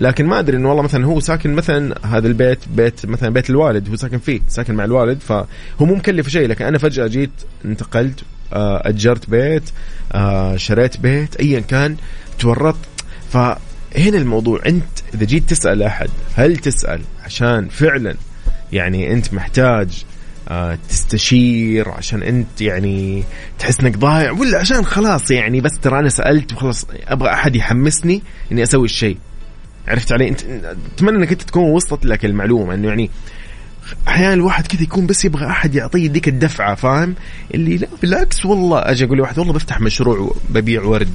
لكن 0.00 0.26
ما 0.26 0.38
أدري 0.38 0.56
انه 0.56 0.68
والله 0.68 0.82
مثلا 0.82 1.06
هو 1.06 1.20
ساكن 1.20 1.54
مثلا 1.54 2.06
هذا 2.06 2.26
البيت 2.26 2.58
بيت 2.68 3.06
مثلا 3.06 3.28
بيت 3.30 3.50
الوالد 3.50 3.88
هو 3.88 3.96
ساكن 3.96 4.18
فيه 4.18 4.40
ساكن 4.48 4.74
مع 4.74 4.84
الوالد 4.84 5.20
فهو 5.20 5.46
مو 5.80 5.94
مكلف 5.94 6.28
شيء. 6.28 6.48
لكن 6.48 6.64
أنا 6.64 6.78
فجأة 6.78 7.06
جيت 7.06 7.30
انتقلت 7.64 8.20
آه، 8.52 8.88
أجرت 8.88 9.30
بيت 9.30 9.70
آه، 10.12 10.56
شريت 10.56 11.00
بيت 11.00 11.36
ايا 11.36 11.60
كان 11.60 11.96
تورطت. 12.38 12.78
فهنا 13.30 14.18
الموضوع 14.18 14.60
أنت 14.66 14.84
إذا 15.14 15.24
جيت 15.24 15.50
تسأل 15.50 15.82
أحد 15.82 16.10
هل 16.34 16.56
تسأل؟ 16.56 17.00
عشان 17.24 17.68
فعلا 17.68 18.14
يعني 18.72 19.12
أنت 19.12 19.34
محتاج 19.34 20.04
تستشير 20.88 21.88
عشان 21.88 22.22
انت 22.22 22.60
يعني 22.60 23.24
تحس 23.58 23.80
انك 23.80 23.98
ضايع 23.98 24.32
ولا 24.32 24.58
عشان 24.58 24.84
خلاص 24.84 25.30
يعني 25.30 25.60
بس 25.60 25.78
ترى 25.82 25.98
أنا 25.98 26.08
سألت 26.08 26.52
وخلاص 26.52 26.86
أبغى 27.06 27.30
أحد 27.32 27.56
يحمسني 27.56 28.22
إني 28.52 28.62
أسوي 28.62 28.84
الشيء. 28.84 29.18
عرفت 29.88 30.12
علي؟ 30.12 30.28
انت 30.28 30.42
أتمنى 30.94 31.16
إنك 31.16 31.32
أنت 31.32 31.42
تكون 31.42 31.62
وصلت 31.70 32.04
لك 32.06 32.24
المعلومة 32.24 32.74
إنه 32.74 32.88
يعني 32.88 33.10
أحيانا 34.08 34.34
الواحد 34.34 34.66
كذا 34.66 34.82
يكون 34.82 35.06
بس 35.06 35.24
يبغى 35.24 35.46
أحد 35.46 35.74
يعطيه 35.74 36.10
ذيك 36.10 36.28
الدفعة 36.28 36.74
فاهم؟ 36.74 37.14
اللي 37.54 37.76
لا 37.76 37.88
بالعكس 38.02 38.46
والله 38.46 38.78
أجي 38.78 39.04
أقول 39.04 39.18
لواحد 39.18 39.38
والله 39.38 39.52
بفتح 39.52 39.80
مشروع 39.80 40.36
ببيع 40.50 40.82
ورد. 40.82 41.12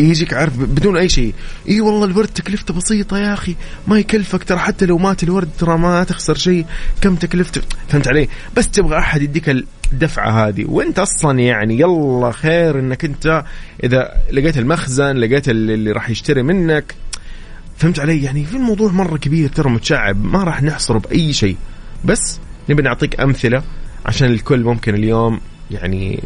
يجيك 0.00 0.34
عارف 0.34 0.58
بدون 0.58 0.96
أي 0.96 1.08
شيء. 1.08 1.34
إي 1.68 1.80
والله 1.80 2.04
الورد 2.04 2.28
تكلفته 2.28 2.74
بسيطة 2.74 3.18
يا 3.18 3.32
أخي. 3.34 3.56
ما 3.86 3.98
يكلفك 3.98 4.44
ترى 4.44 4.58
حتى 4.58 4.86
لو 4.86 4.98
مات 4.98 5.22
الورد 5.22 5.48
ترى 5.58 5.78
ما 5.78 6.04
تخسر 6.04 6.34
شيء. 6.34 6.66
كم 7.00 7.16
تكلفته؟ 7.16 7.60
فهمت 7.88 8.08
علي؟ 8.08 8.28
بس 8.56 8.68
تبغى 8.68 8.98
أحد 8.98 9.22
يديك 9.22 9.48
الدفعة 9.92 10.48
هذه. 10.48 10.64
وأنت 10.68 10.98
أصلا 10.98 11.38
يعني 11.38 11.80
يلا 11.80 12.32
خير 12.32 12.78
إنك 12.78 13.04
أنت 13.04 13.44
إذا 13.84 14.12
لقيت 14.32 14.58
المخزن 14.58 15.16
لقيت 15.16 15.48
اللي 15.48 15.92
راح 15.92 16.10
يشتري 16.10 16.42
منك. 16.42 16.94
فهمت 17.76 17.98
علي؟ 17.98 18.22
يعني 18.22 18.44
في 18.44 18.56
الموضوع 18.56 18.92
مرة 18.92 19.16
كبير 19.16 19.48
ترى 19.48 19.70
متشعب. 19.70 20.24
ما 20.24 20.44
راح 20.44 20.62
نحصره 20.62 20.98
بأي 20.98 21.32
شيء. 21.32 21.56
بس 22.04 22.38
نبي 22.68 22.82
نعطيك 22.82 23.20
أمثلة 23.20 23.62
عشان 24.06 24.30
الكل 24.30 24.64
ممكن 24.64 24.94
اليوم 24.94 25.40
يعني 25.70 26.22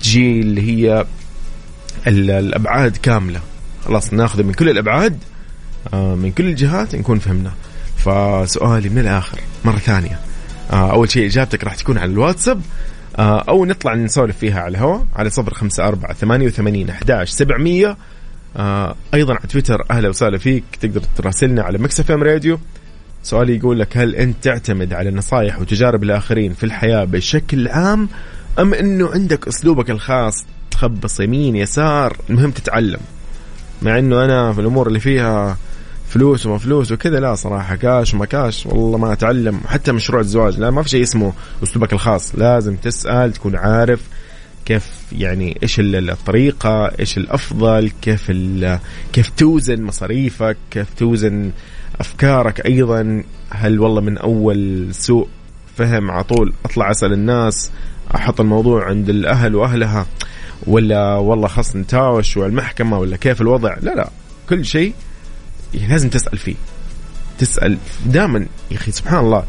تجي 0.00 0.40
اللي 0.40 0.60
هي 0.60 1.06
الأبعاد 2.06 2.96
كاملة. 2.96 3.40
خلاص 3.84 4.12
ناخذ 4.12 4.42
من 4.42 4.52
كل 4.52 4.68
الأبعاد 4.68 5.18
آه، 5.94 6.14
من 6.14 6.32
كل 6.32 6.46
الجهات 6.46 6.94
نكون 6.94 7.18
فهمنا. 7.18 7.52
فسؤالي 7.96 8.88
من 8.88 8.98
الآخر 8.98 9.38
مرة 9.64 9.78
ثانية. 9.78 10.18
آه، 10.72 10.92
أول 10.92 11.10
شيء 11.10 11.26
إجابتك 11.26 11.64
راح 11.64 11.74
تكون 11.74 11.98
على 11.98 12.12
الواتساب 12.12 12.60
آه، 13.18 13.44
أو 13.48 13.64
نطلع 13.64 13.94
نسولف 13.94 14.38
فيها 14.38 14.60
على 14.60 14.70
الهواء 14.70 15.06
على 15.16 15.30
صفر 15.30 15.54
خمسة 15.54 15.88
أربعة 15.88 16.14
ثمانية 16.14 16.46
وثمانين 16.46 16.90
أحداش 16.90 17.30
سبعمية. 17.30 17.96
أيضا 19.14 19.34
على 19.34 19.46
تويتر 19.48 19.84
أهلا 19.90 20.08
وسهلا 20.08 20.38
فيك 20.38 20.64
تقدر 20.80 21.00
تراسلنا 21.16 21.62
على 21.62 21.78
Mix 21.78 22.10
FM 22.10 22.22
Radio. 22.22 22.58
سؤالي 23.22 23.56
يقول 23.56 23.80
لك 23.80 23.96
هل 23.96 24.14
أنت 24.14 24.44
تعتمد 24.44 24.92
على 24.92 25.10
نصائح 25.10 25.60
وتجارب 25.60 26.02
الآخرين 26.02 26.52
في 26.52 26.64
الحياة 26.64 27.04
بشكل 27.04 27.68
عام 27.68 28.08
أم 28.58 28.74
أنه 28.74 29.10
عندك 29.10 29.48
أسلوبك 29.48 29.90
الخاص 29.90 30.44
تخبص 30.76 31.20
يمين 31.20 31.56
يسار 31.56 32.16
المهم 32.30 32.50
تتعلم. 32.50 33.00
مع 33.82 33.98
إنه 33.98 34.24
أنا 34.24 34.52
في 34.52 34.60
الأمور 34.60 34.88
اللي 34.88 35.00
فيها 35.00 35.56
فلوس 36.08 36.46
وما 36.46 36.58
فلوس 36.58 36.92
وكذا 36.92 37.20
لا 37.20 37.34
صراحة 37.34 37.76
كاش 37.76 38.14
وما 38.14 38.26
كاش 38.26 38.66
والله 38.66 38.98
ما 38.98 39.12
أتعلم. 39.12 39.60
حتى 39.66 39.92
مشروع 39.92 40.20
الزواج 40.20 40.58
لا 40.58 40.70
ما 40.70 40.82
في 40.82 40.88
شيء 40.88 41.02
اسمه 41.02 41.32
أسلوبك 41.62 41.92
الخاص. 41.92 42.34
لازم 42.34 42.76
تسأل 42.76 43.32
تكون 43.32 43.56
عارف 43.56 44.00
كيف 44.64 44.90
يعني 45.12 45.58
إيش 45.62 45.80
الطريقة 45.80 46.86
إيش 47.00 47.18
الأفضل 47.18 47.90
كيف 48.02 48.32
كيف 49.12 49.30
توزن 49.36 49.82
مصاريفك 49.82 50.56
كيف 50.70 50.86
توزن 50.94 51.50
أفكارك 52.00 52.66
أيضا. 52.66 53.24
هل 53.50 53.80
والله 53.80 54.00
من 54.00 54.18
أول 54.18 54.88
سوء 54.94 55.28
فهم 55.76 56.10
على 56.10 56.24
طول 56.24 56.52
أطلع 56.64 56.90
أسأل 56.90 57.12
الناس 57.12 57.70
أحط 58.14 58.40
الموضوع 58.40 58.84
عند 58.84 59.08
الأهل 59.08 59.54
وأهلها. 59.54 60.06
ولا 60.66 61.14
والله 61.14 61.48
خلاص 61.48 61.76
نتاوش 61.76 62.36
والمحكمة 62.36 62.98
ولا 62.98 63.16
كيف 63.16 63.40
الوضع. 63.40 63.76
لا 63.82 63.94
لا 63.94 64.10
كل 64.48 64.64
شيء 64.64 64.94
لازم 65.88 66.08
تسأل 66.08 66.38
فيه. 66.38 66.54
تسأل 67.38 67.78
دائما 68.06 68.46
يا 68.70 68.76
أخي 68.76 68.92
سبحان 68.92 69.24
الله 69.24 69.44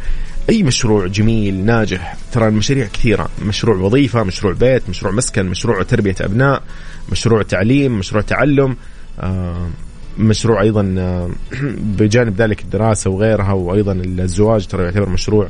أي 0.49 0.63
مشروع 0.63 1.07
جميل 1.07 1.65
ناجح 1.65 2.15
ترى 2.31 2.47
المشاريع 2.47 2.87
كثيرة. 2.87 3.29
مشروع 3.45 3.77
وظيفة 3.77 4.23
مشروع 4.23 4.53
بيت 4.53 4.89
مشروع 4.89 5.13
مسكن 5.13 5.45
مشروع 5.45 5.83
تربية 5.83 6.15
أبناء 6.21 6.63
مشروع 7.11 7.41
تعليم 7.41 7.99
مشروع 7.99 8.21
تعلم 8.21 8.77
آه 9.19 9.69
مشروع 10.17 10.61
أيضا 10.61 10.95
آه، 10.97 11.29
بجانب 11.99 12.41
ذلك 12.41 12.61
الدراسة 12.61 13.09
وغيرها 13.09 13.51
وأيضا 13.53 13.91
الزواج 13.93 14.67
ترى 14.67 14.83
يعتبر 14.83 15.09
مشروع 15.09 15.49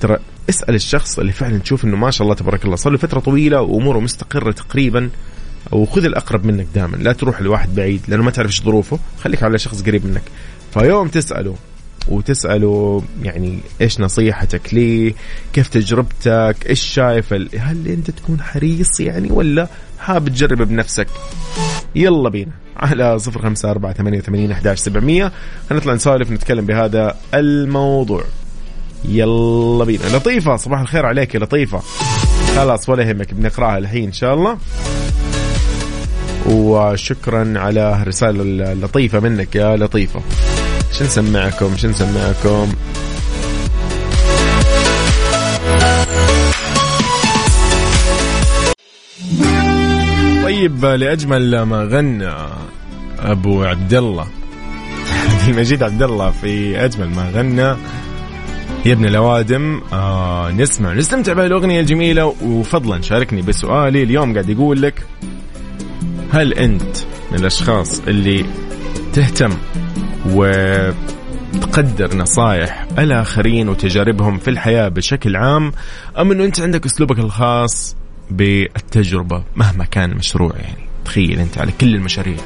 ترى 0.00 0.18
اسأل 0.50 0.74
الشخص 0.74 1.18
اللي 1.18 1.32
فعلا 1.32 1.58
تشوف 1.58 1.84
إنه 1.84 1.96
ما 1.96 2.10
شاء 2.10 2.22
الله 2.22 2.34
تبارك 2.34 2.64
الله 2.64 2.76
صار 2.76 2.92
له 2.92 2.98
فترة 2.98 3.20
طويلة 3.20 3.60
وأموره 3.60 3.98
مستقرة 3.98 4.52
تقريبا 4.52 5.10
وخذ 5.72 6.04
الأقرب 6.04 6.44
منك 6.44 6.66
دائما 6.74 6.96
لا 6.96 7.12
تروح 7.12 7.42
لواحد 7.42 7.74
بعيد 7.74 8.00
لأنه 8.08 8.22
ما 8.22 8.30
تعرف 8.30 8.50
إيش 8.50 8.62
ظروفه 8.62 8.98
خليك 9.24 9.42
على 9.42 9.58
شخص 9.58 9.82
قريب 9.82 10.06
منك. 10.06 10.22
فيوم 10.74 11.08
تسأله 11.08 11.54
وتسأله 12.08 13.02
يعني 13.22 13.58
إيش 13.80 14.00
نصيحتك 14.00 14.74
ليه 14.74 15.14
كيف 15.52 15.68
تجربتك 15.68 16.56
إيش 16.68 16.80
شايف 16.80 17.32
هل 17.32 17.88
أنت 17.88 18.10
تكون 18.10 18.40
حريص 18.40 19.00
يعني 19.00 19.30
ولا 19.30 19.68
حاب 19.98 20.28
تجرب 20.28 20.68
بنفسك؟ 20.68 21.08
يلا 21.94 22.28
بينا 22.28 22.52
على 22.76 23.18
صفر 23.18 23.42
خمسة 23.42 23.70
أربعة 23.70 23.92
ثمانية 23.92 24.18
وثمانين 24.18 24.50
أحداش 24.50 24.78
سبعمية. 24.78 25.32
هنطلع 25.70 25.94
نسولف 25.94 26.30
نتكلم 26.30 26.66
بهذا 26.66 27.16
الموضوع. 27.34 28.24
يلا 29.04 29.84
بينا. 29.84 30.16
لطيفة 30.16 30.56
صباح 30.56 30.80
الخير 30.80 31.06
عليك 31.06 31.34
يا 31.34 31.40
لطيفة. 31.40 31.82
خلاص 32.56 32.88
ولا 32.88 33.02
يهمك 33.02 33.34
بنقراها 33.34 33.78
الحين 33.78 34.04
إن 34.04 34.12
شاء 34.12 34.34
الله. 34.34 34.58
وشكرا 36.46 37.54
على 37.56 37.98
الرسالة 38.02 38.42
اللطيفة 38.72 39.20
منك 39.20 39.56
يا 39.56 39.76
لطيفة. 39.76 40.20
شو 40.92 41.04
نسمعكم؟ 41.04 41.76
شو 41.76 41.88
نسمعكم؟ 41.88 42.72
طيب 50.44 50.84
لأجمل 50.84 51.62
ما 51.62 51.84
غنى 51.84 52.32
أبو 53.18 53.64
عبد 53.64 53.94
الله. 53.94 54.26
عبد 55.28 55.48
المجيد 55.48 55.82
عبد 55.82 56.02
الله 56.02 56.30
في 56.30 56.84
أجمل 56.84 57.08
ما 57.08 57.30
غنى 57.34 57.76
يا 58.88 58.92
ابن 58.92 59.04
الأوادم. 59.04 59.80
آه 59.92 60.50
نسمع 60.50 60.92
نستمتع 60.92 61.32
بالاغنيه 61.32 61.80
الجميلة 61.80 62.34
وفضلا 62.42 63.02
شاركني 63.02 63.42
بسؤالي. 63.42 64.02
اليوم 64.02 64.32
قاعد 64.32 64.48
يقول 64.48 64.82
لك 64.82 65.06
هل 66.32 66.54
أنت 66.54 66.96
من 67.32 67.38
الأشخاص 67.38 68.00
اللي 68.00 68.44
تهتم 69.12 69.50
وتقدر 70.26 72.16
نصائح 72.16 72.86
الآخرين 72.98 73.68
وتجاربهم 73.68 74.38
في 74.38 74.50
الحياة 74.50 74.88
بشكل 74.88 75.36
عام 75.36 75.72
أم 76.18 76.32
أنه 76.32 76.44
أنت 76.44 76.60
عندك 76.60 76.86
أسلوبك 76.86 77.18
الخاص 77.18 77.96
بالتجربة 78.30 79.42
مهما 79.56 79.84
كان 79.84 80.10
المشروع 80.12 80.52
يعني؟ 80.56 80.87
تخيل 81.08 81.40
أنت 81.40 81.58
على 81.58 81.72
كل 81.80 81.94
المشاريع. 81.94 82.36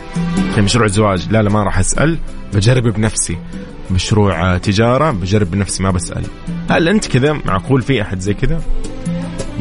مشروع 0.59 0.85
الزواج 0.85 1.29
لا 1.31 1.43
لا 1.43 1.51
ما 1.51 1.63
راح 1.63 1.79
أسأل. 1.79 2.19
بجرب 2.55 2.83
بنفسي. 2.83 3.37
مشروع 3.91 4.59
تجارة 4.59 5.11
بجرب 5.11 5.51
بنفسي 5.51 5.83
ما 5.83 5.91
بسأل. 5.91 6.25
هل 6.71 6.89
أنت 6.89 7.07
كذا؟ 7.07 7.33
معقول 7.33 7.83
في 7.83 8.03
أحد 8.03 8.21
زي 8.21 8.35
كذا؟ 8.35 8.63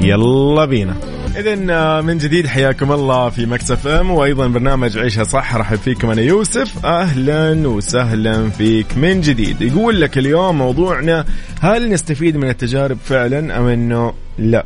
يلا 0.01 0.65
بينا. 0.65 0.95
إذا 1.37 1.57
آه، 1.69 2.01
من 2.01 2.17
جديد 2.17 2.47
حياكم 2.47 2.91
الله 2.91 3.29
في 3.29 3.45
Mix 3.45 3.87
FM 3.87 4.11
وأيضا 4.11 4.47
برنامج 4.47 4.97
عيشها 4.97 5.23
صح. 5.23 5.55
رحب 5.55 5.77
فيكم 5.77 6.09
أنا 6.09 6.21
يوسف. 6.21 6.85
أهلا 6.85 7.67
وسهلا 7.67 8.49
فيك 8.49 8.97
من 8.97 9.21
جديد. 9.21 9.61
يقول 9.61 10.01
لك 10.01 10.17
اليوم 10.17 10.57
موضوعنا 10.57 11.25
هل 11.61 11.89
نستفيد 11.89 12.37
من 12.37 12.49
التجارب 12.49 12.97
فعلا 13.03 13.59
أم 13.59 13.65
أنه 13.65 14.13
لا؟ 14.39 14.65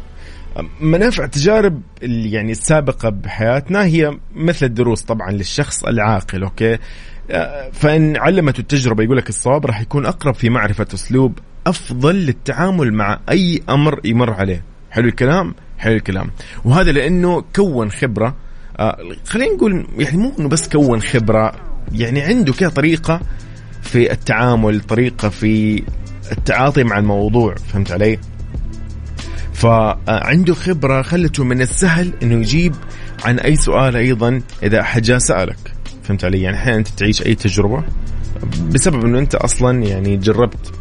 منافع 0.81 1.23
التجارب 1.23 1.81
يعني 2.01 2.51
السابقة 2.51 3.09
بحياتنا 3.09 3.85
هي 3.85 4.17
مثل 4.35 4.65
الدروس 4.65 5.01
طبعا 5.01 5.31
للشخص 5.31 5.83
العاقل 5.83 6.43
أوكي؟ 6.43 6.77
فإن 7.73 8.17
علمته 8.17 8.59
التجربة 8.59 9.03
يقول 9.03 9.17
لك 9.17 9.29
الصواب 9.29 9.65
راح 9.65 9.81
يكون 9.81 10.05
أقرب 10.05 10.35
في 10.35 10.49
معرفة 10.49 10.87
أسلوب 10.93 11.39
أفضل 11.67 12.15
للتعامل 12.15 12.93
مع 12.93 13.19
أي 13.29 13.61
أمر 13.69 14.01
يمر 14.03 14.33
عليه. 14.33 14.63
حلو 14.91 15.07
الكلام؟ 15.07 15.55
حلو 15.77 15.95
الكلام. 15.95 16.31
وهذا 16.65 16.91
لأنه 16.91 17.43
كون 17.55 17.91
خبرة 17.91 18.35
آه 18.79 18.97
خلينا 19.25 19.53
نقول 19.53 19.87
يعني 19.97 20.17
مو 20.17 20.31
إنه 20.39 20.49
بس 20.49 20.69
كون 20.69 21.01
خبرة 21.01 21.51
يعني 21.91 22.21
عنده 22.21 22.53
كذا 22.53 22.69
طريقة 22.69 23.21
في 23.81 24.11
التعامل 24.11 24.81
طريقة 24.81 25.29
في 25.29 25.83
التعاطي 26.31 26.83
مع 26.83 26.97
الموضوع 26.97 27.55
فهمت 27.55 27.91
علي؟ 27.91 28.19
فعنده 29.55 30.53
خبرة 30.53 31.01
خلته 31.01 31.43
من 31.43 31.61
السهل 31.61 32.13
إنه 32.23 32.35
يجيب 32.35 32.75
عن 33.25 33.39
أي 33.39 33.55
سؤال 33.55 33.95
أيضا 33.95 34.41
إذا 34.63 34.81
أحد 34.81 35.01
جاء 35.01 35.17
سألك. 35.17 35.73
فهمت 36.03 36.25
علي؟ 36.25 36.41
يعني 36.41 36.57
أحيانا 36.57 36.77
أنت 36.77 36.87
تعيش 36.87 37.25
أي 37.25 37.35
تجربة 37.35 37.83
بسبب 38.71 39.05
إنه 39.05 39.19
أنت 39.19 39.35
أصلا 39.35 39.83
يعني 39.83 40.17
جربت 40.17 40.71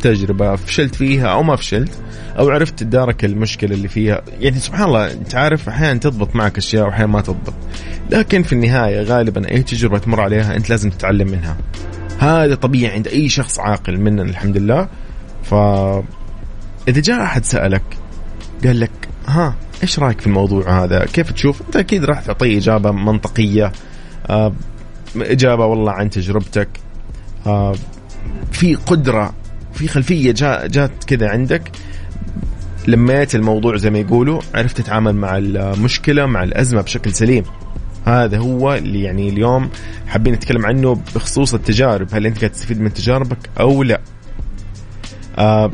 تجربة 0.00 0.56
فشلت 0.56 0.94
فيها 0.94 1.26
أو 1.26 1.42
ما 1.42 1.56
فشلت 1.56 1.98
أو 2.38 2.48
عرفت 2.48 2.78
تدارك 2.78 3.24
المشكلة 3.24 3.74
اللي 3.74 3.88
فيها. 3.88 4.22
يعني 4.40 4.58
سبحان 4.58 4.84
الله 4.84 5.12
أنت 5.12 5.34
عارف 5.34 5.68
أحيانا 5.68 5.98
تضبط 5.98 6.36
معك 6.36 6.58
أشياء 6.58 6.86
واحيانا 6.86 7.12
ما 7.12 7.20
تضبط. 7.20 7.54
لكن 8.10 8.42
في 8.42 8.52
النهاية 8.52 9.02
غالبا 9.02 9.50
أي 9.50 9.62
تجربة 9.62 9.98
تمر 9.98 10.20
عليها 10.20 10.56
أنت 10.56 10.70
لازم 10.70 10.90
تتعلم 10.90 11.28
منها. 11.28 11.56
هذا 12.18 12.54
طبيعي 12.54 12.94
عند 12.94 13.08
أي 13.08 13.28
شخص 13.28 13.58
عاقل 13.58 14.00
مننا 14.00 14.22
الحمد 14.22 14.56
لله. 14.56 14.88
ف 15.42 15.54
إذا 16.88 17.00
جاء 17.00 17.22
أحد 17.22 17.44
سألك 17.44 17.82
قال 18.64 18.80
لك 18.80 18.90
ها 19.26 19.54
إيش 19.82 19.98
رأيك 19.98 20.20
في 20.20 20.26
الموضوع 20.26 20.84
هذا؟ 20.84 21.04
كيف 21.04 21.32
تشوف؟ 21.32 21.62
أنت 21.62 21.76
أكيد 21.76 22.04
راح 22.04 22.20
تعطيه 22.20 22.58
إجابة 22.58 22.90
منطقية 22.90 23.72
آه، 24.30 24.52
إجابة 25.16 25.66
والله 25.66 25.92
عن 25.92 26.10
تجربتك 26.10 26.68
آه، 27.46 27.74
في 28.52 28.74
قدرة 28.74 29.32
في 29.72 29.88
خلفية 29.88 30.32
جا 30.32 30.66
جات 30.66 31.04
كذا 31.06 31.28
عندك. 31.28 31.70
لميت 32.88 33.34
الموضوع 33.34 33.76
زي 33.76 33.90
ما 33.90 33.98
يقولوا 33.98 34.40
عرفت 34.54 34.80
تتعامل 34.80 35.14
مع 35.14 35.38
المشكلة 35.38 36.26
مع 36.26 36.42
الأزمة 36.42 36.82
بشكل 36.82 37.12
سليم. 37.12 37.44
هذا 38.06 38.38
هو 38.38 38.74
اللي 38.74 39.02
يعني 39.02 39.28
اليوم 39.28 39.70
حابين 40.06 40.34
نتكلم 40.34 40.66
عنه 40.66 41.00
بخصوص 41.14 41.54
التجارب. 41.54 42.08
هل 42.14 42.26
أنت 42.26 42.38
قاعد 42.38 42.50
تستفيد 42.50 42.80
من 42.80 42.92
تجاربك 42.92 43.50
أو 43.60 43.82
لا؟ 43.82 44.00
آه، 45.38 45.70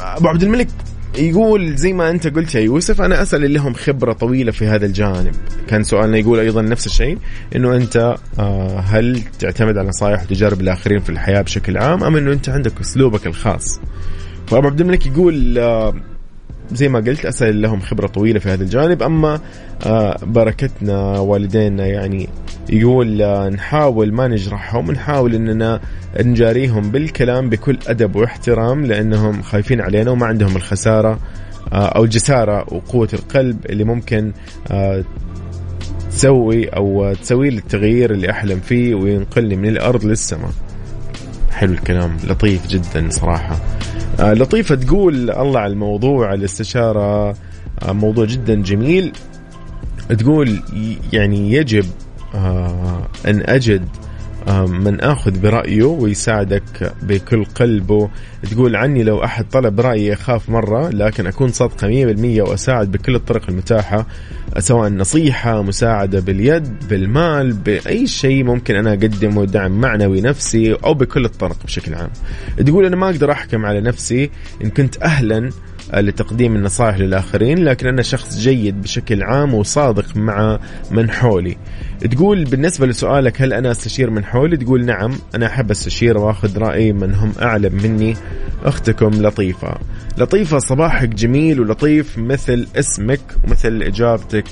أبو 0.00 0.28
عبد 0.28 0.42
الملك 0.42 0.68
يقول 1.18 1.76
زي 1.76 1.92
ما 1.92 2.10
أنت 2.10 2.26
قلت 2.26 2.54
يا 2.54 2.60
يوسف 2.60 3.00
أنا 3.00 3.22
أسأل 3.22 3.44
اللي 3.44 3.58
لهم 3.58 3.74
خبرة 3.74 4.12
طويلة 4.12 4.52
في 4.52 4.66
هذا 4.66 4.86
الجانب. 4.86 5.34
كان 5.68 5.82
سؤالنا 5.82 6.18
يقول 6.18 6.38
أيضا 6.38 6.62
نفس 6.62 6.86
الشيء 6.86 7.18
إنه 7.56 7.76
أنت 7.76 8.16
آه، 8.38 8.78
هل 8.80 9.20
تعتمد 9.38 9.78
على 9.78 9.88
نصائح 9.88 10.22
وتجارب 10.22 10.60
الآخرين 10.60 11.00
في 11.00 11.10
الحياة 11.10 11.42
بشكل 11.42 11.78
عام 11.78 12.04
أم 12.04 12.16
إنه 12.16 12.32
أنت 12.32 12.48
عندك 12.48 12.80
أسلوبك 12.80 13.26
الخاص؟ 13.26 13.80
فأبو 14.46 14.66
عبد 14.66 14.80
الملك 14.80 15.06
يقول 15.06 15.58
آه، 15.58 15.94
زي 16.72 16.88
ما 16.88 16.98
قلت 16.98 17.26
اسال 17.26 17.62
لهم 17.62 17.80
خبرة 17.80 18.06
طويلة 18.06 18.38
في 18.38 18.48
هذا 18.48 18.62
الجانب. 18.62 19.02
أما 19.02 19.40
آه، 19.86 20.16
بركتنا 20.22 21.18
والدينا 21.18 21.86
يعني 21.86 22.28
يقول 22.70 23.22
آه، 23.22 23.48
نحاول 23.48 24.12
ما 24.12 24.28
نجرحهم 24.28 24.90
نحاول 24.90 25.34
إننا 25.34 25.80
نجاريهم 26.20 26.90
بالكلام 26.90 27.50
بكل 27.50 27.78
أدب 27.86 28.16
واحترام 28.16 28.86
لأنهم 28.86 29.42
خايفين 29.42 29.80
علينا 29.80 30.10
وما 30.10 30.26
عندهم 30.26 30.56
الخسارة 30.56 31.18
آه، 31.72 31.86
أو 31.86 32.04
الجساره 32.04 32.74
وقوة 32.74 33.08
القلب 33.12 33.66
اللي 33.66 33.84
ممكن 33.84 34.32
تسوي 36.10 36.68
أو 36.68 37.14
تسوي 37.14 37.50
لي 37.50 37.58
التغيير 37.58 38.10
اللي 38.10 38.30
أحلم 38.30 38.60
فيه 38.60 38.94
وينقلني 38.94 39.56
من 39.56 39.68
الأرض 39.68 40.04
للسماء. 40.04 40.50
حلو 41.52 41.72
الكلام 41.72 42.16
لطيف 42.24 42.66
جدا 42.66 43.10
صراحة. 43.10 43.54
آه، 43.54 43.83
لطيفة 44.20 44.74
تقول 44.74 45.30
الله 45.30 45.60
على 45.60 45.72
الموضوع 45.72 46.34
الاستشارة 46.34 47.34
آه، 47.82 47.92
موضوع 47.92 48.24
جدا 48.24 48.54
جميل. 48.54 49.12
تقول 50.18 50.60
يعني 51.12 51.52
يجب 51.52 51.84
آه، 52.34 53.06
أن 53.26 53.42
أجد 53.46 53.88
من 54.52 55.00
آخذ 55.00 55.40
برأيه 55.40 55.84
ويساعدك 55.84 56.92
بكل 57.02 57.44
قلبه 57.44 58.10
تقول 58.50 58.76
عني 58.76 59.02
لو 59.02 59.24
أحد 59.24 59.48
طلب 59.48 59.80
رأيي 59.80 60.12
اخاف 60.12 60.50
مرة 60.50 60.88
لكن 60.88 61.26
أكون 61.26 61.48
صادقة 61.48 61.88
100% 61.88 62.48
وأساعد 62.48 62.92
بكل 62.92 63.14
الطرق 63.14 63.42
المتاحة 63.48 64.06
سواء 64.58 64.90
نصيحة 64.90 65.62
مساعدة 65.62 66.20
باليد 66.20 66.88
بالمال 66.88 67.52
بأي 67.52 68.06
شيء 68.06 68.44
ممكن 68.44 68.74
أنا 68.74 68.90
أقدمه 68.90 69.44
دعم 69.44 69.80
معنوي 69.80 70.20
نفسي 70.20 70.72
أو 70.72 70.94
بكل 70.94 71.24
الطرق 71.24 71.56
بشكل 71.64 71.94
عام. 71.94 72.10
تقول 72.66 72.86
أنا 72.86 72.96
ما 72.96 73.06
أقدر 73.06 73.32
أحكم 73.32 73.66
على 73.66 73.80
نفسي 73.80 74.30
إن 74.64 74.70
كنت 74.70 75.02
أهلا 75.02 75.50
لتقديم 75.94 76.56
النصائح 76.56 76.98
للآخرين 76.98 77.64
لكن 77.64 77.86
أنا 77.86 78.02
شخص 78.02 78.38
جيد 78.38 78.82
بشكل 78.82 79.22
عام 79.22 79.54
وصادق 79.54 80.16
مع 80.16 80.58
من 80.90 81.10
حولي. 81.10 81.56
تقول 82.10 82.44
بالنسبة 82.44 82.86
لسؤالك 82.86 83.42
هل 83.42 83.52
أنا 83.52 83.70
أستشير 83.70 84.10
من 84.10 84.24
حولي؟ 84.24 84.56
تقول 84.56 84.84
نعم 84.84 85.12
أنا 85.34 85.46
أحب 85.46 85.70
أستشير 85.70 86.18
وأخذ 86.18 86.58
رأي 86.58 86.92
من 86.92 87.14
هم 87.14 87.32
أعلم 87.42 87.74
مني. 87.82 88.16
أختكم 88.64 89.10
لطيفة. 89.10 89.74
لطيفة 90.18 90.58
صباحك 90.58 91.08
جميل 91.08 91.60
ولطيف 91.60 92.18
مثل 92.18 92.66
اسمك 92.76 93.20
ومثل 93.44 93.82
إجابتك. 93.82 94.46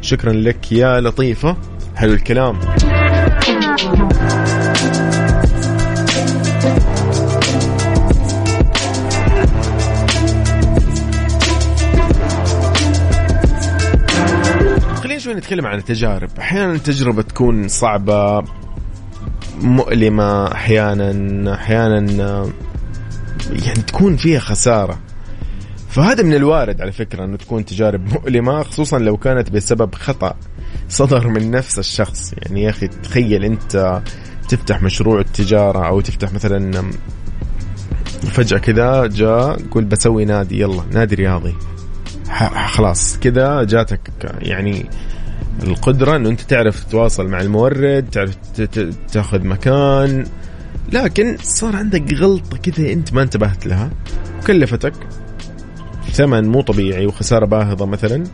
شكرا 0.00 0.32
لك 0.32 0.72
يا 0.72 1.00
لطيفة. 1.00 1.56
حلو 1.96 2.12
الكلام؟ 2.12 2.58
شوي 15.30 15.38
نتكلم 15.38 15.66
عن 15.66 15.78
التجارب. 15.78 16.30
أحيانا 16.38 16.72
التجربة 16.72 17.22
تكون 17.22 17.68
صعبة 17.68 18.44
مؤلمة 19.60 20.52
أحيانا 20.52 21.54
أحيانا 21.54 22.50
يعني 23.50 23.82
تكون 23.86 24.16
فيها 24.16 24.40
خسارة. 24.40 24.98
فهذا 25.88 26.22
من 26.22 26.34
الوارد 26.34 26.80
على 26.80 26.92
فكرة 26.92 27.24
إنه 27.24 27.36
تكون 27.36 27.64
تجارب 27.64 28.12
مؤلمة 28.12 28.62
خصوصا 28.62 28.98
لو 28.98 29.16
كانت 29.16 29.50
بسبب 29.50 29.94
خطأ 29.94 30.34
صدر 30.88 31.28
من 31.28 31.50
نفس 31.50 31.78
الشخص. 31.78 32.32
يعني 32.32 32.62
يا 32.62 32.70
أخي 32.70 32.88
تخيل 32.88 33.44
أنت 33.44 34.02
تفتح 34.48 34.82
مشروع 34.82 35.20
التجارة 35.20 35.86
أو 35.86 36.00
تفتح 36.00 36.32
مثلا 36.32 36.90
فجأة 38.20 38.58
كذا 38.58 39.06
جاء 39.06 39.62
قول 39.70 39.84
بسوي 39.84 40.24
نادي 40.24 40.60
يلا 40.60 40.82
نادي 40.92 41.14
رياضي. 41.14 41.54
خلاص 42.66 43.18
كذا 43.18 43.64
جاتك 43.64 44.00
يعني 44.38 44.86
القدرة 45.62 46.16
إنه 46.16 46.28
أنت 46.28 46.40
تعرف 46.40 46.84
تتواصل 46.84 47.28
مع 47.28 47.40
المورد 47.40 48.08
تعرف 48.12 48.36
تاخذ 49.12 49.46
مكان. 49.46 50.24
لكن 50.92 51.36
صار 51.42 51.76
عندك 51.76 52.14
غلطة 52.14 52.56
كذا 52.56 52.92
أنت 52.92 53.14
ما 53.14 53.22
انتبهت 53.22 53.66
لها. 53.66 53.90
وكلفتك 54.42 54.92
ثمن 56.12 56.48
مو 56.48 56.60
طبيعي 56.60 57.06
وخسارة 57.06 57.46
باهظة 57.46 57.86
مثلا. 57.86 58.24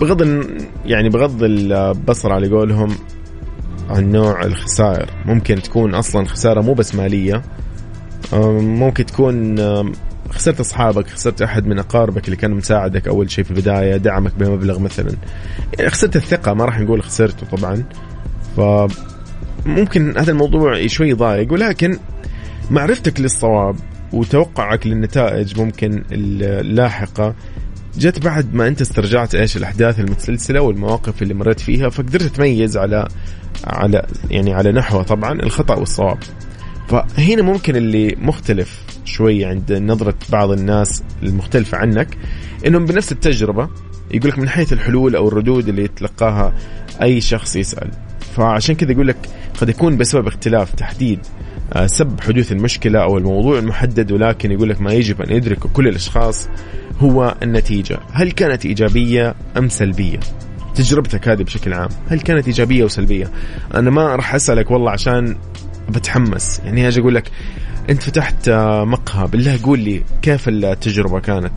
بغض 0.00 0.46
يعني 0.84 1.08
بغض 1.08 1.42
البصر 1.42 2.32
على 2.32 2.48
قولهم 2.48 2.96
عن 3.90 4.12
نوع 4.12 4.42
الخسائر. 4.42 5.10
ممكن 5.26 5.62
تكون 5.62 5.94
أصلا 5.94 6.26
خسارة 6.26 6.60
مو 6.60 6.74
بس 6.74 6.94
مالية. 6.94 7.42
ممكن 8.32 9.06
تكون 9.06 9.54
خسرت 10.30 10.60
أصحابك 10.60 11.08
خسرت 11.08 11.42
أحد 11.42 11.66
من 11.66 11.78
أقاربك 11.78 12.24
اللي 12.24 12.36
كان 12.36 12.50
مساعدك 12.50 13.08
أول 13.08 13.30
شيء 13.30 13.44
في 13.44 13.50
البداية 13.50 13.96
دعمك 13.96 14.32
بمبلغ 14.38 14.78
مثلا. 14.78 15.12
يعني 15.78 15.90
خسرت 15.90 16.16
الثقة 16.16 16.54
ما 16.54 16.64
راح 16.64 16.80
نقول 16.80 17.02
خسرته 17.02 17.46
طبعا. 17.56 17.84
ف 18.56 18.60
ممكن 19.66 20.18
هذا 20.18 20.32
الموضوع 20.32 20.86
شوي 20.86 21.12
ضايق 21.12 21.52
ولكن 21.52 21.98
معرفتك 22.70 23.20
للصواب 23.20 23.76
وتوقعك 24.12 24.86
للنتائج 24.86 25.60
ممكن 25.60 26.04
اللاحقة 26.12 27.34
جت 27.98 28.24
بعد 28.24 28.54
ما 28.54 28.68
أنت 28.68 28.80
استرجعت 28.80 29.34
إيش 29.34 29.56
الأحداث 29.56 30.00
المتسلسلة 30.00 30.60
والمواقف 30.60 31.22
اللي 31.22 31.34
مريت 31.34 31.60
فيها 31.60 31.88
فقدرت 31.88 32.22
تميز 32.22 32.76
على 32.76 33.08
على 33.64 34.06
يعني 34.30 34.54
على 34.54 34.72
نحو 34.72 35.02
طبعا 35.02 35.32
الخطأ 35.32 35.74
والصواب. 35.74 36.18
فهنا 36.88 37.42
ممكن 37.42 37.76
اللي 37.76 38.16
مختلف 38.20 38.82
شوي 39.04 39.44
عند 39.44 39.72
نظرة 39.72 40.14
بعض 40.30 40.50
الناس 40.50 41.02
المختلفة 41.22 41.78
عنك 41.78 42.18
إنهم 42.66 42.84
بنفس 42.86 43.12
التجربة 43.12 43.68
يقول 44.10 44.30
لك 44.30 44.38
من 44.38 44.48
حيث 44.48 44.72
الحلول 44.72 45.16
أو 45.16 45.28
الردود 45.28 45.68
اللي 45.68 45.84
يتلقاها 45.84 46.54
أي 47.02 47.20
شخص 47.20 47.56
يسأل. 47.56 47.90
فعشان 48.36 48.74
كذا 48.74 48.92
يقول 48.92 49.08
لك 49.08 49.16
قد 49.60 49.68
يكون 49.68 49.96
بسبب 49.96 50.26
اختلاف 50.26 50.74
تحديد 50.74 51.18
آه، 51.72 51.86
سبب 51.86 52.20
حدوث 52.20 52.52
المشكلة 52.52 53.02
أو 53.02 53.18
الموضوع 53.18 53.58
المحدد 53.58 54.12
ولكن 54.12 54.52
يقول 54.52 54.68
لك 54.68 54.80
ما 54.80 54.92
يجب 54.92 55.22
أن 55.22 55.36
يدركه 55.36 55.68
كل 55.68 55.88
الأشخاص 55.88 56.48
هو 56.98 57.34
النتيجة. 57.42 57.98
هل 58.12 58.30
كانت 58.30 58.66
إيجابية 58.66 59.34
أم 59.56 59.68
سلبية؟ 59.68 60.20
تجربتك 60.74 61.28
هذه 61.28 61.42
بشكل 61.42 61.72
عام 61.72 61.88
هل 62.08 62.20
كانت 62.20 62.46
إيجابية 62.46 62.82
أو 62.82 62.88
سلبية؟ 62.88 63.30
أنا 63.74 63.90
ما 63.90 64.16
راح 64.16 64.34
أسألك 64.34 64.70
والله 64.70 64.90
عشان 64.90 65.36
بتحمس. 65.88 66.60
يعني 66.64 66.88
أجي 66.88 67.00
أقول 67.00 67.14
لك 67.14 67.30
أنت 67.90 68.02
فتحت 68.02 68.50
مقهى 68.84 69.26
بالله 69.26 69.58
قول 69.62 69.80
لي 69.80 70.02
كيف 70.22 70.48
التجربة 70.48 71.20
كانت؟ 71.20 71.52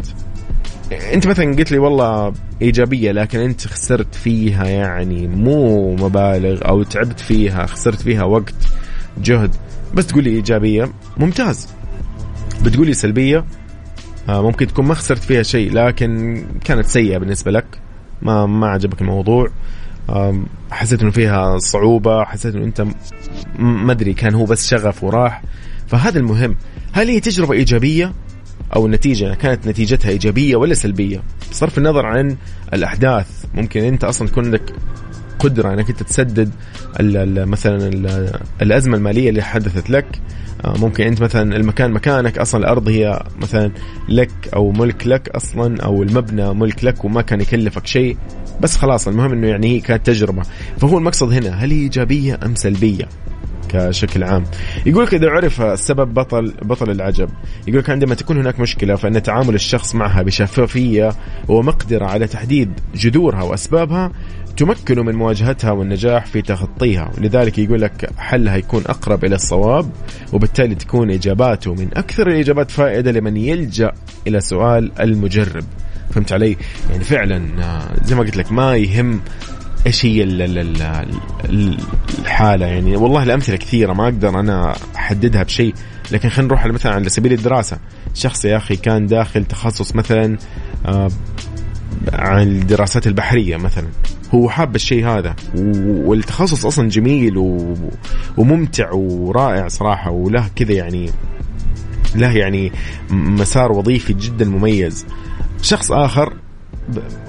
أنت 1.14 1.28
مثلا 1.28 1.56
قلت 1.56 1.72
لي 1.72 1.78
والله 1.78 2.34
إيجابية 2.62 3.12
لكن 3.12 3.40
أنت 3.40 3.68
خسرت 3.68 4.16
فيها 4.16 4.66
يعني 4.66 5.28
مو 5.28 5.96
مبالغ 5.96 6.68
أو 6.68 6.84
تعبت 6.84 7.20
فيها 7.20 7.66
خسرت 7.66 8.02
فيها 8.02 8.24
وقت 8.24 8.56
جهد. 9.18 9.56
بس 9.94 10.08
تقول 10.08 10.24
لي 10.24 10.30
إيجابية 10.30 10.92
ممتاز. 11.18 11.68
بتقول 12.64 12.88
لي 12.88 12.94
سلبية 12.94 13.46
آه، 14.30 14.42
ممكن 14.42 14.68
تكون 14.68 14.86
ما 14.86 14.94
خسرت 14.94 15.24
فيها 15.24 15.44
شيء 15.44 15.74
لكن 15.74 16.44
كانت 16.66 16.86
سيئة 16.86 17.18
بالنسبة 17.18 17.52
لك. 17.52 17.66
ما 18.22 18.46
ما 18.46 18.68
عجبك 18.68 19.02
الموضوع. 19.02 19.50
حسيت 20.72 21.02
إنه 21.02 21.12
فيها 21.12 21.58
صعوبة 21.58 22.24
حسيت 22.24 22.56
إنه 22.56 22.66
أنت 22.66 22.86
ما 23.60 23.92
أدري 23.92 24.14
كان 24.14 24.36
هو 24.36 24.46
بس 24.46 24.68
شغف 24.68 25.04
وراح. 25.04 25.42
فهذا 25.88 26.20
المهم. 26.20 26.56
هل 26.94 27.08
هي 27.08 27.20
تجربة 27.20 27.54
إيجابية؟ 27.54 28.14
أو 28.76 28.86
النتيجة 28.86 29.34
كانت 29.34 29.68
نتيجتها 29.68 30.10
إيجابية 30.10 30.56
ولا 30.56 30.74
سلبية؟ 30.74 31.24
بصرف 31.52 31.78
النظر 31.78 32.06
عن 32.06 32.38
الأحداث. 32.74 33.46
ممكن 33.54 33.84
أنت 33.84 34.04
أصلا 34.04 34.28
تكون 34.28 34.46
عندك 34.46 34.74
قدرة 35.40 35.74
إنك 35.74 35.90
أنت 35.90 36.04
تسدد 36.04 36.52
مثلا 37.48 37.92
الأزمة 38.62 38.98
المالية 38.98 39.30
اللي 39.30 39.42
حدثت 39.42 39.90
لك. 39.90 40.22
آه، 40.66 40.78
ممكن 40.78 41.04
أنت 41.04 41.22
مثلا 41.22 41.56
المكان 41.56 41.92
مكانك 41.92 42.38
أصلا 42.38 42.62
الأرض 42.62 42.88
هي 42.88 43.24
مثلا 43.42 43.72
لك 44.10 44.32
أو 44.56 44.72
ملك 44.72 45.08
لك 45.08 45.30
أصلا 45.30 45.84
أو 45.84 46.04
المبنى 46.04 46.54
ملك 46.54 46.84
لك 46.84 47.06
وما 47.06 47.22
كان 47.22 47.42
يكلفك 47.42 47.88
شيء. 47.88 48.18
بس 48.62 48.76
خلاص 48.78 49.08
المهم 49.08 49.32
إنه 49.32 49.48
يعني 49.48 49.68
هي 49.68 49.80
كانت 49.80 50.06
تجربه 50.06 50.42
فهو 50.78 50.98
المقصد 50.98 51.34
هنا 51.34 51.50
هل 51.50 51.72
هي 51.72 51.78
إيجابية 51.78 52.40
أم 52.46 52.56
سلبية؟ 52.56 53.08
كشكل 53.70 54.24
عام. 54.24 54.44
يقول 54.86 55.04
لك 55.04 55.14
إذا 55.14 55.30
عرف 55.30 55.62
السبب 55.62 56.14
بطل 56.14 56.54
بطل 56.62 56.92
العجب. 56.92 57.30
يقول 57.68 57.80
لك 57.80 57.90
عندما 57.90 58.16
تكون 58.16 58.38
هناك 58.38 58.60
مشكلة 58.60 58.96
فإن 58.96 59.24
تعامل 59.24 59.56
الشخص 59.56 59.96
معها 59.96 60.22
بشفافية 60.22 61.10
ومقدرة 61.48 62.06
على 62.06 62.28
تحديد 62.28 62.72
جذورها 62.96 63.44
وأسبابها 63.44 64.12
تمكنه 64.58 65.04
من 65.04 65.16
مواجهتها 65.16 65.72
والنجاح 65.72 66.26
في 66.26 66.42
تخطيها. 66.42 67.12
ولذلك 67.18 67.58
يقول 67.58 67.82
لك 67.82 68.10
حلها 68.18 68.56
يكون 68.56 68.84
أقرب 68.86 69.26
إلى 69.26 69.36
الصواب 69.36 69.90
وبالتالي 70.34 70.76
تكون 70.76 71.12
إجاباته 71.12 71.74
من 71.74 71.88
أكثر 71.98 72.28
الإجابات 72.28 72.72
فائدة 72.72 73.12
لمن 73.12 73.38
يلجأ 73.38 73.92
إلى 74.28 74.40
سؤال 74.40 74.92
المجرب. 75.00 75.64
فهمت 76.12 76.34
علي؟ 76.34 76.58
يعني 76.90 77.04
فعلا 77.04 77.64
آه، 77.64 78.04
زي 78.04 78.16
ما 78.16 78.22
قلت 78.22 78.38
لك 78.38 78.52
ما 78.52 78.76
يهم 78.76 79.22
إيش 79.88 80.06
هي 80.06 80.24
الحالة. 82.20 82.66
يعني 82.66 82.96
والله 82.96 83.24
الأمثلة 83.24 83.56
كثيرة 83.56 83.94
ما 83.94 84.04
أقدر 84.04 84.40
أنا 84.40 84.76
أحددها 84.96 85.44
بشيء. 85.44 85.74
لكن 86.12 86.30
خلينا 86.30 86.48
نروح 86.48 86.66
مثلا 86.66 86.94
على 86.94 87.10
سبيل 87.10 87.34
الدراسة. 87.34 87.80
شخص 88.14 88.46
يا 88.46 88.58
أخي 88.58 88.76
كان 88.76 89.06
داخل 89.08 89.46
تخصص 89.46 89.96
مثلا 89.96 90.38
آه، 90.86 91.10
عن 92.14 92.48
الدراسات 92.48 93.08
البحرية 93.08 93.58
مثلا. 93.58 93.88
هو 94.34 94.50
حاب 94.50 94.76
الشيء 94.76 95.08
هذا 95.08 95.36
والتخصص 95.86 96.66
أصلا 96.66 96.90
جميل 96.90 97.34
وممتع 98.38 98.92
ورائع 98.92 99.68
صراحة 99.68 100.12
وله 100.12 100.50
كذا 100.56 100.74
يعني 100.74 101.10
له 102.16 102.38
يعني 102.38 102.72
مسار 103.12 103.72
وظيفي 103.72 104.14
جدا 104.14 104.46
مميز. 104.46 105.06
شخص 105.62 105.92
آخر 105.92 106.34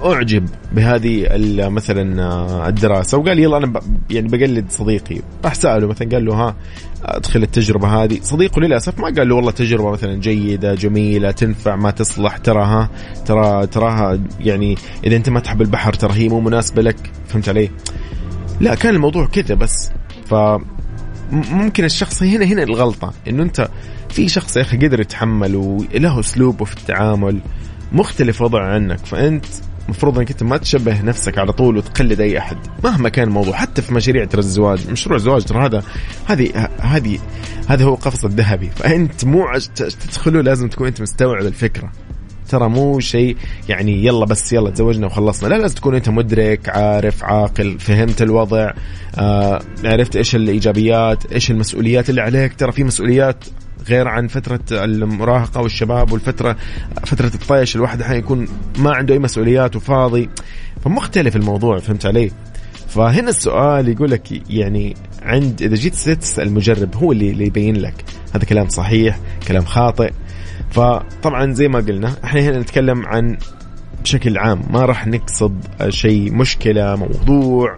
أعجب 0.03 0.49
بهذه 0.71 1.27
مثلا 1.69 2.23
آه، 2.23 2.67
الدراسة. 2.67 3.17
وقال 3.17 3.39
يلا 3.39 3.57
أنا 3.57 3.81
يعني 4.09 4.27
بقلد 4.27 4.65
صديقي. 4.69 5.21
راح 5.45 5.53
سأله 5.53 5.87
مثلا 5.87 6.09
قال 6.11 6.25
له 6.25 6.33
ها 6.33 6.55
أدخل 7.03 7.43
التجربة 7.43 7.87
هذه. 7.87 8.19
صديقه 8.21 8.61
للأسف 8.61 8.99
ما 8.99 9.05
قال 9.05 9.29
له 9.29 9.35
والله 9.35 9.51
تجربة 9.51 9.91
مثلا 9.91 10.15
جيدة 10.15 10.75
جميلة 10.75 11.31
تنفع 11.31 11.75
ما 11.75 11.91
تصلح 11.91 12.37
تراها 12.37 12.89
ترى 13.25 13.67
تراها 13.67 14.19
يعني 14.39 14.77
إذا 15.05 15.15
أنت 15.15 15.29
ما 15.29 15.39
تحب 15.39 15.61
البحر 15.61 15.93
ترى 15.93 16.13
هي 16.13 16.29
مو 16.29 16.39
مناسبة 16.39 16.81
لك. 16.81 17.11
فهمت 17.27 17.49
علي؟ 17.49 17.69
لا 18.61 18.75
كان 18.75 18.95
الموضوع 18.95 19.25
كذا 19.25 19.55
بس. 19.55 19.91
ف 20.25 20.33
ممكن 21.31 21.83
الشخص 21.85 22.23
هنا 22.23 22.45
هنا 22.45 22.63
الغلطة. 22.63 23.13
إنه 23.27 23.43
أنت 23.43 23.69
في 24.09 24.29
شخص 24.29 24.57
يا 24.57 24.61
أخي 24.61 24.77
قدر 24.77 24.99
يتحمل 25.01 25.55
وله 25.55 26.19
أسلوبه 26.19 26.65
في 26.65 26.77
التعامل. 26.77 27.39
مختلف 27.91 28.41
وضع 28.41 28.63
عنك 28.63 29.05
فأنت 29.05 29.45
المفروض 29.85 30.17
إنك 30.17 30.31
أنت 30.31 30.43
ما 30.43 30.57
تشبه 30.57 31.01
نفسك 31.01 31.37
على 31.37 31.51
طول 31.51 31.77
وتقلد 31.77 32.21
أي 32.21 32.37
أحد 32.37 32.57
مهما 32.83 33.09
كان 33.09 33.27
الموضوع 33.27 33.55
حتى 33.55 33.81
في 33.81 33.93
مشاريع 33.93 34.25
ترى 34.25 34.39
الزواج 34.39 34.91
مشروع 34.91 35.15
الزواج 35.15 35.43
ترى 35.43 35.65
هذا 35.65 35.83
هذه 36.25 36.69
هذه 36.79 37.19
هذا 37.67 37.85
هو 37.85 37.95
قفص 37.95 38.25
الذهبي 38.25 38.69
فأنت 38.69 39.25
مو 39.25 39.47
تدخله 39.75 40.41
لازم 40.41 40.67
تكون 40.67 40.87
أنت 40.87 41.01
مستوعب 41.01 41.45
الفكرة. 41.45 41.91
ترى 42.49 42.69
مو 42.69 42.99
شيء 42.99 43.37
يعني 43.69 44.05
يلا 44.05 44.25
بس 44.25 44.53
يلا 44.53 44.69
تزوجنا 44.69 45.05
وخلصنا. 45.05 45.47
لا 45.47 45.55
لازم 45.55 45.75
تكون 45.75 45.95
أنت 45.95 46.09
مدرك 46.09 46.69
عارف 46.69 47.23
عاقل 47.23 47.79
فهمت 47.79 48.21
الوضع 48.21 48.71
آه 49.15 49.61
عرفت 49.85 50.15
إيش 50.15 50.35
الإيجابيات 50.35 51.31
إيش 51.33 51.51
المسؤوليات 51.51 52.09
اللي 52.09 52.21
عليك. 52.21 52.53
ترى 52.53 52.71
في 52.71 52.83
مسؤوليات 52.83 53.45
غير 53.87 54.07
عن 54.07 54.27
فترة 54.27 54.59
المراهقة 54.71 55.61
والشباب 55.61 56.11
والفترة 56.11 56.55
فترة 57.05 57.31
الطيش 57.35 57.75
الواحد 57.75 58.01
أحيانا 58.01 58.19
يكون 58.19 58.47
ما 58.77 58.95
عنده 58.95 59.13
أي 59.13 59.19
مسؤوليات 59.19 59.75
وفاضي. 59.75 60.29
فمختلف 60.83 61.35
الموضوع 61.35 61.79
فهمت 61.79 62.05
علي؟ 62.05 62.31
فهنا 62.87 63.29
السؤال 63.29 63.89
يقول 63.89 64.11
لك 64.11 64.49
يعني 64.49 64.95
عند 65.21 65.61
إذا 65.61 65.75
جيت 65.75 65.95
تسأل 65.95 66.47
المجرب 66.47 66.95
هو 66.95 67.11
اللي 67.11 67.31
اللي 67.31 67.45
يبين 67.45 67.75
لك. 67.75 68.05
هذا 68.35 68.45
كلام 68.45 68.69
صحيح 68.69 69.19
كلام 69.47 69.65
خاطئ. 69.65 70.11
فطبعا 70.71 71.53
زي 71.53 71.67
ما 71.67 71.79
قلنا 71.79 72.13
إحنا 72.23 72.41
هنا 72.41 72.59
نتكلم 72.59 73.05
عن 73.05 73.37
بشكل 74.03 74.37
عام 74.37 74.61
ما 74.69 74.85
راح 74.85 75.07
نقصد 75.07 75.63
شيء 75.89 76.33
مشكلة 76.33 76.95
موضوع 76.95 77.77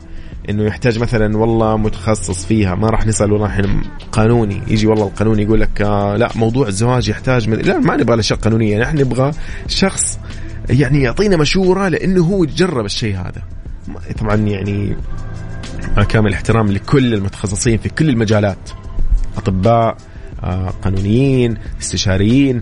إنه 0.50 0.64
يحتاج 0.64 1.00
مثلا 1.00 1.38
والله 1.38 1.78
متخصص 1.78 2.46
فيها 2.46 2.76
ما 2.76 2.90
راح 2.90 3.08
نسأل 3.08 3.32
والله 3.32 3.48
إحنا 3.48 3.82
قانوني 4.12 4.62
يجي 4.68 4.88
والله 4.88 5.08
القانون 5.08 5.40
يقول 5.40 5.62
لك 5.62 5.82
آه 5.82 6.18
لا 6.18 6.30
موضوع 6.36 6.68
الزواج 6.68 7.10
يحتاج 7.10 7.50
من 7.50 7.58
لا 7.58 7.80
ما 7.80 7.98
نبغى 7.98 8.14
الأشياء 8.14 8.40
قانونيه 8.40 8.80
نحن 8.80 8.98
نبغى 8.98 9.32
شخص 9.68 10.20
يعني 10.70 11.02
يعطينا 11.02 11.38
مشورة 11.38 11.88
لإنه 11.88 12.24
هو 12.24 12.46
جرب 12.46 12.86
الشيء 12.86 13.16
هذا. 13.16 13.42
طبعا 14.20 14.36
يعني 14.36 14.96
كامل 16.10 16.30
الاحترام 16.30 16.72
لكل 16.72 17.14
المتخصصين 17.14 17.78
في 17.78 17.90
كل 17.90 18.10
المجالات 18.10 18.70
أطباء 19.38 19.98
قانونيين 20.82 21.58
استشاريين. 21.82 22.62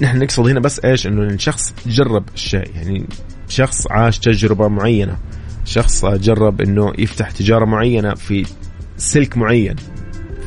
نحن 0.00 0.18
نقصد 0.18 0.48
هنا 0.48 0.60
بس 0.60 0.80
إيش؟ 0.84 1.06
إنه 1.06 1.22
الشخص 1.22 1.74
جرب 1.86 2.24
الشيء. 2.34 2.70
يعني 2.74 3.06
شخص 3.48 3.86
عاش 3.90 4.18
تجربة 4.18 4.68
معينة. 4.68 5.16
شخص 5.64 6.04
جرب 6.04 6.60
إنه 6.60 6.92
يفتح 6.98 7.30
تجارة 7.30 7.64
معينة 7.64 8.14
في 8.14 8.46
سلك 8.96 9.36
معين 9.36 9.76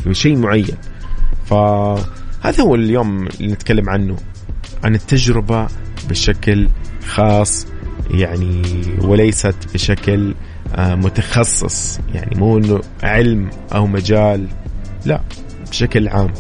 في 0.04 0.14
شيء 0.14 0.38
معين. 0.38 0.78
فهذا 1.46 2.62
هو 2.64 2.76
اليوم 2.76 3.28
اللي 3.28 3.54
نتكلم 3.54 3.90
عنه. 3.90 4.16
عن 4.84 4.96
التجربة 4.96 5.68
بشكل 6.10 6.68
خاص 7.08 7.68
يعني 8.12 8.62
وليست 9.02 9.56
بشكل 9.74 10.36
آه، 10.76 10.96
متخصص. 10.96 12.00
يعني 12.14 12.40
مو 12.40 12.58
إنه 12.58 12.82
علم 13.04 13.50
أو 13.74 13.88
مجال. 13.88 14.48
لا. 15.06 15.22
بشكل 15.70 16.08
عام. 16.08 16.34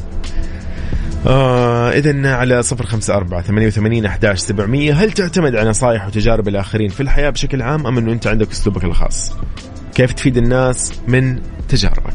آه 1.27 1.91
إذا 1.91 2.33
على 2.33 2.63
صفر 2.63 2.85
خمسة 2.85 3.13
أربعة 3.13 3.41
ثمانية 3.41 3.67
وثمانين 3.67 4.05
أحداش 4.05 4.39
سبعمية. 4.39 4.93
هل 4.93 5.11
تعتمد 5.11 5.55
على 5.55 5.69
نصائح 5.69 6.07
وتجارب 6.07 6.47
الآخرين 6.47 6.89
في 6.89 7.01
الحياة 7.01 7.29
بشكل 7.29 7.61
عام 7.61 7.87
أم 7.87 7.97
أنه 7.97 8.11
أنت 8.11 8.27
عندك 8.27 8.51
أسلوبك 8.51 8.83
الخاص؟ 8.83 9.33
كيف 9.95 10.13
تفيد 10.13 10.37
الناس 10.37 10.93
من 11.07 11.39
تجاربك؟ 11.69 12.13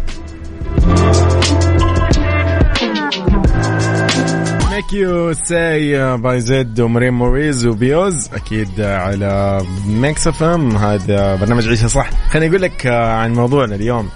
Make 4.82 4.92
You 4.92 5.32
Say 5.32 6.16
by 6.16 6.40
Zedd 6.40 6.80
و 6.80 6.86
Maren 6.86 7.18
Morris 7.18 7.66
و 7.66 7.76
BEAUZ 7.76 8.28
أكيد 8.34 8.80
على 8.80 9.60
Mix 9.86 10.26
FM 10.26 10.76
هذا 10.76 11.36
برنامج 11.36 11.68
عيشها 11.68 11.88
صح. 11.88 12.10
خليني 12.30 12.48
أقول 12.50 12.62
لك 12.62 12.86
آه، 12.86 13.12
عن 13.12 13.32
موضوعنا 13.32 13.74
اليوم. 13.74 14.08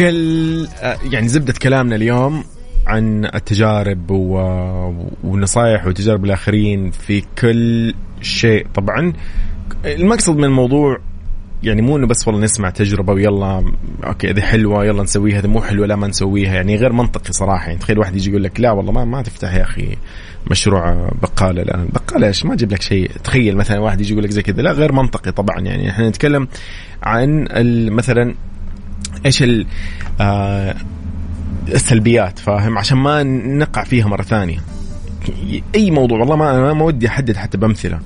كل 0.00 0.66
آه، 0.82 0.96
يعني 1.12 1.28
زبدة 1.28 1.52
كلامنا 1.52 1.96
اليوم 1.96 2.44
عن 2.86 3.24
التجارب 3.24 4.10
ونصائح 5.24 5.86
وتجارب 5.86 6.24
الآخرين 6.24 6.90
في 6.90 7.22
كل 7.38 7.94
شيء. 8.20 8.66
طبعا 8.74 9.12
المقصد 9.84 10.36
من 10.36 10.44
الموضوع 10.44 10.98
يعني 11.62 11.82
مو 11.82 11.96
إنه 11.96 12.06
بس 12.06 12.28
والله 12.28 12.42
نسمع 12.42 12.70
تجربة 12.70 13.12
ويلا 13.12 13.72
أوكي 14.04 14.30
هذه 14.30 14.40
حلوة 14.40 14.84
يلا 14.84 15.02
نسويها 15.02 15.38
هذه 15.38 15.46
مو 15.46 15.62
حلوة 15.62 15.86
لا 15.86 15.96
ما 15.96 16.06
نسويها. 16.06 16.54
يعني 16.54 16.76
غير 16.76 16.92
منطقي 16.92 17.32
صراحة. 17.32 17.66
يعني 17.66 17.78
تخيل 17.78 17.98
واحد 17.98 18.16
يجي 18.16 18.30
يقول 18.30 18.44
لك 18.44 18.60
لا 18.60 18.70
والله 18.70 18.92
ما 18.92 19.04
ما 19.04 19.22
تفتح 19.22 19.54
يا 19.54 19.62
أخي 19.62 19.96
مشروع 20.50 21.10
بقالة. 21.22 21.62
الان 21.62 21.88
بقالة 21.92 22.26
إيش؟ 22.26 22.44
ما 22.44 22.54
أجيب 22.54 22.72
لك 22.72 22.82
شيء. 22.82 23.10
تخيل 23.24 23.56
مثلا 23.56 23.78
واحد 23.78 24.00
يجي 24.00 24.12
يقول 24.12 24.24
لك 24.24 24.30
زي 24.30 24.42
كذا. 24.42 24.62
لا 24.62 24.72
غير 24.72 24.92
منطقي 24.92 25.32
طبعا. 25.32 25.60
يعني 25.60 25.90
إحنا 25.90 26.08
نتكلم 26.08 26.48
عن 27.02 27.48
مثلا 27.90 28.34
إيش 29.26 29.44
آه 30.20 30.76
السلبيات 31.68 32.38
فاهم؟ 32.38 32.78
عشان 32.78 32.98
ما 32.98 33.22
نقع 33.22 33.84
فيها 33.84 34.06
مرة 34.06 34.22
ثانية. 34.22 34.58
أي 35.74 35.90
موضوع 35.90 36.18
والله 36.18 36.36
ما 36.36 36.72
ما 36.72 36.84
ودي 36.84 37.08
أحدد 37.08 37.36
حتى 37.36 37.58
بأمثلة. 37.58 38.00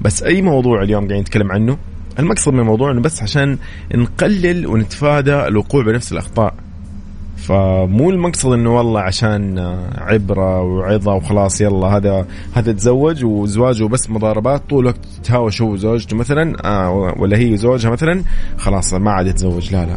بس 0.00 0.22
أي 0.22 0.42
موضوع 0.42 0.82
اليوم 0.82 1.04
قاعدين 1.04 1.20
نتكلم 1.20 1.52
عنه 1.52 1.78
المقصد 2.18 2.52
من 2.52 2.60
الموضوع 2.60 2.90
انه 2.90 3.00
بس 3.00 3.22
عشان 3.22 3.58
نقلل 3.94 4.66
ونتفادى 4.66 5.46
الوقوع 5.46 5.84
بنفس 5.84 6.12
الأخطاء. 6.12 6.54
فمو 7.40 8.10
المقصد 8.10 8.52
إنه 8.52 8.76
والله 8.76 9.00
عشان 9.00 9.58
عبرة 9.98 10.62
وعظة 10.62 11.14
وخلاص 11.14 11.60
يلا 11.60 11.86
هذا 11.86 12.26
هذا 12.52 12.72
تزوج 12.72 13.24
وزواجه 13.24 13.84
بس 13.84 14.10
مضاربات 14.10 14.62
طول 14.70 14.80
الوقت 14.80 14.98
تهاوش 15.24 15.62
هو 15.62 15.72
وزوجته 15.72 16.16
مثلا 16.16 16.56
آه 16.64 17.14
ولا 17.18 17.36
هي 17.36 17.52
وزوجها 17.52 17.90
مثلا 17.90 18.22
خلاص 18.56 18.94
ما 18.94 19.10
عاد 19.10 19.26
يتزوج 19.26 19.72
لا 19.72 19.86
لا. 19.86 19.96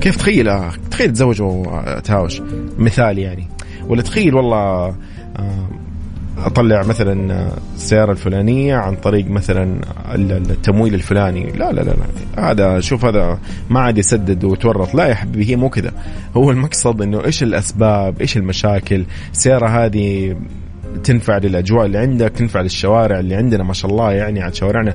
كيف 0.00 0.16
تخيل 0.16 0.48
آه 0.48 0.72
تخيل 0.90 1.12
تزوج 1.12 1.42
وتهاوش 1.42 2.42
مثال 2.78 3.18
يعني. 3.18 3.48
ولا 3.88 4.02
تخيل 4.02 4.34
والله 4.34 4.56
آه 5.36 5.66
أطلع 6.38 6.82
مثلا 6.82 7.48
السيارة 7.74 8.12
الفلانية 8.12 8.76
عن 8.76 8.96
طريق 8.96 9.30
مثلا 9.30 9.80
التمويل 10.14 10.94
الفلاني. 10.94 11.52
لا 11.52 11.72
لا 11.72 11.80
لا. 11.80 11.94
هذا 12.50 12.80
شوف 12.80 13.04
هذا 13.04 13.38
ما 13.70 13.80
عاد 13.80 13.98
يسدد 13.98 14.44
وتورط 14.44 14.94
لا 14.94 15.06
يا 15.06 15.14
حبيبي 15.14 15.50
هي 15.50 15.56
مو 15.56 15.70
كذا. 15.70 15.92
هو 16.36 16.50
المقصد 16.50 17.02
إنه 17.02 17.24
إيش 17.24 17.42
الأسباب 17.42 18.20
إيش 18.20 18.36
المشاكل؟ 18.36 19.04
السيارة 19.32 19.68
هذه 19.68 20.36
تنفع 21.04 21.38
للأجواء 21.38 21.86
اللي 21.86 21.98
عندك 21.98 22.30
تنفع 22.30 22.60
للشوارع 22.60 23.18
اللي 23.18 23.34
عندنا 23.34 23.64
ما 23.64 23.72
شاء 23.72 23.90
الله 23.90 24.12
يعني 24.12 24.42
عن 24.42 24.52
شوارعنا. 24.52 24.94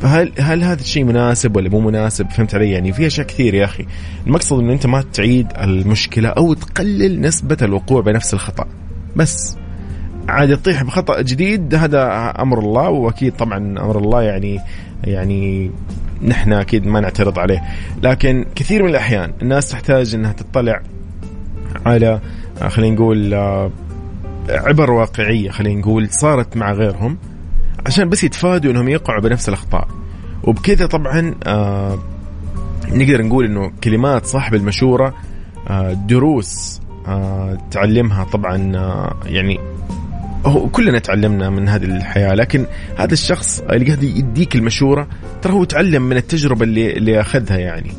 فهل 0.00 0.32
هل 0.38 0.62
هذا 0.62 0.80
الشيء 0.80 1.04
مناسب 1.04 1.56
ولا 1.56 1.68
مو 1.68 1.80
مناسب؟ 1.80 2.30
فهمت 2.30 2.54
علي؟ 2.54 2.70
يعني 2.70 2.92
في 2.92 3.06
أشياء 3.06 3.26
كثير 3.26 3.54
يا 3.54 3.64
أخي. 3.64 3.86
المقصد 4.26 4.58
إنه 4.58 4.72
أنت 4.72 4.86
ما 4.86 5.04
تعيد 5.12 5.46
المشكلة 5.62 6.28
أو 6.28 6.54
تقلل 6.54 7.20
نسبة 7.20 7.56
الوقوع 7.62 8.00
بنفس 8.00 8.34
الخطأ. 8.34 8.66
بس. 9.16 9.61
عاد 10.28 10.56
تطيح 10.56 10.82
بخطأ 10.82 11.22
جديد 11.22 11.74
هذا 11.74 12.32
أمر 12.38 12.58
الله 12.58 12.88
وأكيد 12.90 13.36
طبعا 13.36 13.56
أمر 13.58 13.98
الله 13.98 14.22
يعني 14.22 14.60
يعني 15.04 15.70
نحن 16.22 16.52
أكيد 16.52 16.86
ما 16.86 17.00
نعترض 17.00 17.38
عليه. 17.38 17.62
لكن 18.02 18.44
كثير 18.54 18.82
من 18.82 18.88
الأحيان 18.90 19.32
الناس 19.42 19.68
تحتاج 19.68 20.14
إنها 20.14 20.32
تطلع 20.32 20.82
على 21.86 22.20
خلينا 22.68 22.94
نقول 22.94 23.34
عبر 24.48 24.90
واقعية 24.90 25.50
خلينا 25.50 25.80
نقول 25.80 26.08
صارت 26.10 26.56
مع 26.56 26.72
غيرهم 26.72 27.18
عشان 27.86 28.08
بس 28.08 28.24
يتفادوا 28.24 28.70
إنهم 28.70 28.88
يقعوا 28.88 29.20
بنفس 29.20 29.48
الأخطاء. 29.48 29.88
وبكذا 30.44 30.86
طبعا 30.86 31.34
آه 31.46 31.98
نقدر 32.88 33.22
نقول 33.22 33.44
إنه 33.44 33.72
كلمات 33.84 34.26
صاحب 34.26 34.54
المشورة 34.54 35.14
آه 35.70 35.92
دروس 35.92 36.80
آه 37.06 37.58
تعلمها 37.70 38.24
طبعا 38.24 38.76
آه 38.76 39.16
يعني 39.26 39.58
هو 40.46 40.68
كلنا 40.68 40.98
تعلمنا 40.98 41.50
من 41.50 41.68
هذه 41.68 41.84
الحياة 41.84 42.34
لكن 42.34 42.66
هذا 42.96 43.12
الشخص 43.12 43.60
اللي 43.60 43.86
قاعد 43.86 44.02
يديك 44.02 44.56
المشورة 44.56 45.08
ترى 45.42 45.52
هو 45.52 45.64
تعلم 45.64 46.02
من 46.02 46.16
التجربة 46.16 46.64
اللي 46.64 46.92
اللي 46.92 47.20
أخذها 47.20 47.58
يعني. 47.58 47.92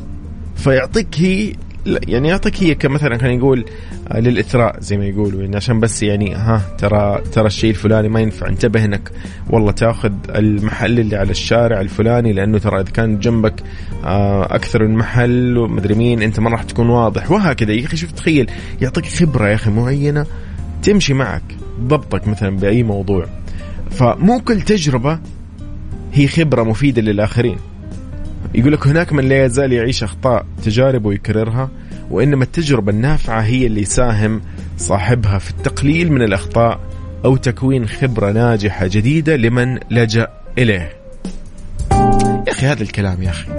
فيعطيك 0.56 1.08
هي 1.16 1.52
يعني 1.86 2.28
يعطيك 2.28 2.62
هي 2.62 2.74
كمثلا 2.74 3.18
خلينا 3.18 3.36
نقول 3.36 3.64
آه، 4.08 4.20
للإثراء 4.20 4.80
زي 4.80 4.96
ما 4.96 5.04
يقولوا 5.04 5.40
يعني 5.40 5.56
عشان 5.56 5.80
بس 5.80 6.02
يعني 6.02 6.34
ها 6.34 6.62
ترى 6.78 7.22
ترى 7.32 7.46
الشيء 7.46 7.70
الفلاني 7.70 8.08
ما 8.08 8.20
ينفع 8.20 8.48
انتبه 8.48 8.84
إنك 8.84 9.10
والله 9.50 9.72
تأخذ 9.72 10.12
المحل 10.28 11.00
اللي 11.00 11.16
على 11.16 11.30
الشارع 11.30 11.80
الفلاني 11.80 12.32
لأنه 12.32 12.58
ترى 12.58 12.80
إذا 12.80 12.90
كان 12.90 13.18
جنبك 13.18 13.54
آه، 14.04 14.54
أكثر 14.54 14.84
من 14.84 14.94
محل 14.94 15.58
ومدري 15.58 15.94
مين 15.94 16.22
أنت 16.22 16.40
ما 16.40 16.50
راح 16.50 16.62
تكون 16.62 16.88
واضح 16.88 17.30
وهكذا. 17.30 17.72
يا 17.72 17.86
أخي 17.86 17.96
شوف 17.96 18.12
تخيل 18.12 18.50
يعطيك 18.80 19.06
خبرة 19.06 19.48
يا 19.48 19.54
أخي 19.54 19.70
معينة 19.70 20.26
تمشي 20.82 21.14
معك. 21.14 21.63
ضبطك 21.84 22.28
مثلا 22.28 22.56
بأي 22.56 22.82
موضوع 22.82 23.26
فمو 23.90 24.40
كل 24.40 24.60
تجربة 24.60 25.18
هي 26.12 26.28
خبرة 26.28 26.62
مفيدة 26.62 27.02
للآخرين 27.02 27.58
يقول 28.54 28.72
لك 28.72 28.86
هناك 28.86 29.12
من 29.12 29.24
لا 29.28 29.44
يزال 29.44 29.72
يعيش 29.72 30.02
أخطاء 30.02 30.46
تجارب 30.64 31.04
ويكررها 31.04 31.70
وإنما 32.10 32.44
التجربة 32.44 32.92
النافعة 32.92 33.40
هي 33.40 33.66
اللي 33.66 33.80
يساهم 33.80 34.40
صاحبها 34.78 35.38
في 35.38 35.50
التقليل 35.50 36.12
من 36.12 36.22
الأخطاء 36.22 36.80
أو 37.24 37.36
تكوين 37.36 37.88
خبرة 37.88 38.32
ناجحة 38.32 38.86
جديدة 38.86 39.36
لمن 39.36 39.78
لجأ 39.90 40.28
إليه. 40.58 40.92
يا 42.46 42.52
أخي 42.52 42.66
هذا 42.66 42.82
الكلام 42.82 43.22
يا 43.22 43.30
أخي 43.30 43.50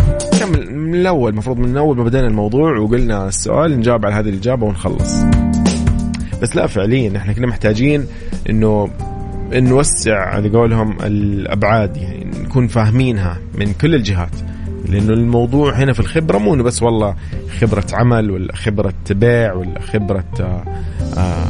من 0.72 0.96
الأول 0.96 1.32
المفروض 1.32 1.58
من 1.58 1.78
اول 1.78 1.98
ما 1.98 2.04
بدينا 2.04 2.28
الموضوع 2.28 2.78
وقلنا 2.78 3.28
السؤال 3.28 3.80
نجاوب 3.80 4.06
على 4.06 4.16
هذه 4.16 4.30
الإجابة 4.30 4.66
ونخلص. 4.66 5.24
بس 6.42 6.56
لا 6.56 6.68
فعليا 6.68 7.18
إحنا 7.18 7.34
كنا 7.34 7.48
محتاجين 7.48 8.06
إنه 8.50 8.90
نوسع 9.54 10.18
على 10.20 10.50
قولهم 10.50 10.98
الأبعاد 11.04 11.98
يعني 11.98 12.26
نكون 12.44 12.68
فاهمينها 12.68 13.38
من 13.58 13.74
كل 13.74 13.96
الجهات. 13.96 14.36
لأنه 14.90 15.14
الموضوع 15.14 15.74
هنا 15.74 15.94
في 15.94 16.00
الخبرة 16.00 16.38
مو 16.38 16.54
إنه 16.54 16.64
بس 16.64 16.84
والله 16.84 17.16
خبرة 17.60 17.86
عمل 17.94 18.32
ولا 18.32 18.56
خبرة 18.56 18.94
بيع 19.10 19.54
ولا 19.54 19.82
خبرة 19.82 20.26
آه، 20.40 20.64
آآ 21.18 21.50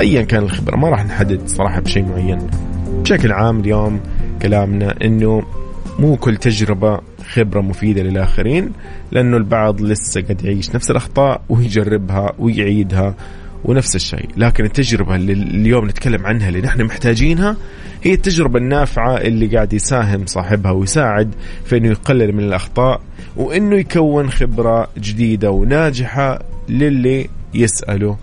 ايا 0.00 0.22
كان 0.22 0.42
الخبرة 0.42 0.76
ما 0.76 0.88
راح 0.88 1.04
نحدد 1.04 1.40
صراحة 1.46 1.80
بشيء 1.80 2.04
معين. 2.04 2.38
بشكل 3.02 3.32
عام 3.32 3.60
اليوم 3.60 4.00
كلامنا 4.42 4.94
إنه 5.04 5.42
مو 5.98 6.16
كل 6.16 6.36
تجربة 6.36 7.00
خبرة 7.32 7.60
مفيدة 7.60 8.02
للآخرين 8.02 8.72
لأنه 9.12 9.36
البعض 9.36 9.80
لسه 9.80 10.22
قاعد 10.22 10.44
يعيش 10.44 10.74
نفس 10.74 10.90
الأخطاء 10.90 11.40
ويجربها 11.48 12.32
ويعيدها. 12.38 13.14
ونفس 13.64 13.96
الشيء. 13.96 14.28
لكن 14.36 14.64
التجربة 14.64 15.14
اللي 15.14 15.32
اليوم 15.32 15.88
نتكلم 15.88 16.26
عنها 16.26 16.48
اللي 16.48 16.60
نحن 16.60 16.82
محتاجينها 16.82 17.56
هي 18.02 18.14
التجربة 18.14 18.58
النافعة 18.58 19.16
اللي 19.16 19.46
قاعد 19.46 19.72
يساهم 19.72 20.26
صاحبها 20.26 20.72
ويساعد 20.72 21.34
في 21.64 21.76
إنه 21.76 21.88
يقلل 21.88 22.32
من 22.32 22.44
الأخطاء 22.44 23.00
وإنه 23.36 23.76
يكون 23.76 24.30
خبرة 24.30 24.88
جديدة 24.98 25.50
وناجحة 25.50 26.38
للي 26.68 27.28
يسأله 27.54 28.16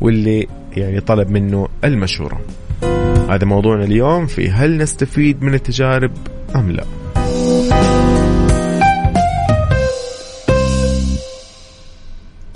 واللي 0.00 0.46
يعني 0.76 1.00
طلب 1.00 1.30
منه 1.30 1.68
المشورة. 1.84 2.40
هذا 3.28 3.44
موضوعنا 3.44 3.84
اليوم 3.84 4.26
في 4.26 4.50
هل 4.50 4.78
نستفيد 4.78 5.42
من 5.42 5.54
التجارب 5.54 6.12
أم 6.56 6.70
لا. 6.70 6.84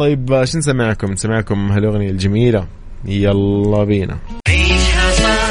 طيب 0.03 0.45
شو 0.45 0.59
نسمعكم 0.59 1.13
نسمعكم 1.13 1.73
هالأغنية 1.73 2.11
الجميلة 2.11 2.67
يلا 3.05 3.85
بينا. 3.85 4.19
عيشها 4.49 5.11
صح 5.19 5.49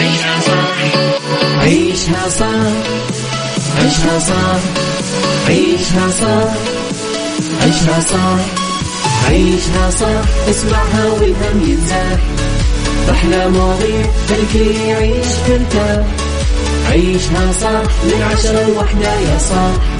عيشها 0.00 0.40
صح 0.40 0.76
عيشها 1.62 2.28
صح 2.28 2.70
عيشها 3.78 4.18
صح 4.18 4.60
عيشها 5.48 6.10
صح 6.10 6.50
عيشها 7.62 8.00
صح 8.00 8.38
عيشها 9.28 9.90
صح. 9.90 10.48
اسمعها 10.50 11.04
والهم 11.12 11.70
ينزاح 11.70 12.20
أحلى 13.10 13.48
مواضيع 13.48 14.06
خلي 14.28 14.88
يعيش 14.88 15.26
ترتاح 15.46 16.06
عيشها 16.90 17.52
صح 17.52 17.82
من 18.04 18.22
عشرة 18.22 18.68
لوحدة 18.68 19.14
يا 19.20 19.38
صاح. 19.38 19.99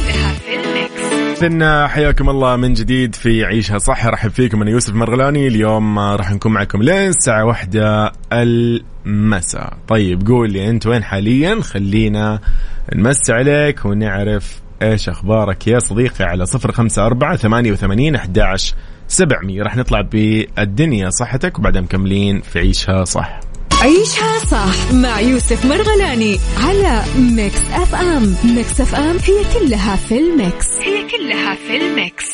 إذن 1.43 1.87
حياكم 1.87 2.29
الله 2.29 2.55
من 2.55 2.73
جديد 2.73 3.15
في 3.15 3.45
عيشها 3.45 3.77
صح. 3.77 4.05
رحب 4.05 4.29
فيكم 4.29 4.61
أنا 4.61 4.71
يوسف 4.71 4.93
مرغلاني. 4.93 5.47
اليوم 5.47 5.99
راح 5.99 6.31
نكون 6.31 6.53
معكم 6.53 6.83
لين 6.83 7.09
الساعة 7.09 7.45
واحدة 7.45 8.11
المساء. 8.33 9.77
طيب 9.87 10.27
قول 10.27 10.51
لي 10.51 10.69
أنت 10.69 10.87
وين 10.87 11.03
حاليا؟ 11.03 11.61
خلينا 11.61 12.39
نمس 12.95 13.29
عليك 13.29 13.85
ونعرف 13.85 14.61
إيش 14.81 15.09
أخبارك 15.09 15.67
يا 15.67 15.79
صديقي 15.79 16.25
على 16.25 16.45
صفر 16.45 16.71
خمسة 16.71 17.05
أربعة 17.05 17.35
ثمانية 17.35 17.71
وثمانين 17.71 18.15
أحداش 18.15 18.73
سبعمية 19.07 19.63
راح 19.63 19.75
نطلع 19.75 20.01
بالدنيا 20.01 21.09
صحتك 21.09 21.59
وبعدها 21.59 21.81
مكملين 21.81 22.41
في 22.41 22.59
عيشها 22.59 23.03
صح 23.03 23.39
عيشها 23.81 24.39
صح 24.39 24.91
مع 24.93 25.19
يوسف 25.19 25.65
مرغلاني 25.65 26.39
على 26.57 27.03
Mix 27.17 27.59
FM. 27.73 28.35
Mix 28.43 28.81
FM 28.81 29.17
هي 29.17 29.59
كلها 29.59 29.95
في 29.95 30.19
ال 30.19 30.29
mix. 30.29 30.67
هي 30.81 31.09
كلها 31.09 31.55
في 31.55 31.77
ال 31.77 31.87
mix. 31.87 32.25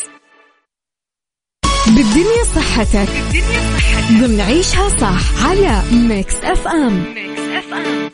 بالدنيا 1.88 2.43
صحتك. 2.56 3.10
بالدنيا 3.10 3.62
صحتك. 3.78 4.22
ضمن 4.22 4.41
عيشها 4.41 4.89
صح 4.89 5.45
على 5.45 5.84
ميكس 5.91 6.36
أف 6.36 6.68
أم. 6.68 7.04
ميكس 7.16 7.41
أف 7.41 7.74
أم. 7.74 8.10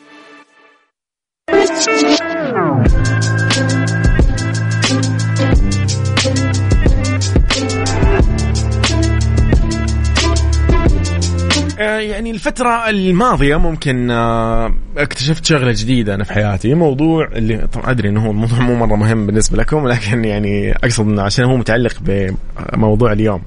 يعني 11.78 12.30
الفترة 12.30 12.88
الماضية 12.88 13.56
ممكن 13.56 14.10
آه، 14.10 14.74
اكتشفت 14.96 15.44
شغلة 15.44 15.72
جديدة 15.72 16.14
أنا 16.14 16.24
في 16.24 16.32
حياتي. 16.32 16.74
موضوع 16.74 17.28
اللي 17.32 17.66
طبعا 17.72 17.90
أدري 17.90 18.08
أنه 18.08 18.26
هو 18.26 18.30
الموضوع 18.30 18.58
مو 18.58 18.74
مرة 18.74 18.96
مهم 18.96 19.26
بالنسبة 19.26 19.58
لكم 19.58 19.88
لكن 19.88 20.24
يعني 20.24 20.72
أقصد 20.72 21.06
أنه 21.06 21.22
عشان 21.22 21.44
هو 21.44 21.56
متعلق 21.56 21.94
بموضوع 22.00 23.12
اليوم. 23.12 23.42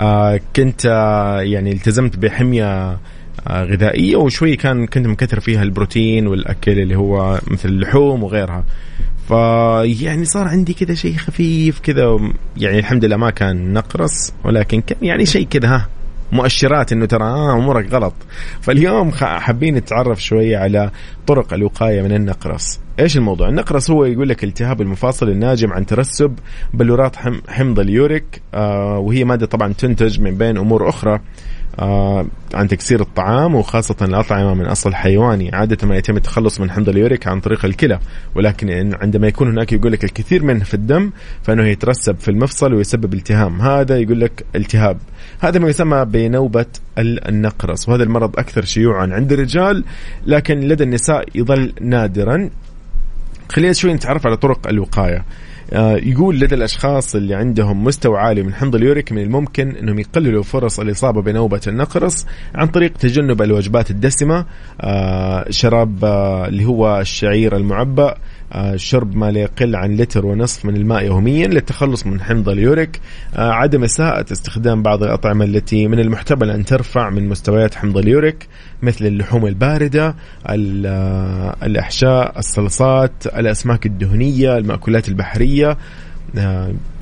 آه، 0.00 0.40
كنت 0.56 0.84
يعني 1.42 1.72
التزمت 1.72 2.16
بحمية 2.16 2.98
غذائية 3.50 4.16
وشوي 4.16 4.56
كان 4.56 4.86
كنت 4.86 5.06
مكثر 5.06 5.40
فيها 5.40 5.62
البروتين 5.62 6.26
والأكل 6.26 6.78
اللي 6.78 6.96
هو 6.96 7.40
مثل 7.46 7.68
اللحوم 7.68 8.22
وغيرها. 8.22 8.64
فيعني 9.28 10.24
صار 10.24 10.48
عندي 10.48 10.74
كذا 10.74 10.94
شيء 10.94 11.16
خفيف 11.16 11.80
كذا 11.80 12.18
يعني 12.56 12.78
الحمد 12.78 13.04
لله 13.04 13.16
ما 13.16 13.30
كان 13.30 13.72
نقرس 13.72 14.32
ولكن 14.44 14.80
كان 14.80 14.98
يعني 15.02 15.26
شيء 15.26 15.46
كذا 15.46 15.68
ها. 15.68 15.88
مؤشرات 16.32 16.92
إنه 16.92 17.06
ترى 17.06 17.24
آه 17.24 17.52
أمورك 17.52 17.92
غلط. 17.92 18.14
فاليوم 18.60 19.12
حابين 19.12 19.74
نتعرف 19.74 20.22
شوية 20.22 20.58
على 20.58 20.90
طرق 21.26 21.54
الوقاية 21.54 22.02
من 22.02 22.12
النقرس. 22.12 22.80
إيش 23.00 23.16
الموضوع؟ 23.16 23.48
النقرس 23.48 23.90
هو 23.90 24.04
يقول 24.04 24.28
لك 24.28 24.44
التهاب 24.44 24.80
المفاصل 24.80 25.28
الناجم 25.28 25.72
عن 25.72 25.86
ترسب 25.86 26.38
بلورات 26.74 27.16
حمض 27.48 27.80
اليوريك 27.80 28.42
آه 28.54 28.98
وهي 28.98 29.24
مادة 29.24 29.46
طبعا 29.46 29.72
تنتج 29.72 30.20
من 30.20 30.38
بين 30.38 30.58
أمور 30.58 30.88
أخرى. 30.88 31.20
عن 32.54 32.68
تكسير 32.68 33.00
الطعام 33.00 33.54
وخاصة 33.54 33.96
الأطعمة 34.02 34.54
من 34.54 34.66
أصل 34.66 34.94
حيواني. 34.94 35.54
عادة 35.54 35.86
ما 35.86 35.96
يتم 35.96 36.16
التخلص 36.16 36.60
من 36.60 36.70
حمض 36.70 36.88
اليوريك 36.88 37.26
عن 37.26 37.40
طريق 37.40 37.64
الكلى. 37.64 37.98
ولكن 38.34 38.94
عندما 39.00 39.26
يكون 39.26 39.48
هناك 39.48 39.72
يقول 39.72 39.92
لك 39.92 40.04
الكثير 40.04 40.42
منه 40.42 40.64
في 40.64 40.74
الدم 40.74 41.10
فإنه 41.42 41.66
يترسب 41.66 42.16
في 42.18 42.30
المفصل 42.30 42.74
ويسبب 42.74 43.14
التهاب 43.14 43.60
هذا 43.60 43.98
يقول 43.98 44.20
لك 44.20 44.44
التهاب. 44.56 44.98
هذا 45.40 45.58
ما 45.58 45.68
يسمى 45.68 46.04
بنوبة 46.04 46.66
النقرس. 46.98 47.88
وهذا 47.88 48.02
المرض 48.02 48.38
أكثر 48.38 48.64
شيوعا 48.64 49.06
عند 49.12 49.32
الرجال 49.32 49.84
لكن 50.26 50.60
لدى 50.60 50.84
النساء 50.84 51.24
يظل 51.34 51.72
نادرا. 51.80 52.50
خلينا 53.48 53.72
شوي 53.72 53.94
نتعرف 53.94 54.26
على 54.26 54.36
طرق 54.36 54.68
الوقاية. 54.68 55.16
آه، 55.16 55.47
يقول 56.02 56.40
لدى 56.40 56.54
الأشخاص 56.54 57.14
اللي 57.14 57.34
عندهم 57.34 57.84
مستوى 57.84 58.18
عالي 58.18 58.42
من 58.42 58.54
حمض 58.54 58.74
اليوريك 58.74 59.12
من 59.12 59.22
الممكن 59.22 59.76
أنهم 59.76 59.98
يقللوا 59.98 60.42
فرص 60.42 60.80
الإصابة 60.80 61.22
بنوبة 61.22 61.60
النقرس 61.66 62.26
عن 62.54 62.66
طريق 62.66 62.92
تجنب 62.92 63.42
الوجبات 63.42 63.90
الدسمة 63.90 64.46
آه، 64.80 65.50
شراب 65.50 66.04
آه، 66.04 66.48
اللي 66.48 66.64
هو 66.64 67.00
الشعير 67.00 67.56
المعبأ 67.56 68.10
آه، 68.10 68.16
شرب 68.76 69.16
ما 69.16 69.30
لا 69.30 69.40
يقل 69.40 69.76
عن 69.76 69.96
لتر 69.96 70.26
ونصف 70.26 70.64
من 70.64 70.76
الماء 70.76 71.04
يوميا 71.04 71.46
للتخلص 71.46 72.06
من 72.06 72.20
حمض 72.20 72.48
اليوريك. 72.48 73.00
آه، 73.36 73.50
عدم 73.52 73.84
إساءة 73.84 74.32
استخدام 74.32 74.82
بعض 74.82 75.02
الأطعمة 75.02 75.44
التي 75.44 75.88
من 75.88 75.98
المحتمل 76.00 76.50
أن 76.50 76.64
ترفع 76.64 77.10
من 77.10 77.28
مستويات 77.28 77.74
حمض 77.74 77.98
اليوريك 77.98 78.48
مثل 78.82 79.06
اللحوم 79.06 79.46
الباردة 79.46 80.14
آه، 80.46 81.56
الأحشاء 81.62 82.38
الصلصات 82.38 83.26
الأسماك 83.26 83.86
الدهنية 83.86 84.58
المأكولات 84.58 85.08
البحرية. 85.08 85.76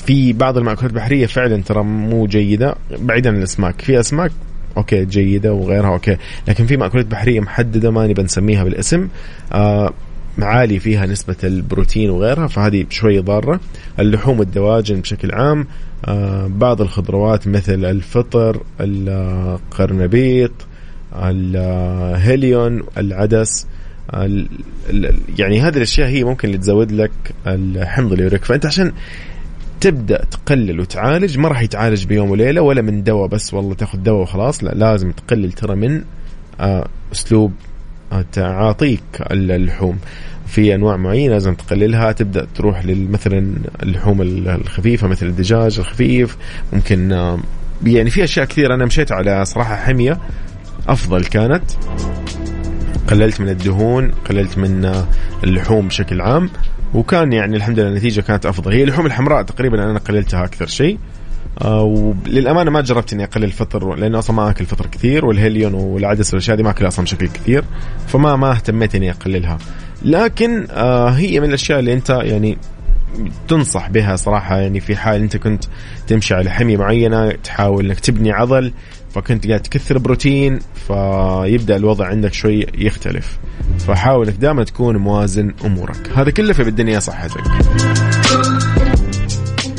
في 0.07 0.33
بعض 0.33 0.59
المأكولات 0.59 0.91
البحرية 0.91 1.27
فعلا 1.27 1.63
ترى 1.63 1.83
مو 1.83 2.27
جيدة 2.27 2.75
بعيدا 2.99 3.31
عن 3.31 3.37
الأسماك. 3.37 3.81
في 3.81 4.01
أسماك 4.01 4.33
okay 4.77 5.05
جيدة 5.05 5.53
وغيرها 5.53 5.89
okay 5.89 6.17
لكن 6.49 6.67
في 6.67 6.77
مأكولات 6.77 7.07
بحرية 7.07 7.41
محددة 7.41 7.91
ما 7.91 8.07
نبى 8.07 8.23
نسميها 8.23 8.65
بالاسم. 8.65 9.09
آه 9.53 9.93
عالي 10.39 10.79
فيها 10.79 11.07
نسبة 11.07 11.37
البروتين 11.45 12.11
وغيرها 12.11 12.47
فهذه 12.47 12.87
شوي 12.91 13.19
ضارة. 13.19 13.61
اللحوم 14.01 14.39
والدواجن 14.39 15.01
بشكل 15.01 15.33
عام 15.33 15.67
آه 16.05 16.47
بعض 16.47 16.81
الخضروات 16.81 17.49
مثل 17.49 17.85
الفطر 17.85 18.63
القرنبيط 18.81 20.53
الهيليون 21.15 22.83
العدس 22.99 23.67
يعني 25.39 25.61
هذه 25.61 25.77
الأشياء 25.77 26.09
هي 26.09 26.25
ممكن 26.25 26.49
اللي 26.49 26.59
تزود 26.59 26.93
لك 26.93 27.11
الحمض 27.47 28.13
اليوريك. 28.13 28.45
فأنت 28.45 28.67
عشان 28.67 28.93
تبدأ 29.81 30.25
تقلل 30.25 30.81
وتعالج 30.81 31.39
ما 31.39 31.49
راح 31.49 31.63
يتعالج 31.63 32.05
بيوم 32.07 32.31
وليلة 32.31 32.61
ولا 32.61 32.83
من 32.83 33.03
دواء 33.03 33.29
بس 33.29 33.55
والله 33.55 33.75
تاخذ 33.75 33.99
دواء 33.99 34.23
وخلاص 34.23 34.65
لا 34.65 34.71
لازم 34.71 35.11
تقلل 35.13 35.53
ترى 35.53 35.77
من 35.77 36.03
آه 36.61 36.89
أسلوب 37.13 37.53
تعاطيك 38.33 39.03
اللحوم. 39.31 39.99
في 40.47 40.75
أنواع 40.75 40.97
معينة 40.97 41.33
لازم 41.33 41.55
تقللها. 41.55 42.13
تبدأ 42.13 42.47
تروح 42.55 42.83
مثلا 42.87 43.55
اللحوم 43.83 44.23
الخفيفة 44.23 45.09
مثل 45.09 45.27
الدجاج 45.27 45.79
الخفيف. 45.79 46.37
ممكن 46.73 47.11
يعني 47.85 48.11
في 48.11 48.25
أشياء 48.25 48.47
كثيرة. 48.47 48.75
أنا 48.75 48.85
مشيت 48.85 49.13
على 49.13 49.45
صراحة 49.45 49.77
حمية 49.77 50.19
أفضل 50.89 51.25
كانت. 51.25 51.63
قللت 53.11 53.41
من 53.41 53.49
الدهون 53.49 54.11
قللت 54.11 54.59
من 54.59 55.05
اللحوم 55.45 55.89
بشكل 55.89 56.21
عام. 56.21 56.51
وكان 56.95 57.33
يعني 57.33 57.57
الحمد 57.57 57.79
لله 57.81 57.89
النتيجة 57.89 58.21
كانت 58.21 58.47
أفضل. 58.47 58.73
هي 58.73 58.83
اللحوم 58.83 59.07
الحمراء 59.07 59.43
تقريبا 59.43 59.91
أنا 59.91 59.99
قللتها 59.99 60.45
أكثر 60.45 60.67
شيء. 60.67 60.95
آه، 60.95 61.16
وللأمانة 61.65 62.71
ما 62.71 62.81
جربت 62.81 63.13
إني 63.13 63.25
أقلل 63.25 63.45
الفطر 63.45 63.95
لأنه 63.95 64.19
أصلا 64.19 64.37
ما 64.37 64.51
أكل 64.51 64.67
فطر 64.67 64.87
كثير 64.87 65.27
والهيليون 65.27 65.75
والعدس 65.75 66.35
والأشياء 66.35 66.57
دي 66.57 66.63
ما 66.63 66.71
أكلها 66.71 66.89
أصلا 66.89 67.05
بشكل 67.05 67.27
كثير 67.29 67.65
فما 68.07 68.37
ما 68.37 68.51
اهتميت 68.51 68.95
إني 68.95 69.11
أقللها. 69.11 69.59
لكن 70.03 70.67
آه 70.71 71.09
هي 71.09 71.41
من 71.41 71.49
الأشياء 71.49 71.79
اللي 71.79 71.93
أنت 71.93 72.11
يعني 72.11 72.59
تنصح 73.49 73.91
بها 73.91 74.17
صراحة 74.17 74.57
يعني 74.59 74.81
في 74.81 74.97
حال 74.97 75.21
أنت 75.21 75.37
كنت 75.37 75.65
تمشي 76.07 76.35
على 76.35 76.51
حمية 76.51 76.77
معينة 76.77 77.31
تحاول 77.31 77.87
إنك 77.87 78.01
تبني 78.01 78.33
عضل 78.33 78.73
فكنت 79.15 79.47
قاعد 79.47 79.61
تكثر 79.61 79.99
بروتين 79.99 80.59
فيبدأ 80.87 81.77
الوضع 81.77 82.07
عندك 82.07 82.33
شوي 82.33 82.67
يختلف. 82.79 83.39
فحاول 83.79 84.29
إنك 84.29 84.37
دائما 84.37 84.65
تكون 84.65 84.97
موازن 84.97 85.55
أمورك. 85.65 86.11
هذا 86.15 86.31
كله 86.31 86.53
في 86.53 86.63
بالدنيا 86.65 87.01
صحتك. 87.01 87.43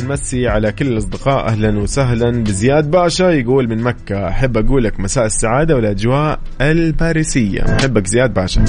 نمسي 0.07 0.47
على 0.47 0.71
كل 0.71 0.87
الأصدقاء 0.87 1.47
أهلا 1.47 1.79
وسهلا 1.79 2.43
بزياد 2.43 2.91
باشا 2.91 3.23
يقول 3.23 3.69
من 3.69 3.81
مكة 3.81 4.27
أحب 4.27 4.57
أقول 4.57 4.83
لك 4.83 4.99
مساء 4.99 5.25
السعادة 5.25 5.75
والأجواء 5.75 6.39
الباريسية. 6.61 7.61
محبك 7.61 8.07
زياد 8.07 8.33
باشا. 8.33 8.65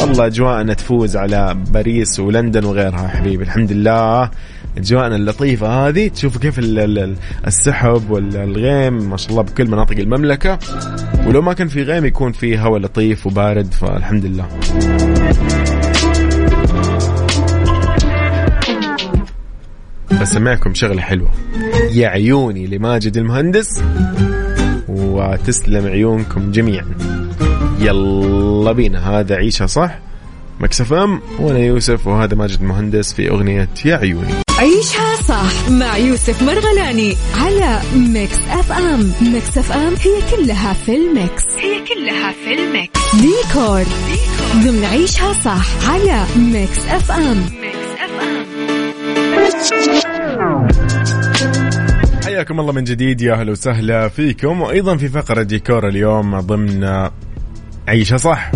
والله 0.00 0.26
أجواءنا 0.26 0.74
تفوز 0.74 1.16
على 1.16 1.56
باريس 1.72 2.20
ولندن 2.20 2.64
وغيرها 2.64 3.08
حبيبي 3.08 3.44
الحمد 3.44 3.72
لله. 3.72 4.30
أجواءنا 4.78 5.16
اللطيفة 5.16 5.88
هذه 5.88 6.08
تشوفوا 6.08 6.40
كيف 6.40 6.58
السحب 7.46 8.10
والغيم 8.10 9.10
ما 9.10 9.16
شاء 9.16 9.30
الله 9.30 9.42
بكل 9.42 9.66
مناطق 9.66 9.98
المملكة. 9.98 10.58
ولو 11.26 11.42
ما 11.42 11.52
كان 11.52 11.68
في 11.68 11.82
غيم 11.82 12.04
يكون 12.04 12.32
في 12.32 12.58
هواء 12.58 12.80
لطيف 12.80 13.26
وبارد 13.26 13.72
فالحمد 13.72 14.24
لله. 14.24 14.48
بسمعكم 20.12 20.74
شغلة 20.74 21.02
حلوة. 21.02 21.30
يا 21.92 22.08
عيوني 22.08 22.66
لماجد 22.66 23.16
المهندس 23.16 23.82
وتسلم 24.88 25.86
عيونكم 25.86 26.50
جميعا. 26.50 26.94
يلا 27.78 28.72
بينا 28.72 29.10
هذا 29.20 29.34
عيشها 29.34 29.66
صح؟ 29.66 29.98
Mix 30.60 30.92
FM؟ 30.92 31.20
وأنا 31.38 31.58
يوسف 31.58 32.06
وهذا 32.06 32.34
ماجد 32.34 32.60
المهندس 32.60 33.12
في 33.12 33.30
أغنية 33.30 33.68
يا 33.84 33.96
عيوني. 33.96 34.34
عيشها 34.58 35.16
صح 35.28 35.70
مع 35.70 35.96
يوسف 35.96 36.42
مرغلاني 36.42 37.16
على 37.40 37.80
Mix 37.96 38.38
FM. 38.50 39.12
Mix 39.32 39.58
FM 39.58 39.94
هي 39.94 40.36
كلها 40.36 40.72
في 40.72 40.96
ال 40.96 41.06
Mix. 41.06 41.44
هي 41.58 41.80
كلها 41.94 42.32
في 42.44 42.54
ال 42.54 42.63
Mix. 42.63 43.00
ديكور, 43.14 43.82
ديكور. 43.82 44.62
ضمن 44.64 44.84
عيشها 44.84 45.32
صح 45.32 45.90
على 45.90 46.24
Mix 46.36 46.78
FM. 46.78 47.36
Mix. 47.36 47.50
FM 47.50 47.79
حياكم 52.24 52.60
الله 52.60 52.72
من 52.72 52.84
جديد 52.84 53.20
يا 53.20 53.34
أهلا 53.34 53.50
وسهلا 53.50 54.08
فيكم. 54.08 54.60
وأيضا 54.60 54.96
في 54.96 55.08
فقرة 55.08 55.42
ديكور 55.42 55.88
اليوم 55.88 56.40
ضمن 56.40 57.08
عيشة 57.88 58.16
صح. 58.16 58.50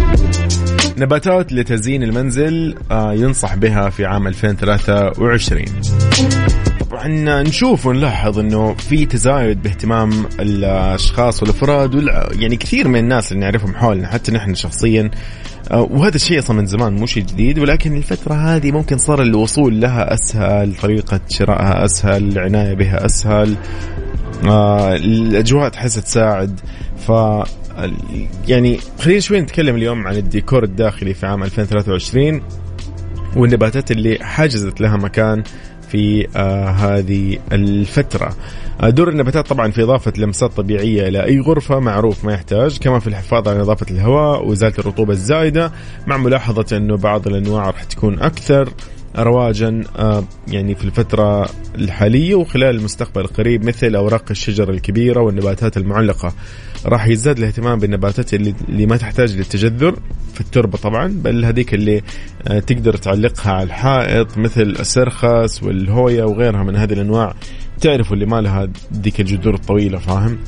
نباتات 0.98 1.52
لتزيين 1.52 2.02
المنزل 2.02 2.74
آه، 2.90 3.12
ينصح 3.12 3.54
بها 3.54 3.90
في 3.90 4.04
عام 4.04 4.26
2023 4.26 5.64
طبعا 6.94 7.42
نشوف 7.42 7.86
ونلاحظ 7.86 8.38
إنه 8.38 8.74
في 8.74 9.06
تزايد 9.06 9.62
باهتمام 9.62 10.10
الأشخاص 10.40 11.42
والأفراد 11.42 11.94
يعني 12.38 12.56
كثير 12.56 12.88
من 12.88 12.98
الناس 12.98 13.32
اللي 13.32 13.40
نعرفهم 13.44 13.74
حولنا 13.74 14.08
حتى 14.08 14.32
نحن 14.32 14.54
شخصيا. 14.54 15.10
آه، 15.70 15.82
وهذا 15.90 16.16
الشيء 16.16 16.38
أصلا 16.38 16.56
من 16.56 16.66
زمان 16.66 16.96
مو 16.96 17.06
شيء 17.06 17.22
جديد 17.22 17.58
ولكن 17.58 17.96
الفترة 17.96 18.34
هذه 18.34 18.72
ممكن 18.72 18.98
صار 18.98 19.22
الوصول 19.22 19.80
لها 19.80 20.14
أسهل 20.14 20.74
طريقة 20.82 21.20
شرائها 21.28 21.84
أسهل 21.84 22.28
العناية 22.28 22.74
بها 22.74 23.06
أسهل. 23.06 23.54
آه 24.44 24.94
الأجواء 24.94 25.68
تحس 25.68 25.94
تساعد. 25.94 26.60
ف 26.96 27.12
يعني 28.48 28.78
خلينا 28.98 29.20
شوي 29.20 29.40
نتكلم 29.40 29.76
اليوم 29.76 30.06
عن 30.06 30.16
الديكور 30.16 30.64
الداخلي 30.64 31.14
في 31.14 31.26
عام 31.26 31.42
2023 31.42 32.42
والنباتات 33.36 33.90
اللي 33.90 34.18
حجزت 34.22 34.80
لها 34.80 34.96
مكان. 34.96 35.42
في 35.94 36.28
آه 36.36 36.68
هذه 36.68 37.38
الفترة. 37.52 38.36
آه 38.80 38.90
دور 38.90 39.08
النباتات 39.08 39.46
طبعا 39.46 39.70
في 39.70 39.82
إضافة 39.82 40.12
لمسات 40.18 40.52
طبيعية 40.52 41.08
إلى 41.08 41.24
أي 41.24 41.40
غرفة 41.40 41.78
معروف 41.78 42.24
ما 42.24 42.32
يحتاج 42.32 42.78
كمان 42.78 43.00
في 43.00 43.06
الحفاظ 43.06 43.48
على 43.48 43.58
نظافة 43.58 43.86
الهواء 43.90 44.46
وإزالة 44.46 44.74
الرطوبة 44.78 45.12
الزايدة 45.12 45.72
مع 46.06 46.16
ملاحظة 46.16 46.76
أنه 46.76 46.96
بعض 46.96 47.28
الأنواع 47.28 47.66
راح 47.70 47.84
تكون 47.84 48.18
أكثر. 48.20 48.68
رواجا 49.16 49.82
آه، 49.96 50.24
يعني 50.48 50.74
في 50.74 50.84
الفترة 50.84 51.48
الحالية 51.74 52.34
وخلال 52.34 52.76
المستقبل 52.76 53.20
القريب 53.20 53.64
مثل 53.64 53.94
أوراق 53.94 54.24
الشجر 54.30 54.70
الكبيرة 54.70 55.20
والنباتات 55.20 55.76
المعلقة. 55.76 56.32
راح 56.86 57.06
يزداد 57.06 57.38
الاهتمام 57.38 57.78
بالنباتات 57.78 58.34
اللي, 58.34 58.54
اللي 58.68 58.86
ما 58.86 58.96
تحتاج 58.96 59.36
للتجذر 59.36 59.98
في 60.34 60.40
التربة 60.40 60.78
طبعا 60.78 61.06
بل 61.06 61.44
هذيك 61.44 61.74
اللي 61.74 62.02
آه، 62.48 62.58
تقدر 62.58 62.96
تعلقها 62.96 63.52
على 63.52 63.62
الحائط 63.62 64.38
مثل 64.38 64.62
السرخس 64.62 65.62
والهويا 65.62 66.24
وغيرها 66.24 66.62
من 66.62 66.76
هذه 66.76 66.92
الأنواع. 66.92 67.34
تعرفوا 67.80 68.14
اللي 68.14 68.26
ما 68.26 68.40
لها 68.40 68.68
ديك 68.90 69.20
الجذور 69.20 69.54
الطويلة 69.54 69.98
فاهم؟ 69.98 70.38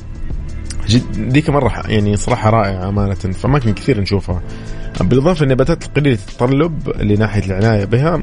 جد 0.87 1.31
ذيك 1.33 1.49
مرة 1.49 1.83
يعني 1.87 2.15
صراحة 2.15 2.49
رائعة 2.49 2.89
أمانة 2.89 3.13
في 3.13 3.45
اماكن 3.45 3.73
كثير 3.73 4.01
نشوفها. 4.01 4.41
بالإضافة 5.01 5.43
النباتات 5.43 5.85
القليلة 5.85 6.15
التطلب 6.15 6.89
لناحية 7.01 7.45
العناية 7.45 7.85
بها. 7.85 8.21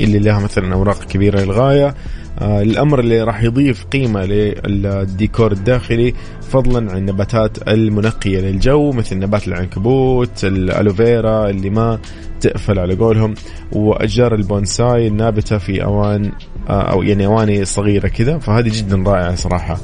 اللي 0.00 0.18
لها 0.18 0.38
مثلا 0.38 0.74
أوراق 0.74 1.04
كبيرة 1.04 1.40
للغاية. 1.40 1.94
آه 2.38 2.62
الأمر 2.62 3.00
اللي 3.00 3.22
راح 3.22 3.42
يضيف 3.42 3.84
قيمة 3.84 4.24
للديكور 4.24 5.52
الداخلي 5.52 6.14
فضلا 6.50 6.90
عن 6.92 6.98
النباتات 6.98 7.68
المنقية 7.68 8.40
للجو 8.40 8.92
مثل 8.92 9.18
نبات 9.18 9.48
العنكبوت 9.48 10.44
ال 10.44 10.56
aloe 10.56 11.03
vera 11.03 11.50
اللي 11.50 11.70
ما 11.70 11.98
تقفل 12.40 12.78
على 12.78 12.94
قولهم 12.94 13.34
وأشجار 13.72 14.34
البونساي 14.34 15.06
النابتة 15.06 15.58
في 15.58 15.84
اوان 15.84 16.32
آه 16.68 16.92
أو 16.92 17.02
يعني 17.02 17.26
أواني 17.26 17.64
صغيرة 17.64 18.08
كذا. 18.08 18.38
فهذه 18.38 18.70
جدا 18.72 18.96
رائعة 19.06 19.34
صراحة. 19.34 19.78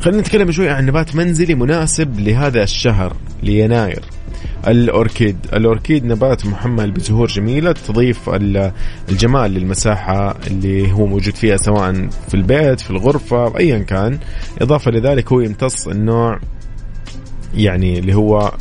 خلينا 0.00 0.20
نتكلم 0.20 0.50
شوي 0.50 0.68
عن 0.68 0.86
نبات 0.86 1.16
منزلي 1.16 1.54
مناسب 1.54 2.20
لهذا 2.20 2.62
الشهر 2.62 3.16
ليناير. 3.42 4.02
الأوركيد. 4.66 5.36
الأوركيد 5.52 6.04
نبات 6.04 6.46
محمل 6.46 6.90
بزهور 6.90 7.26
جميلة 7.26 7.72
تضيف 7.72 8.30
الجمال 9.08 9.50
للمساحة 9.50 10.36
اللي 10.46 10.92
هو 10.92 11.06
موجود 11.06 11.34
فيها 11.34 11.56
سواء 11.56 12.08
في 12.28 12.34
البيت 12.34 12.80
في 12.80 12.90
الغرفة 12.90 13.58
أيا 13.58 13.78
كان. 13.78 14.18
إضافة 14.60 14.90
لذلك 14.90 15.32
هو 15.32 15.40
يمتص 15.40 15.88
النوع 15.88 16.40
يعني 17.54 17.98
اللي 17.98 18.14
هو 18.14 18.52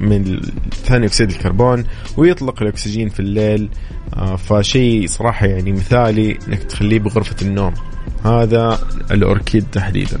من 0.00 0.40
ثاني 0.84 1.06
أكسيد 1.06 1.30
الكربون 1.30 1.84
ويطلق 2.16 2.62
الأكسجين 2.62 3.08
في 3.08 3.20
الليل. 3.20 3.68
آه، 4.16 4.36
فشيء 4.36 5.06
صراحة 5.06 5.46
يعني 5.46 5.72
مثالي 5.72 6.38
إنك 6.48 6.62
تخليه 6.62 6.98
بغرفة 6.98 7.36
النوم. 7.42 7.74
هذا 8.24 8.78
الأوركيد 9.10 9.64
تحديدا. 9.72 10.18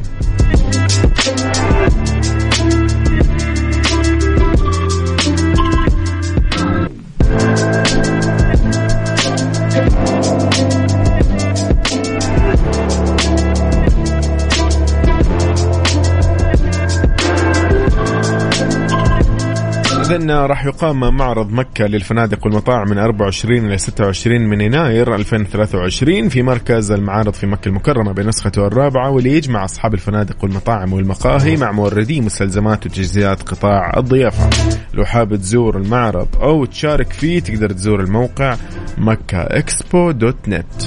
إذا 20.10 20.46
راح 20.46 20.66
يقام 20.66 21.16
معرض 21.16 21.52
مكة 21.52 21.86
للفنادق 21.86 22.46
والمطاعم 22.46 22.90
من 22.90 22.98
24 22.98 23.58
إلى 23.58 23.78
26 23.78 24.40
من 24.40 24.60
يناير 24.60 25.14
2023 25.14 26.28
في 26.28 26.42
مركز 26.42 26.92
المعارض 26.92 27.32
في 27.32 27.46
مكة 27.46 27.68
المكرمة 27.68 28.12
بنسخته 28.12 28.66
الرابعة 28.66 29.10
واللي 29.10 29.32
يجمع 29.36 29.64
أصحاب 29.64 29.94
الفنادق 29.94 30.44
والمطاعم 30.44 30.92
والمقاهي 30.92 31.56
مع 31.56 31.72
موردي 31.72 32.20
مستلزمات 32.20 32.86
وتجهيزات 32.86 33.42
قطاع 33.42 33.92
الضيافة. 33.96 34.50
لو 34.94 35.04
حاب 35.04 35.36
تزور 35.36 35.76
المعرض 35.76 36.28
أو 36.42 36.64
تشارك 36.64 37.12
فيه 37.12 37.40
تقدر 37.40 37.72
تزور 37.72 38.00
الموقع 38.00 38.56
مكة 38.98 39.38
إكسبو 39.38 40.10
دوت 40.10 40.48
نت. 40.48 40.82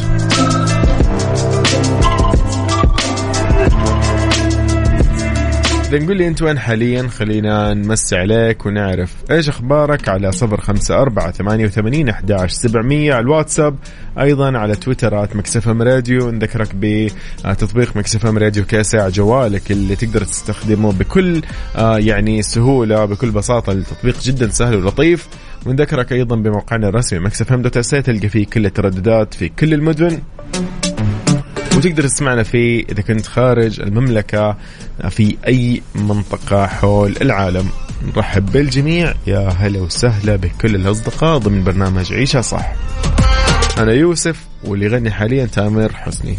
إذا 5.90 6.00
نقول 6.00 6.18
لي 6.18 6.28
أنت 6.28 6.42
وين 6.42 6.60
حاليا؟ 6.60 7.08
خلينا 7.08 7.74
نمسي 7.74 8.16
عليك 8.16 8.66
ونعرف. 8.66 9.16
إيش 9.32 9.50
أخبارك؟ 9.50 10.10
على 10.10 10.32
صفر 10.32 10.62
خمسة 10.62 11.02
أربعة 11.02 11.32
ثمانية 11.32 11.66
وثمانين 11.66 12.10
أحداش 12.10 12.52
سبعمية. 12.52 13.14
على 13.14 13.22
الواتساب 13.22 13.76
أيضا 14.20 14.58
على 14.58 14.76
تويتر 14.76 15.19
at 15.19 15.36
Mix 15.36 15.63
FM 15.63 15.82
Radio. 15.82 16.32
نذكرك 16.32 16.76
بتطبيق 16.76 17.98
Mix 17.98 18.22
FM 18.22 18.38
Radio 18.38 18.66
كاسع 18.66 19.10
جوالك 19.10 19.72
اللي 19.72 19.96
تقدر 19.96 20.24
تستخدمه 20.24 20.92
بكل 20.92 21.42
آه، 21.76 21.98
يعني 21.98 22.42
سهولة 22.42 23.06
بكل 23.06 23.32
بساطة. 23.32 23.72
التطبيق 23.72 24.22
جدا 24.22 24.50
سهل 24.50 24.76
ولطيف. 24.76 25.28
ونذكرك 25.66 26.12
أيضا 26.12 26.36
بموقعنا 26.36 26.90
الرسمي 26.90 27.20
Mix 27.20 27.45
FM 27.45 27.62
dot 27.62 27.78
تلقى 27.78 28.30
فيه 28.30 28.46
كل 28.46 28.66
الترددات 28.66 29.34
في 29.34 29.50
كل 29.50 29.74
المدن. 29.74 30.20
وتقدر 31.80 32.04
تسمعنا 32.04 32.44
فيه 32.44 32.86
إذا 32.92 33.02
كنت 33.02 33.26
خارج 33.26 33.82
المملكة 33.82 34.58
في 35.10 35.38
أي 35.48 35.82
منطقة 35.96 36.68
حول 36.68 37.16
العالم؟ 37.22 37.70
نرحب 38.16 38.52
بالجميع. 38.52 39.14
يا 39.28 39.50
هلا 39.50 39.80
وسهلا 39.80 40.36
بكل 40.36 40.76
الأصدقاء 40.76 41.38
ضمن 41.38 41.64
برنامج 41.64 42.14
عيشة 42.14 42.42
صح. 42.42 42.74
أنا 43.78 43.94
يوسف 43.94 44.46
واللي 44.64 44.86
يغني 44.86 45.12
حاليا 45.12 45.46
تامر 45.46 45.94
حسني. 45.94 46.36